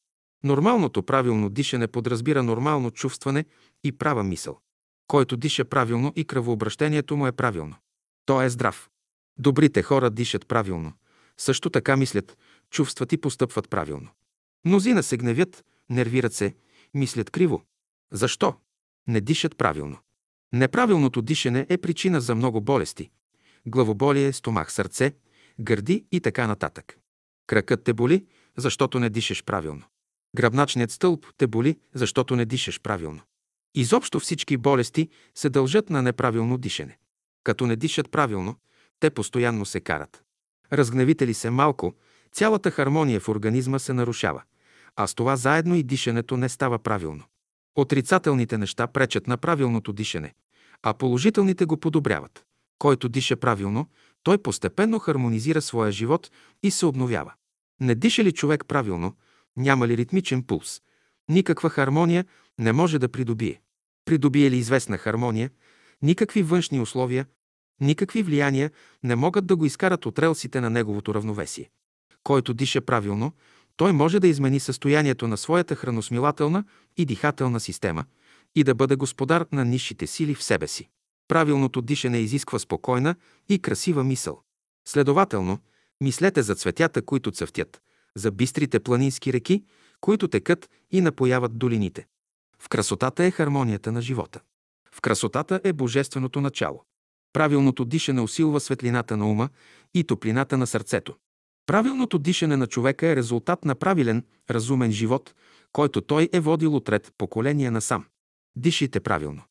[0.46, 3.44] Нормалното правилно дишане подразбира нормално чувстване
[3.84, 4.58] и права мисъл.
[5.06, 7.76] Който диша правилно и кръвообращението му е правилно.
[8.26, 8.90] Той е здрав.
[9.38, 10.92] Добрите хора дишат правилно.
[11.38, 12.38] Също така мислят,
[12.70, 14.08] чувстват и постъпват правилно.
[14.64, 16.54] Мнозина се гневят, нервират се,
[16.94, 17.62] мислят криво.
[18.12, 18.54] Защо?
[19.08, 19.98] Не дишат правилно.
[20.52, 23.10] Неправилното дишане е причина за много болести.
[23.66, 25.14] Главоболие, стомах, сърце,
[25.60, 26.98] гърди и така нататък.
[27.46, 28.26] Кракът те боли,
[28.56, 29.82] защото не дишаш правилно.
[30.36, 33.20] Гръбначният стълб те боли, защото не дишаш правилно.
[33.74, 36.98] Изобщо всички болести се дължат на неправилно дишане.
[37.44, 38.56] Като не дишат правилно,
[39.00, 40.22] те постоянно се карат.
[40.72, 41.94] Разгневите ли се малко,
[42.32, 44.42] цялата хармония в организма се нарушава,
[44.96, 47.24] а с това заедно и дишането не става правилно.
[47.74, 50.34] Отрицателните неща пречат на правилното дишане,
[50.82, 52.44] а положителните го подобряват.
[52.78, 53.86] Който диша правилно,
[54.22, 56.30] той постепенно хармонизира своя живот
[56.62, 57.32] и се обновява.
[57.80, 59.16] Не диша ли човек правилно,
[59.56, 60.80] няма ли ритмичен пулс,
[61.28, 62.24] никаква хармония
[62.58, 63.60] не може да придобие.
[64.04, 65.50] Придобие ли известна хармония,
[66.02, 67.26] никакви външни условия,
[67.80, 68.70] никакви влияния
[69.02, 71.70] не могат да го изкарат от релсите на неговото равновесие.
[72.22, 73.32] Който диша правилно,
[73.76, 76.64] той може да измени състоянието на своята храносмилателна
[76.96, 78.04] и дихателна система
[78.54, 80.88] и да бъде господар на низшите сили в себе си.
[81.28, 83.14] Правилното дишане изисква спокойна
[83.48, 84.42] и красива мисъл.
[84.88, 85.58] Следователно,
[86.00, 87.82] мислете за цветята, които цъфтят,
[88.16, 89.64] за бистрите планински реки,
[90.00, 92.06] които текат и напояват долините.
[92.58, 94.40] В красотата е хармонията на живота.
[94.92, 96.82] В красотата е божественото начало.
[97.32, 99.48] Правилното дишане усилва светлината на ума
[99.94, 101.14] и топлината на сърцето.
[101.66, 105.34] Правилното дишане на човека е резултат на правилен, разумен живот,
[105.72, 108.04] който той е водил отред поколения насам.
[108.56, 109.42] Дишайте правилно.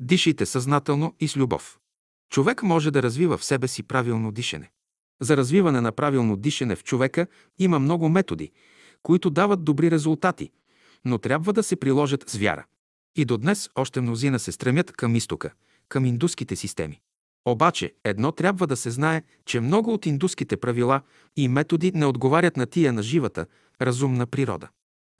[0.00, 1.78] Дишайте съзнателно и с любов.
[2.30, 4.70] Човек може да развива в себе си правилно дишане.
[5.22, 7.26] За развиване на правилно дишане в човека
[7.58, 8.50] има много методи,
[9.02, 10.50] които дават добри резултати,
[11.04, 12.64] но трябва да се приложат с вяра.
[13.16, 15.50] И до днес още мнозина се стремят към изтока,
[15.88, 17.00] към индуските системи.
[17.44, 21.00] Обаче едно трябва да се знае, че много от индуските правила
[21.36, 23.46] и методи не отговарят на тия на живата,
[23.82, 24.68] разумна природа.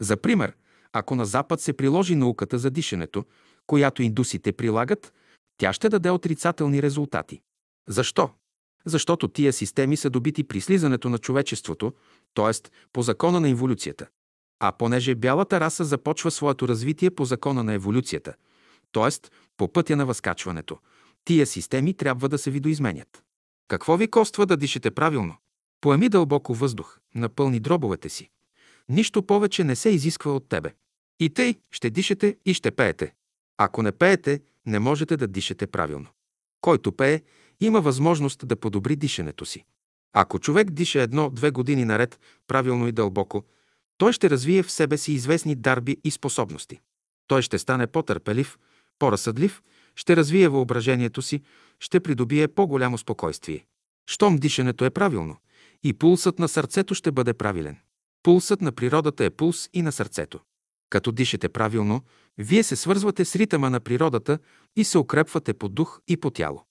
[0.01, 0.57] За пример,
[0.93, 3.25] ако на Запад се приложи науката за дишането,
[3.67, 5.13] която индусите прилагат,
[5.57, 7.41] тя ще даде отрицателни резултати.
[7.89, 8.31] Защо?
[8.85, 11.93] Защото тия системи са добити при слизането на човечеството,
[12.35, 12.71] т.е.
[12.93, 14.07] по закона на инволюцията.
[14.61, 18.35] А понеже бялата раса започва своето развитие по закона на еволюцията,
[18.93, 19.29] т.е.
[19.57, 20.79] по пътя на възкачването,
[21.25, 23.23] тия системи трябва да се видоизменят.
[23.69, 25.37] Какво ви коства да дишате правилно?
[25.81, 28.31] Поеми дълбоко въздух, напълни дробовете си.
[28.89, 30.75] Нищо повече не се изисква от тебе.
[31.21, 33.15] И тъй ще дишате и ще пеете.
[33.59, 36.09] Ако не пеете, не можете да дишате правилно.
[36.61, 37.21] Който пее,
[37.67, 39.65] има възможност да подобри дишането си.
[40.13, 43.45] Ако човек диша едно-две години наред, правилно и дълбоко,
[43.99, 46.81] той ще развие в себе си известни дарби и способности.
[47.27, 48.59] Той ще стане по-търпелив,
[48.99, 49.63] по-разсъдлив,
[49.97, 51.43] ще развие въображението си,
[51.81, 53.67] ще придобие по-голямо спокойствие.
[54.07, 55.37] Щом дишането е правилно,
[55.83, 57.77] и пулсът на сърцето ще бъде правилен.
[58.23, 60.41] Пулсът на природата е пулс и на сърцето.
[60.91, 62.03] Като дишате правилно,
[62.39, 64.39] вие се свързвате с ритъма на природата
[64.77, 66.65] и се укрепвате по дух и по тяло.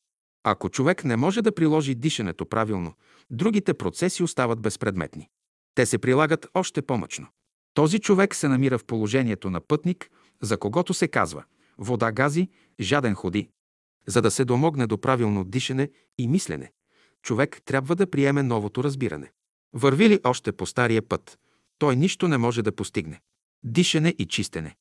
[0.44, 2.94] Ако човек не може да приложи дишането правилно,
[3.30, 5.30] другите процеси остават безпредметни.
[5.76, 7.28] Те се прилагат още по-мъчно.
[7.74, 10.10] Този човек се намира в положението на пътник,
[10.42, 11.44] за когото се казва
[11.78, 13.50] вода гази, жаден ходи.
[14.08, 16.72] За да се домогне до правилно дишане и мислене,
[17.22, 19.32] човек трябва да приеме новото разбиране.
[19.74, 21.40] Върви ли още по стария път,
[21.78, 23.22] той нищо не може да постигне.
[23.64, 24.76] Дишане и чистене.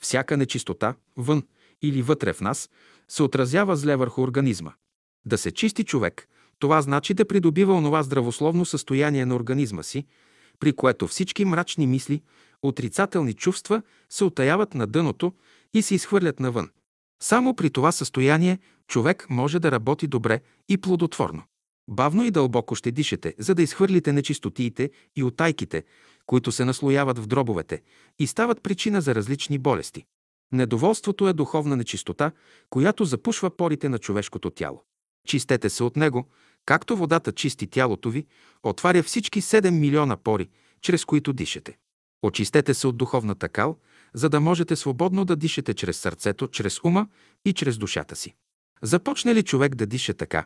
[0.00, 1.42] Всяка нечистота, вън
[1.82, 2.70] или вътре в нас,
[3.08, 4.72] се отразява зле върху организма.
[5.26, 10.06] Да се чисти човек, това значи да придобива онова здравословно състояние на организма си,
[10.60, 12.22] при което всички мрачни мисли,
[12.62, 15.32] отрицателни чувства се отаяват на дъното
[15.74, 16.70] и се изхвърлят навън.
[17.22, 21.42] Само при това състояние човек може да работи добре и плодотворно.
[21.88, 25.84] Бавно и дълбоко ще дишете, за да изхвърлите нечистотиите и отайките,
[26.26, 27.82] които се наслояват в дробовете
[28.18, 30.04] и стават причина за различни болести.
[30.52, 32.32] Недоволството е духовна нечистота,
[32.70, 34.82] която запушва порите на човешкото тяло.
[35.26, 36.26] Чистете се от него,
[36.66, 38.26] както водата чисти тялото ви,
[38.62, 40.48] отваря всички 7 милиона пори,
[40.80, 41.76] чрез които дишате.
[42.22, 43.78] Очистете се от духовната кал,
[44.14, 47.08] за да можете свободно да дишате чрез сърцето, чрез ума
[47.44, 48.34] и чрез душата си.
[48.82, 50.44] Започне ли човек да диша така,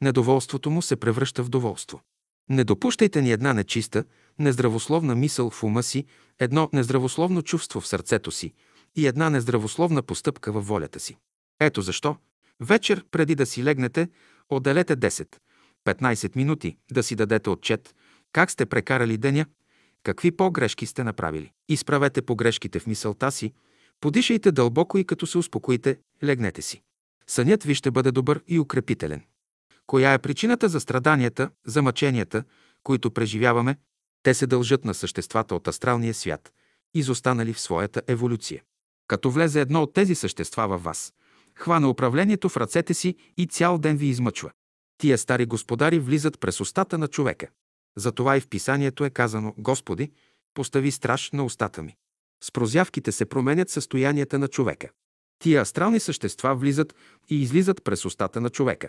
[0.00, 2.00] недоволството му се превръща в доволство.
[2.48, 4.04] Не допущайте ни една нечиста,
[4.38, 6.04] нездравословна мисъл в ума си,
[6.38, 8.52] едно нездравословно чувство в сърцето си
[8.96, 11.16] и една нездравословна постъпка във волята си.
[11.60, 12.16] Ето защо,
[12.60, 14.08] вечер преди да си легнете,
[14.48, 17.94] отделете 10-15 минути да си дадете отчет
[18.32, 19.46] как сте прекарали деня,
[20.02, 21.52] какви по-грешки сте направили.
[21.68, 23.52] Изправете погрешките в мисълта си,
[24.00, 26.82] подишайте дълбоко и като се успокоите, легнете си.
[27.26, 29.22] Сънят ви ще бъде добър и укрепителен.
[29.86, 32.44] Коя е причината за страданията, за мъченията,
[32.82, 33.76] които преживяваме?
[34.22, 36.52] Те се дължат на съществата от астралния свят,
[36.94, 38.62] изостанали в своята еволюция.
[39.08, 41.12] Като влезе едно от тези същества във вас,
[41.60, 44.50] хвана управлението в ръцете си и цял ден ви измъчва.
[44.98, 47.48] Тия стари господари влизат през устата на човека.
[47.96, 50.10] Затова и в писанието е казано «Господи,
[50.54, 51.96] постави страж на устата ми».
[52.44, 54.88] С прозявките се променят състоянията на човека.
[55.38, 56.94] Тия астрални същества влизат
[57.28, 58.88] и излизат през устата на човека.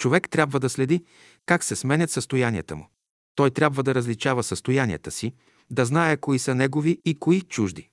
[0.00, 1.04] Човек трябва да следи
[1.46, 2.88] как се сменят състоянията му.
[3.34, 5.34] Той трябва да различава състоянията си,
[5.70, 7.88] да знае кои са негови и кои чужди.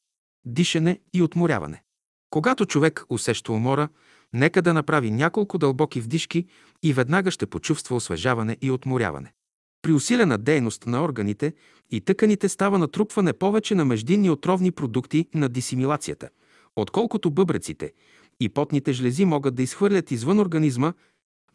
[0.45, 1.83] Дишане и отморяване.
[2.29, 3.89] Когато човек усеща умора,
[4.35, 6.45] нека да направи няколко дълбоки вдишки
[6.83, 9.33] и веднага ще почувства освежаване и отморяване.
[9.81, 11.53] При усилена дейност на органите
[11.91, 16.29] и тъканите става натрупване повече на междинни отровни продукти на дисимилацията,
[16.75, 17.91] отколкото бъбреците
[18.39, 20.93] и потните жлези могат да изхвърлят извън организма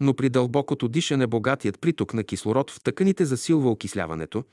[0.00, 4.44] но при дълбокото дишане богатият приток на кислород в тъканите засилва окисляването,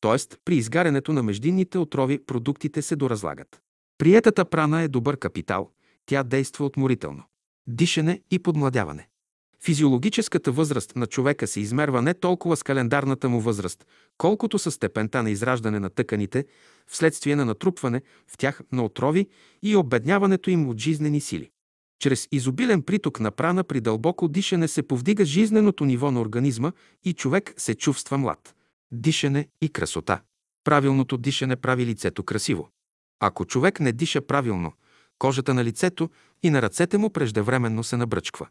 [0.00, 0.36] т.е.
[0.44, 3.60] при изгарянето на междинните отрови продуктите се доразлагат.
[3.98, 5.70] Приетата прана е добър капитал,
[6.06, 7.22] тя действа отморително.
[7.66, 9.08] Дишане и подмладяване.
[9.64, 13.86] Физиологическата възраст на човека се измерва не толкова с календарната му възраст,
[14.18, 16.44] колкото с степента на израждане на тъканите,
[16.86, 19.26] вследствие на натрупване в тях на отрови
[19.62, 21.50] и обедняването им от жизнени сили.
[22.00, 26.72] Чрез изобилен приток на прана при дълбоко дишане се повдига жизненото ниво на организма
[27.04, 28.54] и човек се чувства млад.
[28.92, 30.20] Дишане и красота.
[30.64, 32.68] Правилното дишане прави лицето красиво.
[33.20, 34.72] Ако човек не диша правилно,
[35.22, 36.10] кожата на лицето
[36.42, 38.48] и на ръцете му преждевременно се набръчква.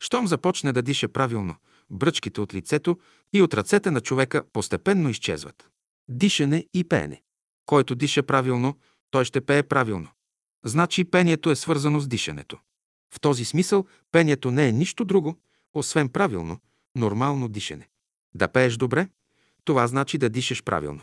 [0.00, 1.56] Щом започне да диша правилно,
[1.90, 2.98] бръчките от лицето
[3.32, 5.68] и от ръцете на човека постепенно изчезват.
[6.08, 7.22] Дишане и пеене.
[7.66, 8.78] Който диша правилно,
[9.10, 10.08] той ще пее правилно.
[10.64, 12.58] Значи пението е свързано с дишането.
[13.14, 15.38] В този смисъл пението не е нищо друго,
[15.74, 16.58] освен правилно,
[16.96, 17.88] нормално дишане.
[18.34, 19.08] Да пееш добре,
[19.64, 21.00] това значи да дишаш правилно.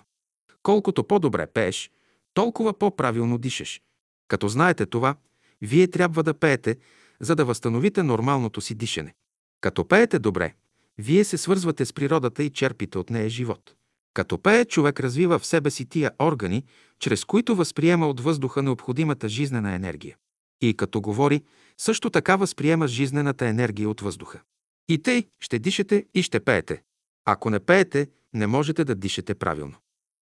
[0.64, 1.91] Колкото по-добре пееш,
[2.34, 3.82] толкова по-правилно дишаш.
[4.30, 5.15] Като знаете това,
[5.61, 6.77] вие трябва да пеете,
[7.19, 9.14] за да възстановите нормалното си дишане.
[9.61, 10.53] Като пеете добре,
[10.97, 13.76] вие се свързвате с природата и черпите от нея живот.
[14.14, 16.64] Като пее, човек развива в себе си тия органи,
[16.99, 20.18] чрез които възприема от въздуха необходимата жизнена енергия.
[20.61, 21.43] И като говори,
[21.77, 24.41] също така възприема жизнената енергия от въздуха.
[24.89, 26.81] И тъй ще дишате и ще пеете.
[27.26, 29.76] Ако не пеете, не можете да дишате правилно.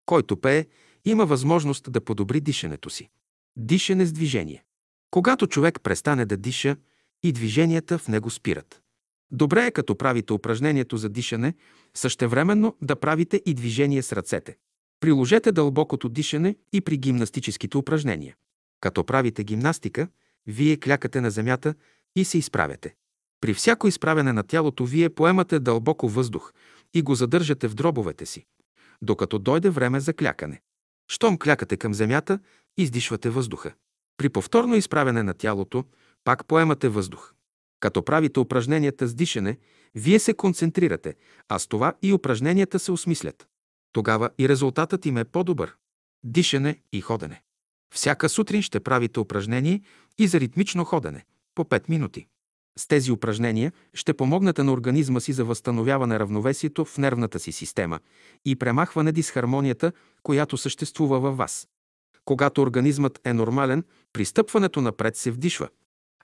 [0.05, 0.65] Който пее,
[1.05, 3.09] има възможност да подобри дишането си.
[3.59, 4.63] Дишане с движение.
[5.11, 6.75] Когато човек престане да диша,
[7.23, 8.81] и движенията в него спират.
[9.31, 11.53] Добре е, като правите упражнението за дишане,
[11.93, 14.57] същевременно да правите и движение с ръцете.
[14.99, 18.35] Приложете дълбокото дишане и при гимнастическите упражнения.
[18.81, 20.07] Като правите гимнастика,
[20.47, 21.75] вие клякате на земята
[22.15, 22.95] и се изправяте.
[23.41, 26.53] При всяко изправяне на тялото вие поемате дълбоко въздух
[26.93, 28.45] и го задържате в дробовете си,
[29.01, 30.61] докато дойде време за клякане.
[31.07, 32.39] Щом клякате към земята,
[32.77, 33.73] издишвате въздуха.
[34.17, 35.85] При повторно изправяне на тялото,
[36.23, 37.33] пак поемате въздух.
[37.79, 39.57] Като правите упражненията с дишане,
[39.95, 41.15] вие се концентрирате,
[41.49, 43.47] а с това и упражненията се осмислят.
[43.93, 45.75] Тогава и резултатът им е по-добър.
[46.23, 47.41] Дишане и ходене.
[47.93, 49.81] Всяка сутрин ще правите упражнение
[50.17, 51.25] и за ритмично ходене
[51.55, 52.27] по 5 минути.
[52.79, 57.99] С тези упражнения ще помогнете на организма си за възстановяване равновесието в нервната си система
[58.45, 59.91] и премахване дисхармонията,
[60.23, 61.67] която съществува във вас.
[62.27, 63.83] Когато организмът е нормален,
[64.13, 65.69] пристъпването напред се вдишва,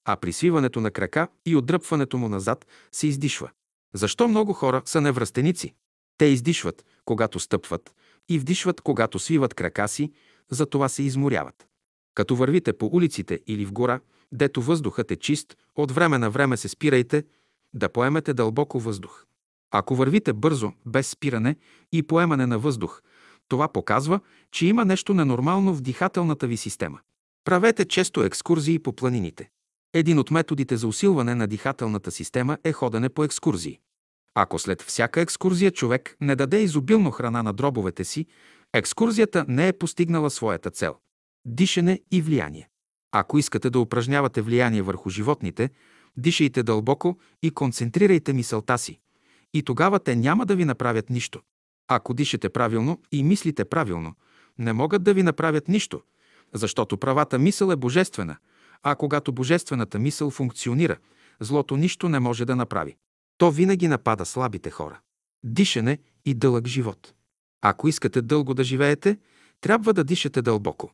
[0.05, 3.49] а при свиването на крака и отдръпването му назад се издишва.
[3.93, 5.73] Защо много хора са невръстеници?
[6.17, 7.95] Те издишват, когато стъпват,
[8.29, 10.11] и вдишват, когато свиват крака си,
[10.49, 11.67] затова се изморяват.
[12.15, 13.99] Като вървите по улиците или в гора,
[14.31, 17.23] дето въздухът е чист, от време на време се спирайте,
[17.73, 19.25] да поемете дълбоко въздух.
[19.71, 21.55] Ако вървите бързо, без спиране
[21.91, 23.01] и поемане на въздух,
[23.49, 24.19] това показва,
[24.51, 26.99] че има нещо ненормално в дихателната ви система.
[27.45, 29.49] Правете често екскурзии по планините.
[29.93, 33.79] Един от методите за усилване на дихателната система е ходене по екскурзии.
[34.35, 38.25] Ако след всяка екскурзия човек не даде изобилно храна на дробовете си,
[38.73, 40.95] екскурзията не е постигнала своята цел.
[41.45, 42.69] Дишане и влияние.
[43.11, 45.69] Ако искате да упражнявате влияние върху животните,
[46.17, 48.99] дишайте дълбоко и концентрирайте мисълта си.
[49.53, 51.41] И тогава те няма да ви направят нищо.
[51.87, 54.13] Ако дишате правилно и мислите правилно,
[54.57, 56.01] не могат да ви направят нищо,
[56.53, 58.37] защото правата мисъл е божествена,
[58.83, 60.97] а когато божествената мисъл функционира,
[61.39, 62.95] злото нищо не може да направи.
[63.37, 64.99] То винаги напада слабите хора.
[65.43, 67.13] Дишане и дълъг живот.
[67.61, 69.17] Ако искате дълго да живеете,
[69.61, 70.91] трябва да дишате дълбоко.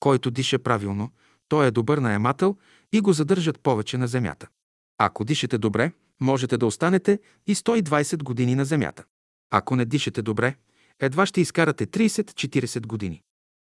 [0.00, 1.10] Който диша правилно,
[1.48, 2.56] той е добър наемател
[2.92, 4.48] и го задържат повече на земята.
[4.98, 9.04] Ако дишате добре, можете да останете и 120 години на земята.
[9.54, 10.56] Ако не дишате добре,
[11.00, 13.22] едва ще изкарате 30-40 години.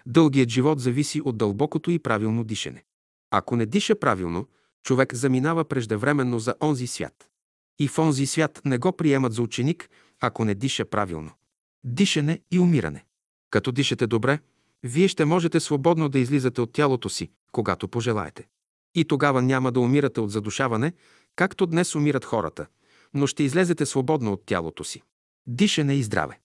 [0.05, 2.83] Дългият живот зависи от дълбокото и правилно дишане.
[3.31, 4.47] Ако не диша правилно,
[4.83, 7.29] човек заминава преждевременно за онзи свят.
[7.79, 9.89] И в онзи свят не го приемат за ученик,
[10.21, 11.31] ако не диша правилно.
[11.83, 13.05] Дишане и умиране.
[13.49, 14.39] Като дишате добре,
[14.83, 18.47] вие ще можете свободно да излизате от тялото си, когато пожелаете.
[18.95, 20.93] И тогава няма да умирате от задушаване,
[21.35, 22.65] както днес умират хората,
[23.13, 25.01] но ще излезете свободно от тялото си.
[25.47, 26.39] Дишане и здраве.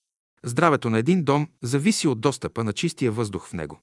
[0.45, 3.81] Здравето на един дом зависи от достъпа на чистия въздух в него.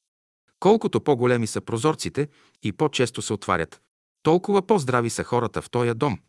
[0.59, 2.27] Колкото по-големи са прозорците
[2.63, 3.81] и по-често се отварят,
[4.23, 6.19] толкова по-здрави са хората в този дом.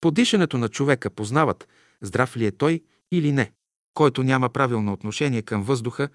[0.00, 1.68] По дишането на човека познават
[2.02, 2.80] здрав ли е той
[3.12, 3.52] или не.
[3.94, 6.08] Който няма правилно отношение към въздуха,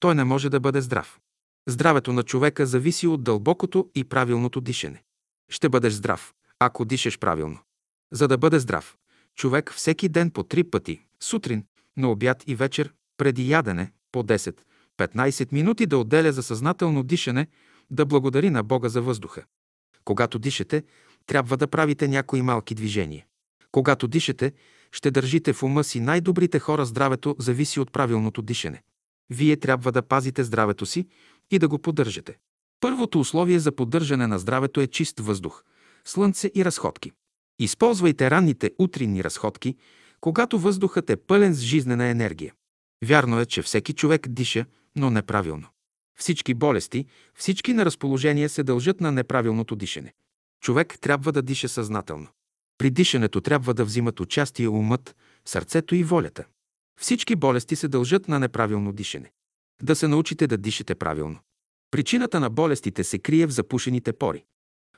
[0.00, 1.20] той не може да бъде здрав.
[1.68, 5.02] Здравето на човека зависи от дълбокото и правилното дишане.
[5.50, 7.58] Ще бъдеш здрав, ако дишаш правилно.
[8.12, 8.96] За да бъде здрав,
[9.34, 11.64] човек всеки ден по три пъти, сутрин,
[11.96, 17.46] на обяд и вечер, преди ядене, по 10-15 минути да отделя за съзнателно дишане,
[17.90, 19.44] да благодари на Бога за въздуха.
[20.04, 20.82] Когато дишате,
[21.26, 23.24] трябва да правите някои малки движения.
[23.72, 24.52] Когато дишате,
[24.92, 28.82] ще държите в ума си най-добрите хора здравето зависи от правилното дишане.
[29.30, 31.06] Вие трябва да пазите здравето си
[31.50, 32.36] и да го поддържате.
[32.80, 35.64] Първото условие за поддържане на здравето е чист въздух,
[36.04, 37.12] слънце и разходки.
[37.58, 39.76] Използвайте ранните утринни разходки,
[40.22, 42.54] когато въздухът е пълен с жизнена енергия.
[43.04, 44.66] Вярно е, че всеки човек диша,
[44.96, 45.68] но неправилно.
[46.18, 50.12] Всички болести, всички неразположения се дължат на неправилното дишане.
[50.60, 52.28] Човек трябва да диша съзнателно.
[52.78, 56.44] При дишането трябва да взимат участие умът, сърцето и волята.
[57.00, 59.32] Всички болести се дължат на неправилно дишане.
[59.82, 61.38] Да се научите да дишате правилно.
[61.90, 64.44] Причината на болестите се крие в запушените пори.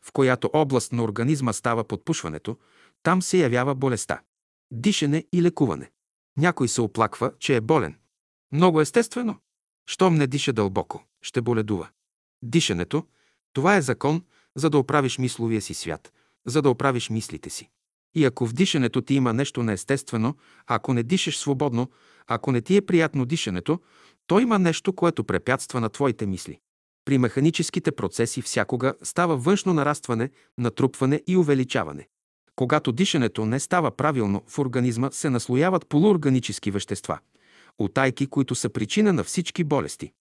[0.03, 2.59] В която област на организма става подпушването,
[3.03, 4.21] там се явява болестта.
[4.77, 5.91] Дишане и лекуване.
[6.37, 7.97] Някой се оплаква, че е болен.
[8.53, 9.37] Много естествено.
[9.87, 11.89] Щом не диша дълбоко, ще боледува.
[12.43, 13.07] Дишането–
[13.53, 14.23] това е закон,
[14.57, 16.13] за да оправиш мисловия си свят,
[16.47, 17.71] за да оправиш мислите си.
[18.15, 20.35] И ако в дишането ти има нещо неестествено,
[20.67, 21.91] ако не дишаш свободно,
[22.27, 23.81] ако не ти е приятно дишането,
[24.27, 26.59] то има нещо, което препятства на твоите мисли.
[27.05, 32.09] При механическите процеси всякога става външно нарастване, натрупване и увеличаване.
[32.57, 37.19] Когато дишането не става правилно, в организма се наслояват полуорганически вещества,
[37.79, 40.13] утайки, които са причина на всички болести.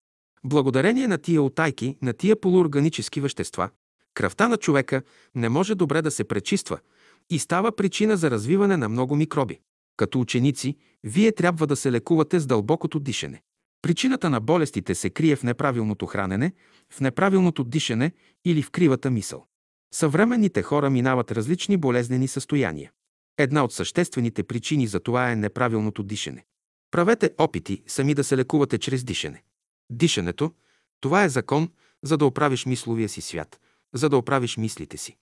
[0.44, 3.70] Благодарение на тия утайки, на тия полуорганически вещества,
[4.14, 5.02] кръвта на човека
[5.34, 6.78] не може добре да се пречиства
[7.30, 9.60] и става причина за развиване на много микроби.
[9.96, 13.42] Като ученици, вие трябва да се лекувате с дълбокото дишане.
[13.82, 16.52] Причината на болестите се крие в неправилното хранене,
[16.90, 18.12] в неправилното дишане
[18.44, 19.46] или в кривата мисъл.
[19.94, 22.92] Съвременните хора минават различни болезнени състояния.
[23.38, 26.44] Една от съществените причини за това е неправилното дишане.
[26.90, 29.42] Правете опити сами да се лекувате чрез дишане.
[29.90, 30.52] Дишането–
[31.00, 31.68] това е закон,
[32.02, 33.60] за да оправиш мисловия си свят,
[33.92, 35.16] за да оправиш мислите си.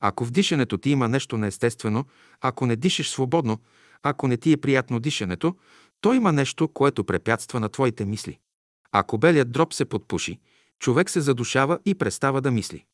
[0.00, 2.04] Ако в дишането ти има нещо неестествено,
[2.40, 3.58] ако не дишаш свободно,
[4.02, 5.56] ако не ти е приятно дишането,
[6.00, 8.38] то има нещо, което препятства на твоите мисли.
[8.92, 10.38] Ако белият дроб се подпуши,
[10.78, 12.84] човек се задушава и престава да мисли.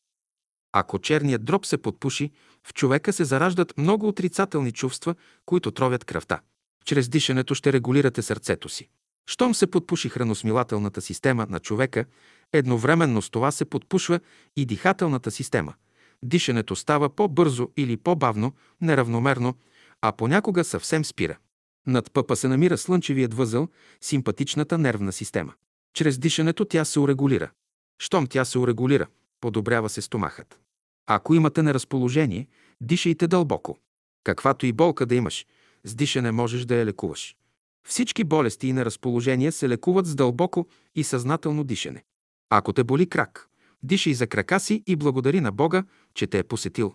[0.73, 2.31] Ако черният дроб се подпуши,
[2.67, 5.15] в човека се зараждат много отрицателни чувства,
[5.47, 6.41] които тровят кръвта.
[6.85, 8.89] Чрез дишането ще регулирате сърцето си.
[9.27, 12.05] Щом се подпуши храносмилателната система на човека,
[12.53, 14.21] едновременно с това се подпушва
[14.57, 15.75] и дихателната система.
[16.23, 19.55] Дишането става по-бързо или по-бавно, неравномерно,
[20.01, 21.39] а понякога съвсем спира.
[21.87, 23.69] Над пъпа се намира слънчевият възъл,
[24.01, 25.53] симпатичната нервна система.
[25.95, 27.51] Чрез дишането тя се урегулира.
[27.99, 29.07] Щом тя се урегулира,
[29.43, 30.61] подобрява се стомахът.
[31.07, 32.49] Ако имате неразположение,
[32.81, 33.79] дишайте дълбоко.
[34.25, 35.47] Каквато и болка да имаш,
[35.85, 37.37] с дишане можеш да я лекуваш.
[37.89, 42.05] Всички болести и неразположения се лекуват с дълбоко и съзнателно дишане.
[42.51, 43.49] Ако те боли крак,
[43.83, 46.95] дишай за крака си и благодари на Бога, че те е посетил.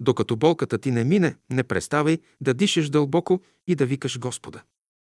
[0.00, 4.62] Докато болката ти не мине, не преставай да дишаш дълбоко и да викаш Господа.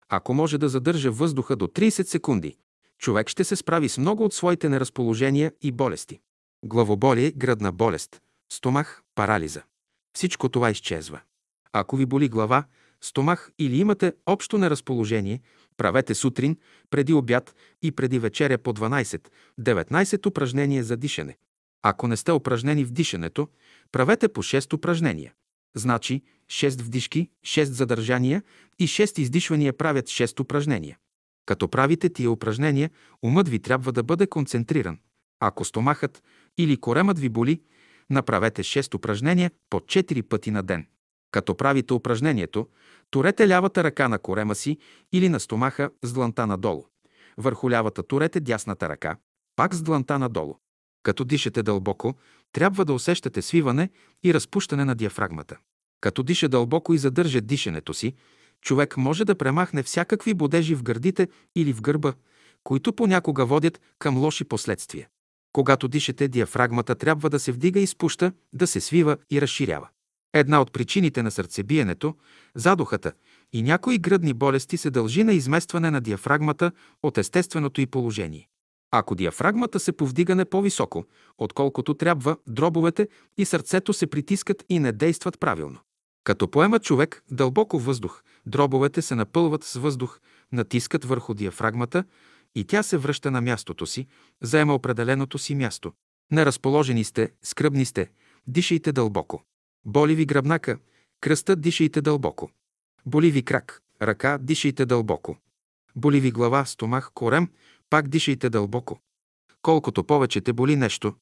[0.10, 2.58] Ако може да задържа въздуха до 30 секунди,
[2.98, 6.20] човек ще се справи с много от своите неразположения и болести.
[6.68, 8.22] Главоболие, гръдна болест,
[8.52, 9.62] стомах, парализа.
[10.16, 11.20] Всичко това изчезва.
[11.74, 12.64] Ако ви боли глава,
[13.02, 15.42] стомах или имате общо неразположение,
[15.78, 16.58] правете сутрин,
[16.90, 21.38] преди обяд и преди вечеря по 12-19 упражнения за дишане.
[21.84, 23.48] Ако не сте упражнени в дишането,
[23.92, 25.34] правете по 6 упражнения.
[25.76, 28.44] Значи 6 вдишки, 6 задържания
[28.80, 30.98] и 6 издишвания правят 6 упражнения.
[31.46, 32.90] Като правите тия упражнения,
[33.24, 35.00] умът ви трябва да бъде концентриран.
[35.40, 36.24] Ако стомахът
[36.58, 37.62] или коремът ви боли,
[38.10, 40.88] направете 6 упражнения по 4 пъти на ден.
[41.32, 42.68] Като правите упражнението,
[43.10, 44.78] турете лявата ръка на корема си
[45.12, 46.86] или на стомаха с дланта надолу.
[47.38, 49.18] Върху лявата турете дясната ръка,
[49.56, 50.56] пак с дланта надолу.
[51.04, 52.16] Като дишате дълбоко,
[52.52, 53.90] трябва да усещате свиване
[54.24, 55.58] и разпущане на диафрагмата.
[56.02, 58.14] Като диша дълбоко и задържа дишането си,
[58.62, 62.14] човек може да премахне всякакви бодежи в гърдите или в гърба,
[62.64, 65.08] които понякога водят към лоши последствия.
[65.58, 69.88] Когато дишате, диафрагмата трябва да се вдига и спуща, да се свива и разширява.
[70.34, 72.16] Една от причините на сърцебиенето,
[72.56, 73.12] задухата
[73.54, 76.72] и някои гръдни болести се дължи на изместване на диафрагмата
[77.04, 78.48] от естественото й положение.
[78.92, 81.06] Ако диафрагмата се повдигане по-високо,
[81.38, 83.08] отколкото трябва, дробовете
[83.38, 85.80] и сърцето се притискат и не действат правилно.
[86.24, 90.20] Като поема човек дълбоко въздух, дробовете се напълват с въздух,
[90.52, 92.04] натискат върху диафрагмата
[92.58, 94.08] и тя се връща на мястото си,
[94.42, 95.94] заема определеното си място.
[96.32, 98.10] Неразположени сте, скръбни сте,
[98.48, 99.44] дишайте дълбоко.
[99.86, 100.78] Боли ви гръбнака,
[101.22, 102.50] кръста, дишайте дълбоко.
[103.06, 105.38] Боли ви крак, ръка, дишайте дълбоко.
[105.96, 107.50] Боли ви глава, стомах, корем,
[107.90, 109.00] пак дишайте дълбоко.
[109.62, 111.16] Колкото повече те боли нещо,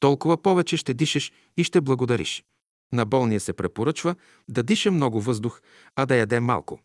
[0.00, 2.44] толкова повече ще дишаш и ще благодариш.
[2.92, 4.14] На болния се препоръчва
[4.48, 5.60] да диша много въздух,
[5.96, 6.80] а да яде малко.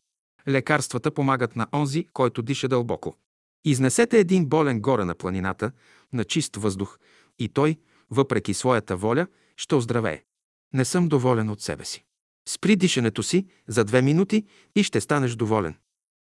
[0.47, 3.15] Лекарствата помагат на онзи, който диша дълбоко.
[3.65, 5.71] Изнесете един болен горе на планината,
[6.13, 6.99] на чист въздух,
[7.39, 7.77] и той,
[8.09, 9.27] въпреки своята воля,
[9.57, 10.23] ще оздравее.
[10.73, 12.03] Не съм доволен от себе си.
[12.47, 15.75] Спри дишането си за две минути и ще станеш доволен.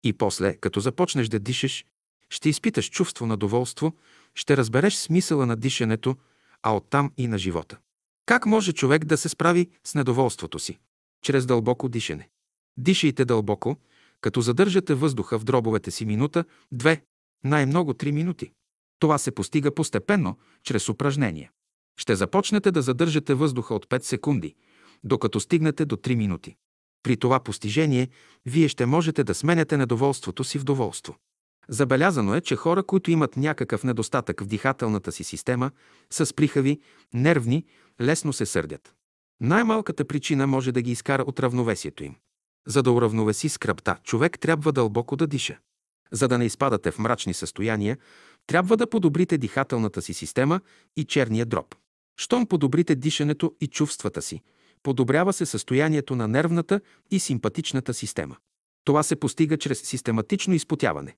[0.04, 1.86] И после, като започнеш да дишаш,
[2.30, 3.96] ще изпиташ чувство на доволство,
[4.36, 6.16] ще разбереш смисъла на дишането,
[6.64, 7.78] а оттам и на живота.
[8.26, 10.80] Как може човек да се справи с недоволството си?
[11.24, 12.30] Чрез дълбоко дишане.
[12.78, 13.78] Дишайте дълбоко,
[14.22, 17.04] като задържате въздуха в дробовете си минута, две,
[17.44, 18.52] най-много три минути.
[19.00, 21.52] Това се постига постепенно, чрез упражнения.
[21.98, 24.56] Ще започнете да задържате въздуха от 5 секунди,
[25.04, 26.56] докато стигнете до 3 минути.
[27.04, 28.10] При това постижение
[28.46, 31.16] вие ще можете да сменяте недоволството си в доволство.
[31.70, 35.72] Забелязано е, че хора, които имат някакъв недостатък в дихателната си система,
[36.10, 36.80] са сприхави,
[37.14, 37.66] нервни,
[38.02, 38.94] лесно се сърдят.
[39.42, 42.16] Най-малката причина може да ги изкара от равновесието им.
[42.68, 45.60] За да уравновеси скръпта, човек трябва дълбоко да диша.
[46.14, 47.98] За да не изпадате в мрачни състояния,
[48.48, 50.62] трябва да подобрите дихателната си система
[50.98, 51.76] и черния дроб.
[52.18, 54.42] Щом подобрите дишането и чувствата си,
[54.84, 56.82] подобрява се състоянието на нервната
[57.12, 58.38] и симпатичната система.
[58.84, 61.16] Това се постига чрез систематично изпотяване.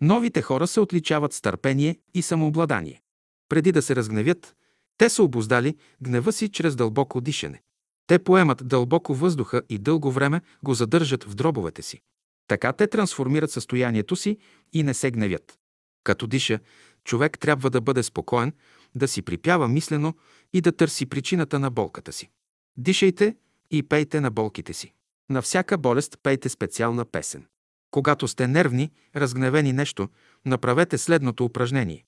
[0.00, 3.00] Новите хора се отличават с търпение и самообладание.
[3.48, 4.54] Преди да се разгневят,
[4.98, 7.62] те са обоздали гнева си чрез дълбоко дишане.
[8.06, 12.00] Те поемат дълбоко въздуха и дълго време го задържат в дробовете си.
[12.48, 14.38] Така те трансформират състоянието си
[14.72, 15.58] и не се гневят.
[16.04, 16.58] Като диша,
[17.04, 18.52] човек трябва да бъде спокоен,
[18.94, 20.14] да си припява мислено
[20.52, 22.30] и да търси причината на болката си.
[22.76, 23.36] Дишайте
[23.70, 24.92] и пейте на болките си.
[25.30, 27.46] На всяка болест пейте специална песен.
[27.90, 30.08] Когато сте нервни, разгневени нещо,
[30.44, 32.04] направете следното упражнение.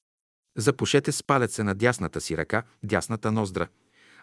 [0.57, 3.69] Запушете с палеца на дясната си ръка, дясната ноздра,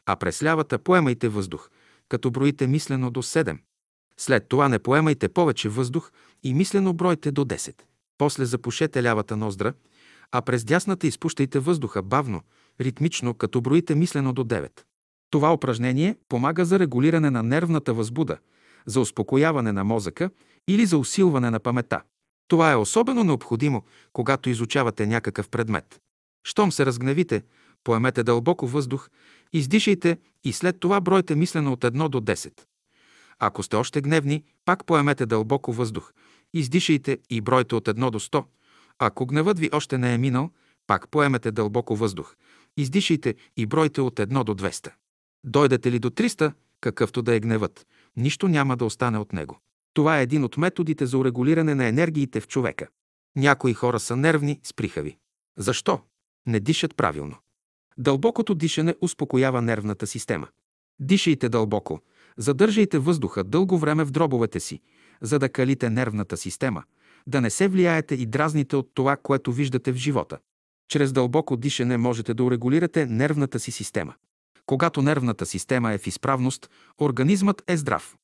[0.06, 1.70] а през лявата поемайте въздух,
[2.10, 3.58] като броите мислено до 7.
[4.20, 6.12] След това не поемайте повече въздух
[6.44, 7.82] и мислено бройте до 10.
[8.18, 9.74] После запушете лявата ноздра,
[10.32, 12.42] а през дясната изпущайте въздуха бавно,
[12.82, 14.82] ритмично, като броите мислено до 9.
[15.30, 18.38] Това упражнение помага за регулиране на нервната възбуда,
[18.86, 20.30] за успокояване на мозъка
[20.68, 22.02] или за усилване на памета.
[22.48, 23.84] Това е особено необходимо,
[24.14, 26.02] когато изучавате някакъв предмет.
[26.48, 27.44] Щом се разгневите,
[27.84, 29.10] поемете дълбоко въздух,
[29.54, 32.62] издишайте и след това бройте мислено от 1 до 10.
[33.40, 36.14] Ако сте още гневни, пак поемете дълбоко въздух,
[36.54, 38.46] издишайте и бройте от 1 до 100.
[39.00, 40.50] Ако гневът ви още не е минал,
[40.88, 42.36] пак поемете дълбоко въздух,
[42.78, 44.92] издишайте и бройте от 1 до 200.
[45.44, 47.88] Дойдете ли до 300, какъвто да е гневът,
[48.18, 49.60] нищо няма да остане от него.
[49.94, 52.88] Това е един от методите за урегулиране на енергиите в човека.
[53.36, 55.18] Някои хора са нервни, сприхави.
[55.58, 56.02] Защо?
[56.48, 57.36] Не дишат правилно.
[57.98, 60.48] Дълбокото дишане успокоява нервната система.
[61.00, 62.02] Дишайте дълбоко,
[62.38, 64.82] задържайте въздуха дълго време в дробовете си,
[65.22, 66.84] за да калите нервната система,
[67.28, 70.38] да не се влияете и дразните от това, което виждате в живота.
[70.90, 74.14] Чрез дълбоко дишане можете да урегулирате нервната си система.
[74.66, 76.70] Когато нервната система е в изправност,
[77.02, 78.16] организмът е здрав.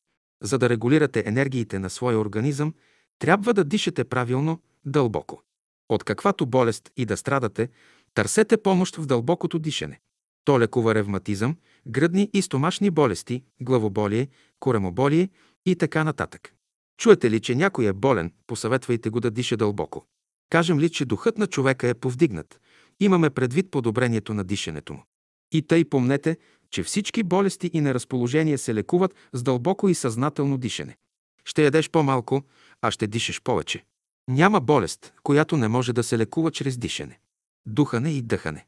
[0.43, 2.73] За да регулирате енергиите на своя организъм,
[3.19, 5.43] трябва да дишате правилно, дълбоко.
[5.89, 7.69] От каквато болест и да страдате,
[8.13, 9.99] търсете помощ в дълбокото дишане.
[10.45, 11.55] То лекува ревматизъм,
[11.87, 14.27] гръдни и стомашни болести, главоболие,
[14.59, 15.29] коремоболие
[15.65, 16.53] и така нататък.
[16.97, 20.05] Чуете ли, че някой е болен, посъветвайте го да диша дълбоко.
[20.49, 22.59] Кажем ли, че духът на човека е повдигнат,
[22.99, 25.03] имаме предвид подобрението на дишането му.
[25.51, 26.37] И тъй помнете,
[26.69, 30.97] че всички болести и неразположения се лекуват с дълбоко и съзнателно дишане.
[31.45, 32.43] Ще ядеш по-малко,
[32.81, 33.85] а ще дишаш повече.
[34.27, 37.19] Няма болест, която не може да се лекува чрез дишане.
[37.65, 38.65] Духане и дъхане.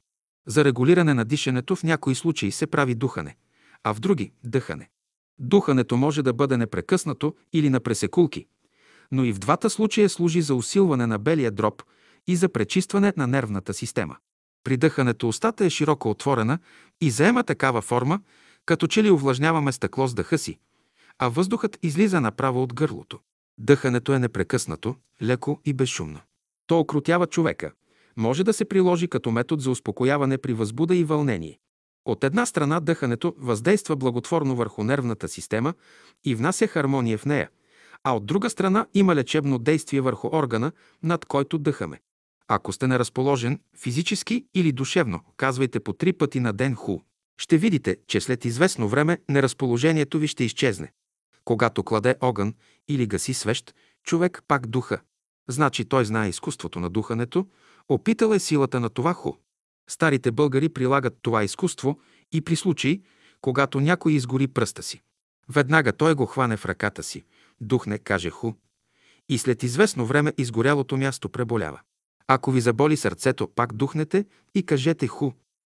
[0.47, 3.35] За регулиране на дишането в някои случаи се прави духане,
[3.83, 4.89] а в други– дъхане.
[5.39, 8.47] Духането може да бъде непрекъснато или на пресекулки,
[9.11, 11.83] но и в двата случая служи за усилване на белия дроб
[12.27, 14.17] и за пречистване на нервната система.
[14.63, 16.59] При дъхането устата е широко отворена
[17.01, 18.19] и заема такава форма,
[18.65, 20.59] като че ли увлажняваме стъкло с дъха си,
[21.19, 23.19] а въздухът излиза направо от гърлото.
[23.57, 26.19] Дъхането е непрекъснато, леко и безшумно.
[26.67, 27.71] То окрутява човека.
[28.17, 31.59] Може да се приложи като метод за успокояване при възбуда и вълнение.
[32.05, 35.73] От една страна дъхането въздейства благотворно върху нервната система
[36.25, 37.49] и внася хармония в нея,
[38.03, 40.71] а от друга страна има лечебно действие върху органа,
[41.03, 41.99] над който дъхаме.
[42.47, 46.99] Ако сте неразположен физически или душевно, казвайте по три пъти на ден ху.
[47.37, 50.91] Ще видите, че след известно време неразположението ви ще изчезне.
[51.45, 52.53] Когато кладе огън
[52.87, 55.01] или гаси свещ, човек пак духа.
[55.49, 57.47] Значи той знае изкуството на духането,
[57.89, 59.31] опитал е силата на това ху.
[59.89, 61.99] Старите българи прилагат това изкуство
[62.31, 63.01] и при случаи,
[63.41, 65.01] когато някой изгори пръста си.
[65.49, 67.23] Веднага той го хване в ръката си,
[67.61, 68.53] духне, каже ху,
[69.29, 71.79] и след известно време изгорялото място преболява.
[72.27, 75.31] Ако ви заболи сърцето, пак духнете и кажете ху.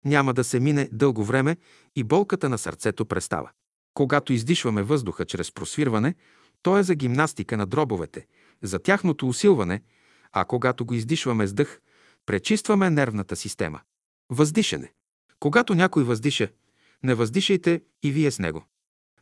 [0.05, 1.57] Няма да се мине дълго време
[1.97, 3.51] и болката на сърцето престава.
[3.95, 6.15] Когато издишваме въздуха чрез просвирване,
[6.63, 8.27] то е за гимнастика на дробовете,
[8.63, 9.83] за тяхното усилване,
[10.33, 11.81] а когато го издишваме с дъх,
[12.27, 13.81] пречистваме нервната система.
[14.31, 14.93] Въздишане.
[15.41, 16.49] Когато някой въздиша,
[17.03, 18.65] не въздишайте и вие с него.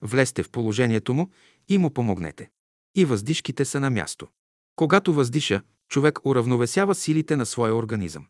[0.03, 1.31] Влезте в положението му
[1.69, 2.51] и му помогнете.
[2.95, 4.29] И въздишките са на място.
[4.77, 8.27] Когато въздиша, човек уравновесява силите на своя организъм.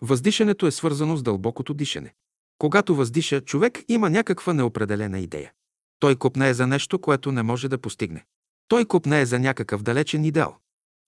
[0.00, 2.14] Въздишането е свързано с дълбокото дишане.
[2.58, 5.52] Когато въздиша, човек има някаква неопределена идея.
[6.00, 8.24] Той купнее за нещо, което не може да постигне.
[8.68, 10.56] Той купнее за някакъв далечен идеал.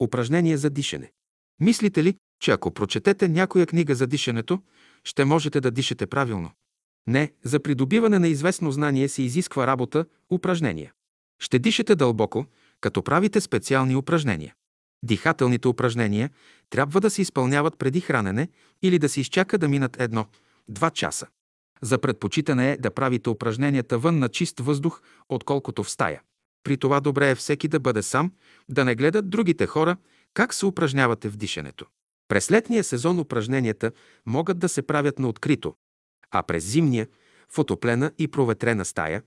[0.02, 1.12] Упражнение за дишане.
[1.60, 4.62] Мислите ли, че ако прочетете някоя книга за дишането,
[5.04, 6.50] ще можете да дишате правилно?
[7.06, 10.92] Не, за придобиване на известно знание се изисква работа, упражнения.
[11.40, 12.46] Ще дишате дълбоко,
[12.80, 14.54] като правите специални упражнения.
[15.02, 16.30] Дихателните упражнения
[16.70, 18.48] трябва да се изпълняват преди хранене
[18.82, 21.26] или да се изчака да минат едно-два часа.
[21.82, 26.22] За предпочитане е да правите упражненията вън на чист въздух, отколкото в стая.
[26.64, 28.32] При това добре е всеки да бъде сам,
[28.68, 29.96] да не гледат другите хора
[30.34, 31.86] как се упражнявате в дишането.
[32.28, 33.92] През летния сезон упражненията
[34.26, 35.74] могат да се правят на открито,
[36.30, 37.06] а през зимния–
[37.54, 39.22] в отоплена и проветрена стая,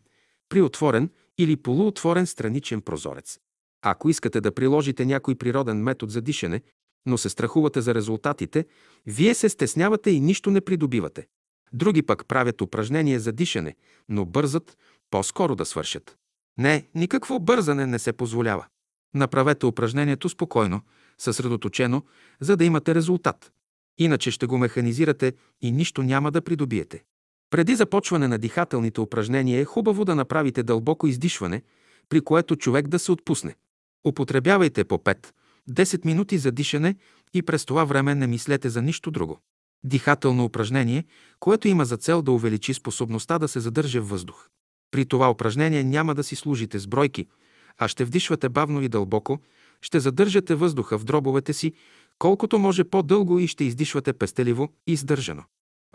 [0.49, 3.39] при отворен или полуотворен страничен прозорец.
[3.81, 6.61] Ако искате да приложите някой природен метод за дишане,
[7.05, 8.65] но се страхувате за резултатите,
[9.05, 11.27] вие се стеснявате и нищо не придобивате.
[11.73, 13.75] Други пък правят упражнения за дишане,
[14.09, 14.77] но бързат
[15.11, 16.17] по-скоро да свършат.
[16.57, 18.65] Не, никакво бързане не се позволява.
[19.13, 20.81] Направете упражнението спокойно,
[21.17, 22.03] съсредоточено,
[22.39, 23.51] за да имате резултат.
[23.97, 27.03] Иначе ще го механизирате и нищо няма да придобиете.
[27.49, 31.61] Преди започване на дихателните упражнения е хубаво да направите дълбоко издишване,
[32.09, 33.55] при което човек да се отпусне.
[34.07, 36.95] Употребявайте по 5-10 минути за дишане
[37.33, 39.39] и през това време не мислете за нищо друго.
[39.83, 41.05] Дихателно упражнение,
[41.39, 44.49] което има за цел да увеличи способността да се задържа в въздух.
[44.91, 47.27] При това упражнение няма да си служите с бройки,
[47.77, 49.39] а ще вдишвате бавно и дълбоко,
[49.81, 51.73] ще задържате въздуха в дробовете си,
[52.19, 55.43] колкото може по-дълго и ще издишвате пестеливо и издържано.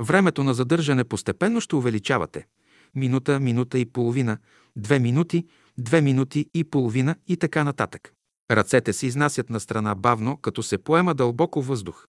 [0.01, 2.47] Времето на задържане постепенно ще увеличавате.
[2.95, 4.39] Минута, минута и половина,
[4.77, 5.47] две минути,
[5.79, 8.13] две минути и половина и така нататък.
[8.51, 12.07] Ръцете се изнасят на страна бавно, като се поема дълбоко въздух.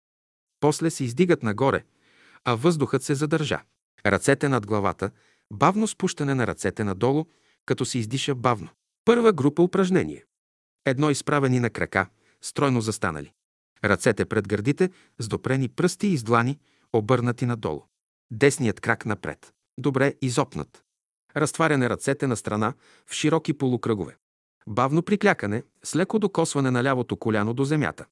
[0.60, 1.84] После се издигат нагоре,
[2.44, 3.60] а въздухът се задържа.
[4.06, 5.10] Ръцете над главата,
[5.52, 7.24] бавно спущане на ръцете надолу,
[7.66, 8.68] като се издиша бавно.
[9.08, 10.24] Първа група упражнение.
[10.86, 12.08] Едно изправени на крака,
[12.42, 13.32] стройно застанали.
[13.84, 16.58] Ръцете пред гърдите, с допрени пръсти и с длани,
[16.92, 17.82] обърнати надолу.
[18.30, 19.52] Десният крак напред.
[19.78, 20.84] Добре изопнат.
[21.36, 22.74] Разтваряне ръцете на страна
[23.06, 24.16] в широки полукръгове.
[24.66, 28.06] Бавно приклякане с леко докосване на лявото коляно до земята.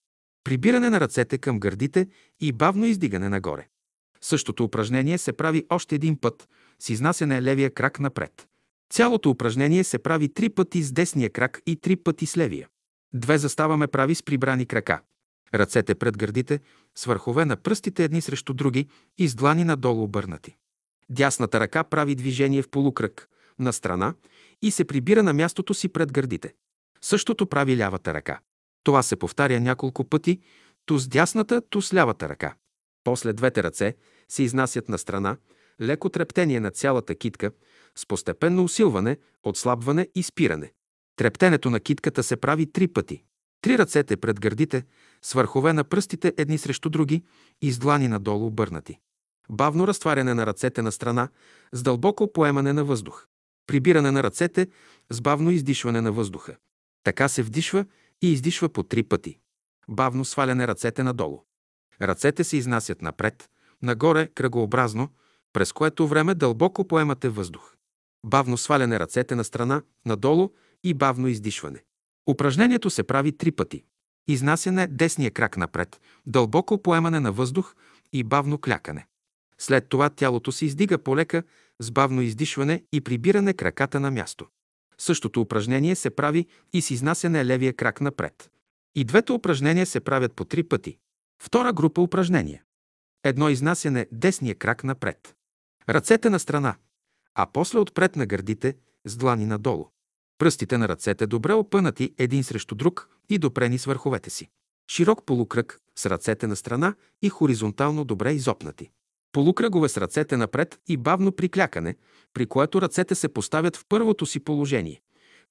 [0.44, 2.08] Прибиране на ръцете към гърдите
[2.40, 3.68] и бавно издигане нагоре.
[4.20, 6.48] Същото упражнение се прави още един път
[6.78, 8.48] с изнасяне левия крак напред.
[8.90, 12.68] Цялото упражнение се прави три пъти с десния крак и три пъти с левия.
[13.14, 15.00] Две заставаме прави с прибрани крака.
[15.54, 16.60] Ръцете пред гърдите,
[16.94, 18.88] с върхове на пръстите едни срещу други
[19.18, 20.56] и с длани надолу обърнати.
[21.10, 24.14] Дясната ръка прави движение в полукръг, на страна
[24.62, 26.54] и се прибира на мястото си пред гърдите.
[27.00, 28.40] Същото прави лявата ръка.
[28.84, 30.40] Това се повтаря няколко пъти,
[30.86, 32.54] ту с дясната, ту с лявата ръка.
[33.04, 33.94] После двете ръце
[34.28, 35.36] се изнасят на страна,
[35.80, 37.50] леко трептение на цялата китка,
[37.98, 40.72] с постепенно усилване, отслабване и спиране.
[41.16, 43.24] Трептенето на китката се прави три пъти.
[43.60, 44.84] Три ръцете пред гърдите,
[45.22, 47.24] с върхове на пръстите едни срещу други
[47.62, 48.98] и с длани надолу обърнати.
[49.50, 51.28] Бавно разтваряне на ръцете на страна,
[51.72, 53.26] с дълбоко поемане на въздух.
[53.66, 54.68] Прибиране на ръцете,
[55.10, 56.56] с бавно издишване на въздуха.
[57.04, 57.84] Така се вдишва
[58.22, 59.38] и издишва по три пъти.
[59.88, 61.44] Бавно сваляне ръцете надолу.
[62.02, 63.50] Ръцете се изнасят напред,
[63.82, 65.08] нагоре, кръгообразно,
[65.52, 67.75] през което време дълбоко поемате въздух.
[68.24, 70.50] Бавно сваляне ръцете на страна, надолу
[70.84, 71.84] и бавно издишване.
[72.30, 73.84] Упражнението се прави три пъти.
[74.28, 77.74] Изнасяне десния крак напред, дълбоко поемане на въздух
[78.12, 79.06] и бавно клякане.
[79.58, 81.42] След това тялото се издига полека
[81.80, 84.46] с бавно издишване и прибиране краката на място.
[84.98, 88.50] Същото упражнение се прави и с изнасяне левия крак напред.
[88.94, 90.98] И двете упражнения се правят по три пъти.
[91.42, 92.62] Втора група упражнения.
[93.24, 95.34] Едно изнасяне десния крак напред.
[95.88, 96.76] Ръцете на страна,
[97.36, 99.90] а после отпред на гърдите с длани надолу.
[100.38, 104.48] Пръстите на ръцете добре опънати един срещу друг и допрени с върховете си.
[104.90, 108.90] Широк полукръг с ръцете на страна и хоризонтално добре изопнати.
[109.32, 111.96] Полукръгове с ръцете напред и бавно приклякане,
[112.34, 115.00] при което ръцете се поставят в първото си положение.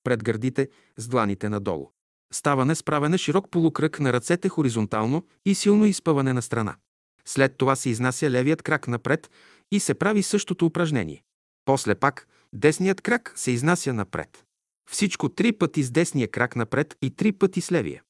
[0.04, 1.92] Пред гърдите с дланите надолу.
[2.34, 6.76] Ставане справене широк полукръг на ръцете хоризонтално и силно изпъване на страна.
[7.26, 9.32] След това се изнася левият крак напред
[9.72, 11.25] и се прави същото упражнение.
[11.66, 14.46] После пак десният крак се изнася напред.
[14.90, 18.04] Всичко три пъти с десния крак напред и три пъти с левия.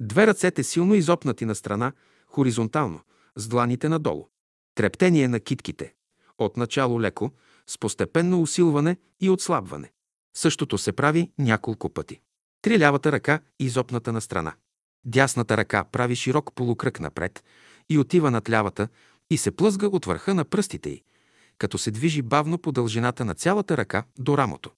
[0.00, 1.92] Две ръцете силно изопнати на страна,
[2.26, 3.00] хоризонтално,
[3.36, 4.28] с дланите надолу.
[4.74, 5.94] Трептение на китките.
[6.38, 7.30] Отначало леко,
[7.66, 9.92] с постепенно усилване и отслабване.
[10.36, 12.20] Същото се прави няколко пъти.
[12.62, 14.54] Три лявата ръка изопната на страна.
[15.04, 17.44] Дясната ръка прави широк полукръг напред
[17.88, 18.88] и отива над лявата
[19.30, 21.02] и се плъзга от върха на пръстите й,
[21.58, 24.70] като се движи бавно по дължината на цялата ръка до рамото.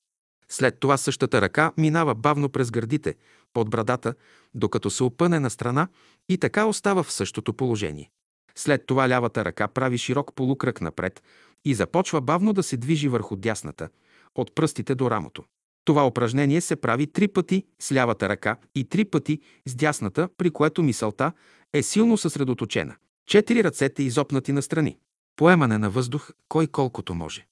[0.49, 3.15] След това същата ръка минава бавно през гърдите,
[3.53, 4.15] под брадата,
[4.55, 5.89] докато се опъне на страна
[6.29, 8.11] и така остава в същото положение.
[8.55, 11.23] След това лявата ръка прави широк полукръг напред
[11.65, 13.89] и започва бавно да се движи върху дясната,
[14.35, 15.45] от пръстите до рамото.
[15.85, 20.51] Това упражнение се прави три пъти с лявата ръка и три пъти с дясната, при
[20.51, 21.33] което мисълта
[21.73, 22.97] е силно съсредоточена.
[23.27, 24.99] Четири ръцете изопнати настрани.
[25.37, 27.47] Поемане на въздух, кой колкото може.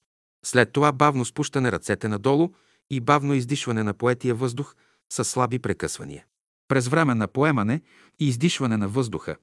[0.45, 2.49] След това бавно спущане ръцете надолу
[2.89, 4.75] и бавно издишване на поетия въздух
[5.09, 6.25] с слаби прекъсвания.
[6.67, 7.81] През време на поемане
[8.19, 9.35] и издишване на въздуха,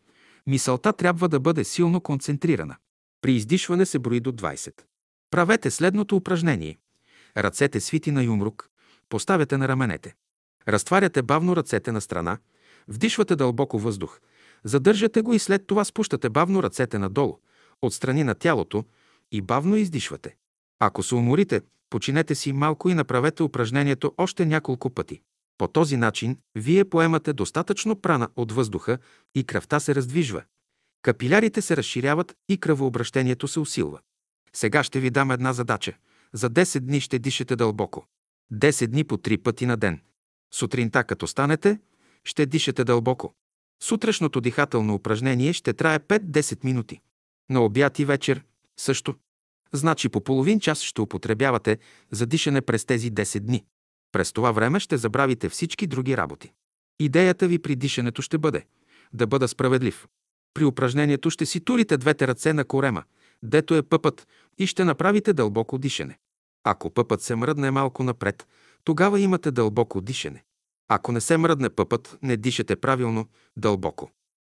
[0.47, 2.77] мисълта трябва да бъде силно концентрирана.
[3.23, 4.83] При издишване се брои до 20.
[5.31, 6.79] Правете следното упражнение.
[7.37, 8.71] Ръцете свити на юмрук,
[9.09, 10.15] поставяте на раменете.
[10.69, 12.39] Разтваряте бавно ръцете на страна,
[12.89, 14.21] вдишвате дълбоко въздух,
[14.65, 17.39] задържате го и след това спущате бавно ръцете надолу,
[17.82, 18.85] отстрани на тялото
[19.32, 20.36] и бавно издишвате.
[20.78, 25.20] Ако се уморите, починете си малко и направете упражнението още няколко пъти.
[25.59, 28.98] По този начин вие поемате достатъчно прана от въздуха
[29.35, 30.43] и кръвта се раздвижва.
[31.02, 34.01] Капилярите се разширяват и кръвообращението се усилва.
[34.52, 35.97] Сега ще ви дам една задача.
[36.32, 38.05] За 10 дни ще дишате дълбоко.
[38.52, 40.01] 10 дни по 3 пъти на ден.
[40.55, 41.78] Сутринта, като станете,
[42.24, 43.35] ще дишате дълбоко.
[43.82, 47.01] Сутрешното дихателно упражнение ще трае 5-10 минути.
[47.51, 48.44] На обяд и вечер
[48.77, 49.14] също.
[49.72, 51.78] Значи по половин час ще употребявате
[52.10, 53.64] за дишане през тези 10 дни.
[54.12, 56.52] През това време ще забравите всички други работи.
[57.01, 58.64] Идеята ви при дишането ще бъде
[59.12, 60.06] да бъда справедлив.
[60.55, 63.05] При упражнението ще си турите двете ръце на корема,
[63.43, 64.28] дето е пъпът,
[64.59, 66.18] и ще направите дълбоко дишане.
[66.64, 68.47] Ако пъпът се мръдне малко напред,
[68.85, 70.44] тогава имате дълбоко дишане.
[70.89, 74.10] Ако не се мръдне пъпът, не дишате правилно, дълбоко.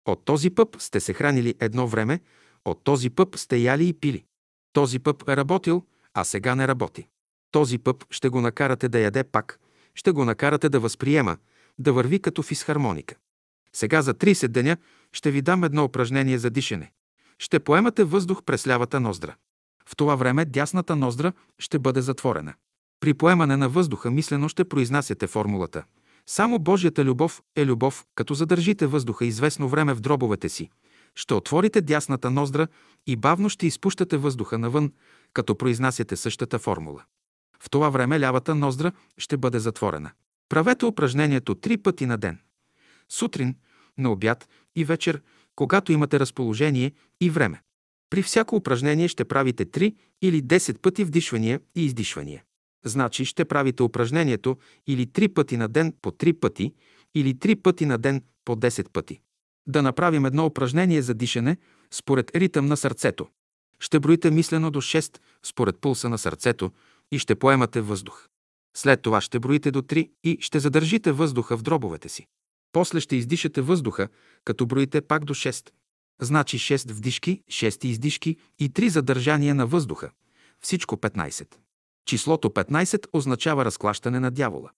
[0.06, 2.20] От този пъп сте се хранили едно време,
[2.66, 4.24] от този пъп сте яли и пили.
[4.72, 5.82] Този пъп е работил,
[6.14, 7.08] а сега не работи.
[7.50, 9.60] Този пъп ще го накарате да яде пак,
[9.94, 11.36] ще го накарате да възприема,
[11.78, 13.14] да върви като фисхармоника.
[13.72, 14.76] Сега за 30 деня
[15.12, 16.92] ще ви дам едно упражнение за дишане.
[17.38, 19.34] Ще поемате въздух през лявата ноздра.
[19.88, 22.54] В това време дясната ноздра ще бъде затворена.
[23.00, 25.84] При поемане на въздуха мислено ще произнасяте формулата.
[26.26, 30.70] Само Божията любов е любов, като задържите въздуха известно време в дробовете си.
[31.16, 32.68] Ще отворите дясната ноздра
[33.06, 34.92] и бавно ще изпущате въздуха навън,
[35.32, 37.04] като произнасяте същата формула.
[37.60, 40.10] В това време лявата ноздра ще бъде затворена.
[40.48, 42.38] Правете упражнението три пъти на ден.
[43.08, 43.54] Сутрин,
[43.98, 45.22] на обяд и вечер,
[45.56, 47.62] когато имате разположение и време.
[48.10, 52.42] При всяко упражнение ще правите 3 или 10 пъти вдишвания и издишвания.
[52.84, 54.56] Значи ще правите упражнението
[54.86, 56.74] или 3 пъти на ден по 3 пъти,
[57.14, 59.20] или 3 пъти на ден по 10 пъти.
[59.66, 61.56] Да направим едно упражнение за дишане
[61.90, 63.26] според ритъм на сърцето.
[63.80, 66.70] Ще броите мислено до 6 според пулса на сърцето
[67.12, 68.28] и ще поемате въздух.
[68.76, 72.26] След това ще броите до 3 и ще задържите въздуха в дробовете си.
[72.72, 74.08] После ще издишате въздуха,
[74.44, 75.70] като броите пак до 6.
[76.20, 80.10] Значи 6 вдишки, 6 издишки и 3 задържания на въздуха.
[80.60, 81.54] Всичко 15.
[82.06, 84.70] Числото 15 означава разклащане на дявола.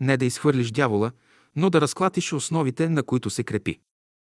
[0.00, 1.12] Не да изхвърлиш дявола,
[1.56, 3.78] но да разклатиш основите, на които се крепи.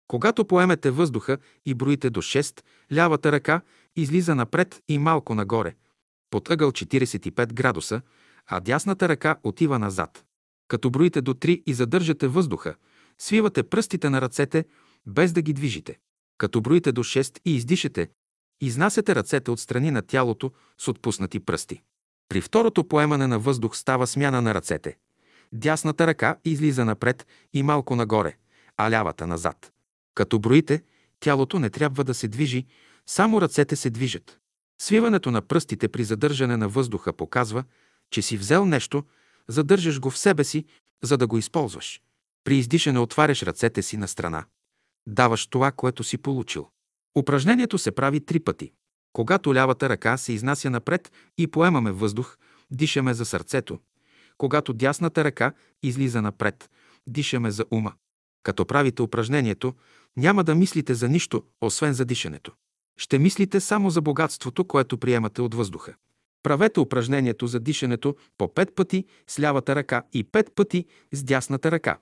[0.07, 2.61] Когато поемете въздуха и броите до 6,
[2.93, 3.61] лявата ръка
[3.95, 5.75] излиза напред и малко нагоре,
[6.29, 8.01] под ъгъл 45 градуса,
[8.47, 10.25] а дясната ръка отива назад.
[10.67, 12.75] Като броите до 3 и задържате въздуха,
[13.17, 14.65] свивате пръстите на ръцете,
[15.05, 15.99] без да ги движите.
[16.37, 18.09] Като броите до 6 и издишете,
[18.61, 21.81] изнасяте ръцете от страни на тялото с отпуснати пръсти.
[22.29, 24.97] При второто поемане на въздух става смяна на ръцете.
[25.53, 28.37] Дясната ръка излиза напред и малко нагоре,
[28.77, 29.74] а лявата назад.
[30.15, 30.83] Като броите,
[31.19, 32.65] тялото не трябва да се движи,
[33.05, 34.39] само ръцете се движат.
[34.81, 37.63] Свиването на пръстите при задържане на въздуха показва,
[38.09, 39.03] че си взел нещо,
[39.47, 40.65] задържаш го в себе си,
[41.03, 42.01] за да го използваш.
[42.43, 44.45] При издишане отваряш ръцете си на страна.
[45.07, 46.69] Даваш това, което си получил.
[47.17, 48.71] Упражнението се прави три пъти.
[49.13, 52.37] Когато лявата ръка се изнася напред и поемаме въздух,
[52.71, 53.79] дишаме за сърцето.
[54.37, 56.69] Когато дясната ръка излиза напред,
[57.07, 57.93] дишаме за ума.
[58.43, 59.73] Като правите упражнението,
[60.17, 62.51] няма да мислите за нищо, освен за дишането.
[62.97, 65.95] Ще мислите само за богатството, което приемате от въздуха.
[66.43, 71.71] Правете упражнението за дишането по пет пъти с лявата ръка и пет пъти с дясната
[71.71, 71.97] ръка.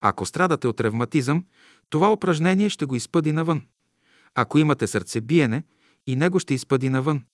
[0.00, 1.44] Ако страдате от ревматизъм,
[1.90, 3.62] това упражнение ще го изпъди навън.
[4.34, 5.62] Ако имате сърцебиене,
[6.06, 7.24] и него ще изпъди навън.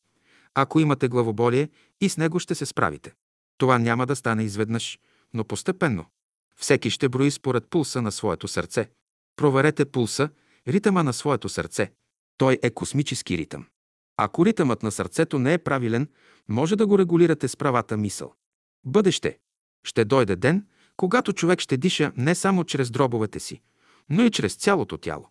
[0.54, 1.68] Ако имате главоболие,
[2.00, 3.12] и с него ще се справите.
[3.58, 4.98] Това няма да стане изведнъж,
[5.34, 6.06] но постепенно.
[6.56, 8.88] Всеки ще брои според пулса на своето сърце.
[9.36, 10.28] Проверете пулса,
[10.68, 11.92] ритъма на своето сърце.
[12.38, 13.66] Той е космически ритъм.
[14.16, 16.08] Ако ритъмът на сърцето не е правилен,
[16.48, 18.34] може да го регулирате с правата мисъл.
[18.86, 19.38] Бъдеще.
[19.86, 20.66] Ще дойде ден,
[20.96, 23.60] когато човек ще диша не само чрез дробовете си,
[24.10, 25.28] но и чрез цялото тяло.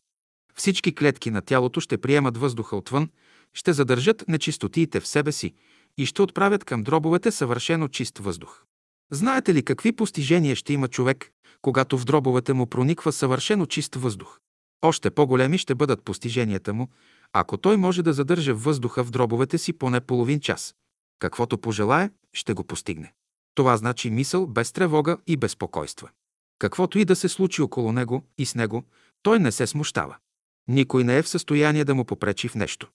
[0.56, 3.10] Всички клетки на тялото ще приемат въздуха отвън,
[3.54, 5.54] ще задържат нечистотиите в себе си
[5.98, 8.64] и ще отправят към дробовете съвършено чист въздух.
[9.12, 11.32] Знаете ли какви постижения ще има човек,
[11.64, 14.40] когато в дробовете му прониква съвършено чист въздух?
[14.82, 16.88] Още по-големи ще бъдат постиженията му,
[17.34, 20.76] ако той може да задържа въздуха в дробовете си поне половин час.
[21.20, 23.14] Каквото пожелае, ще го постигне.
[23.56, 26.10] Това значи мисъл без тревога и безпокойства.
[26.60, 28.84] Каквото и да се случи около него и с него,
[29.22, 30.18] той не се смущава.
[30.68, 32.90] Никой не е в състояние да му попречи в нещо.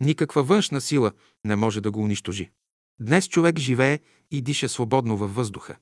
[0.00, 1.12] Никаква външна сила
[1.44, 2.50] не може да го унищожи.
[3.00, 3.98] Днес човек живее
[4.30, 5.76] и диша свободно във въздуха.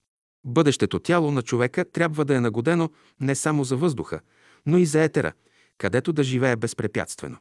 [0.44, 2.90] Бъдещето тяло на човека трябва да е нагодено
[3.20, 4.20] не само за въздуха,
[4.66, 5.32] но и за етера,
[5.78, 7.36] където да живее безпрепятствено.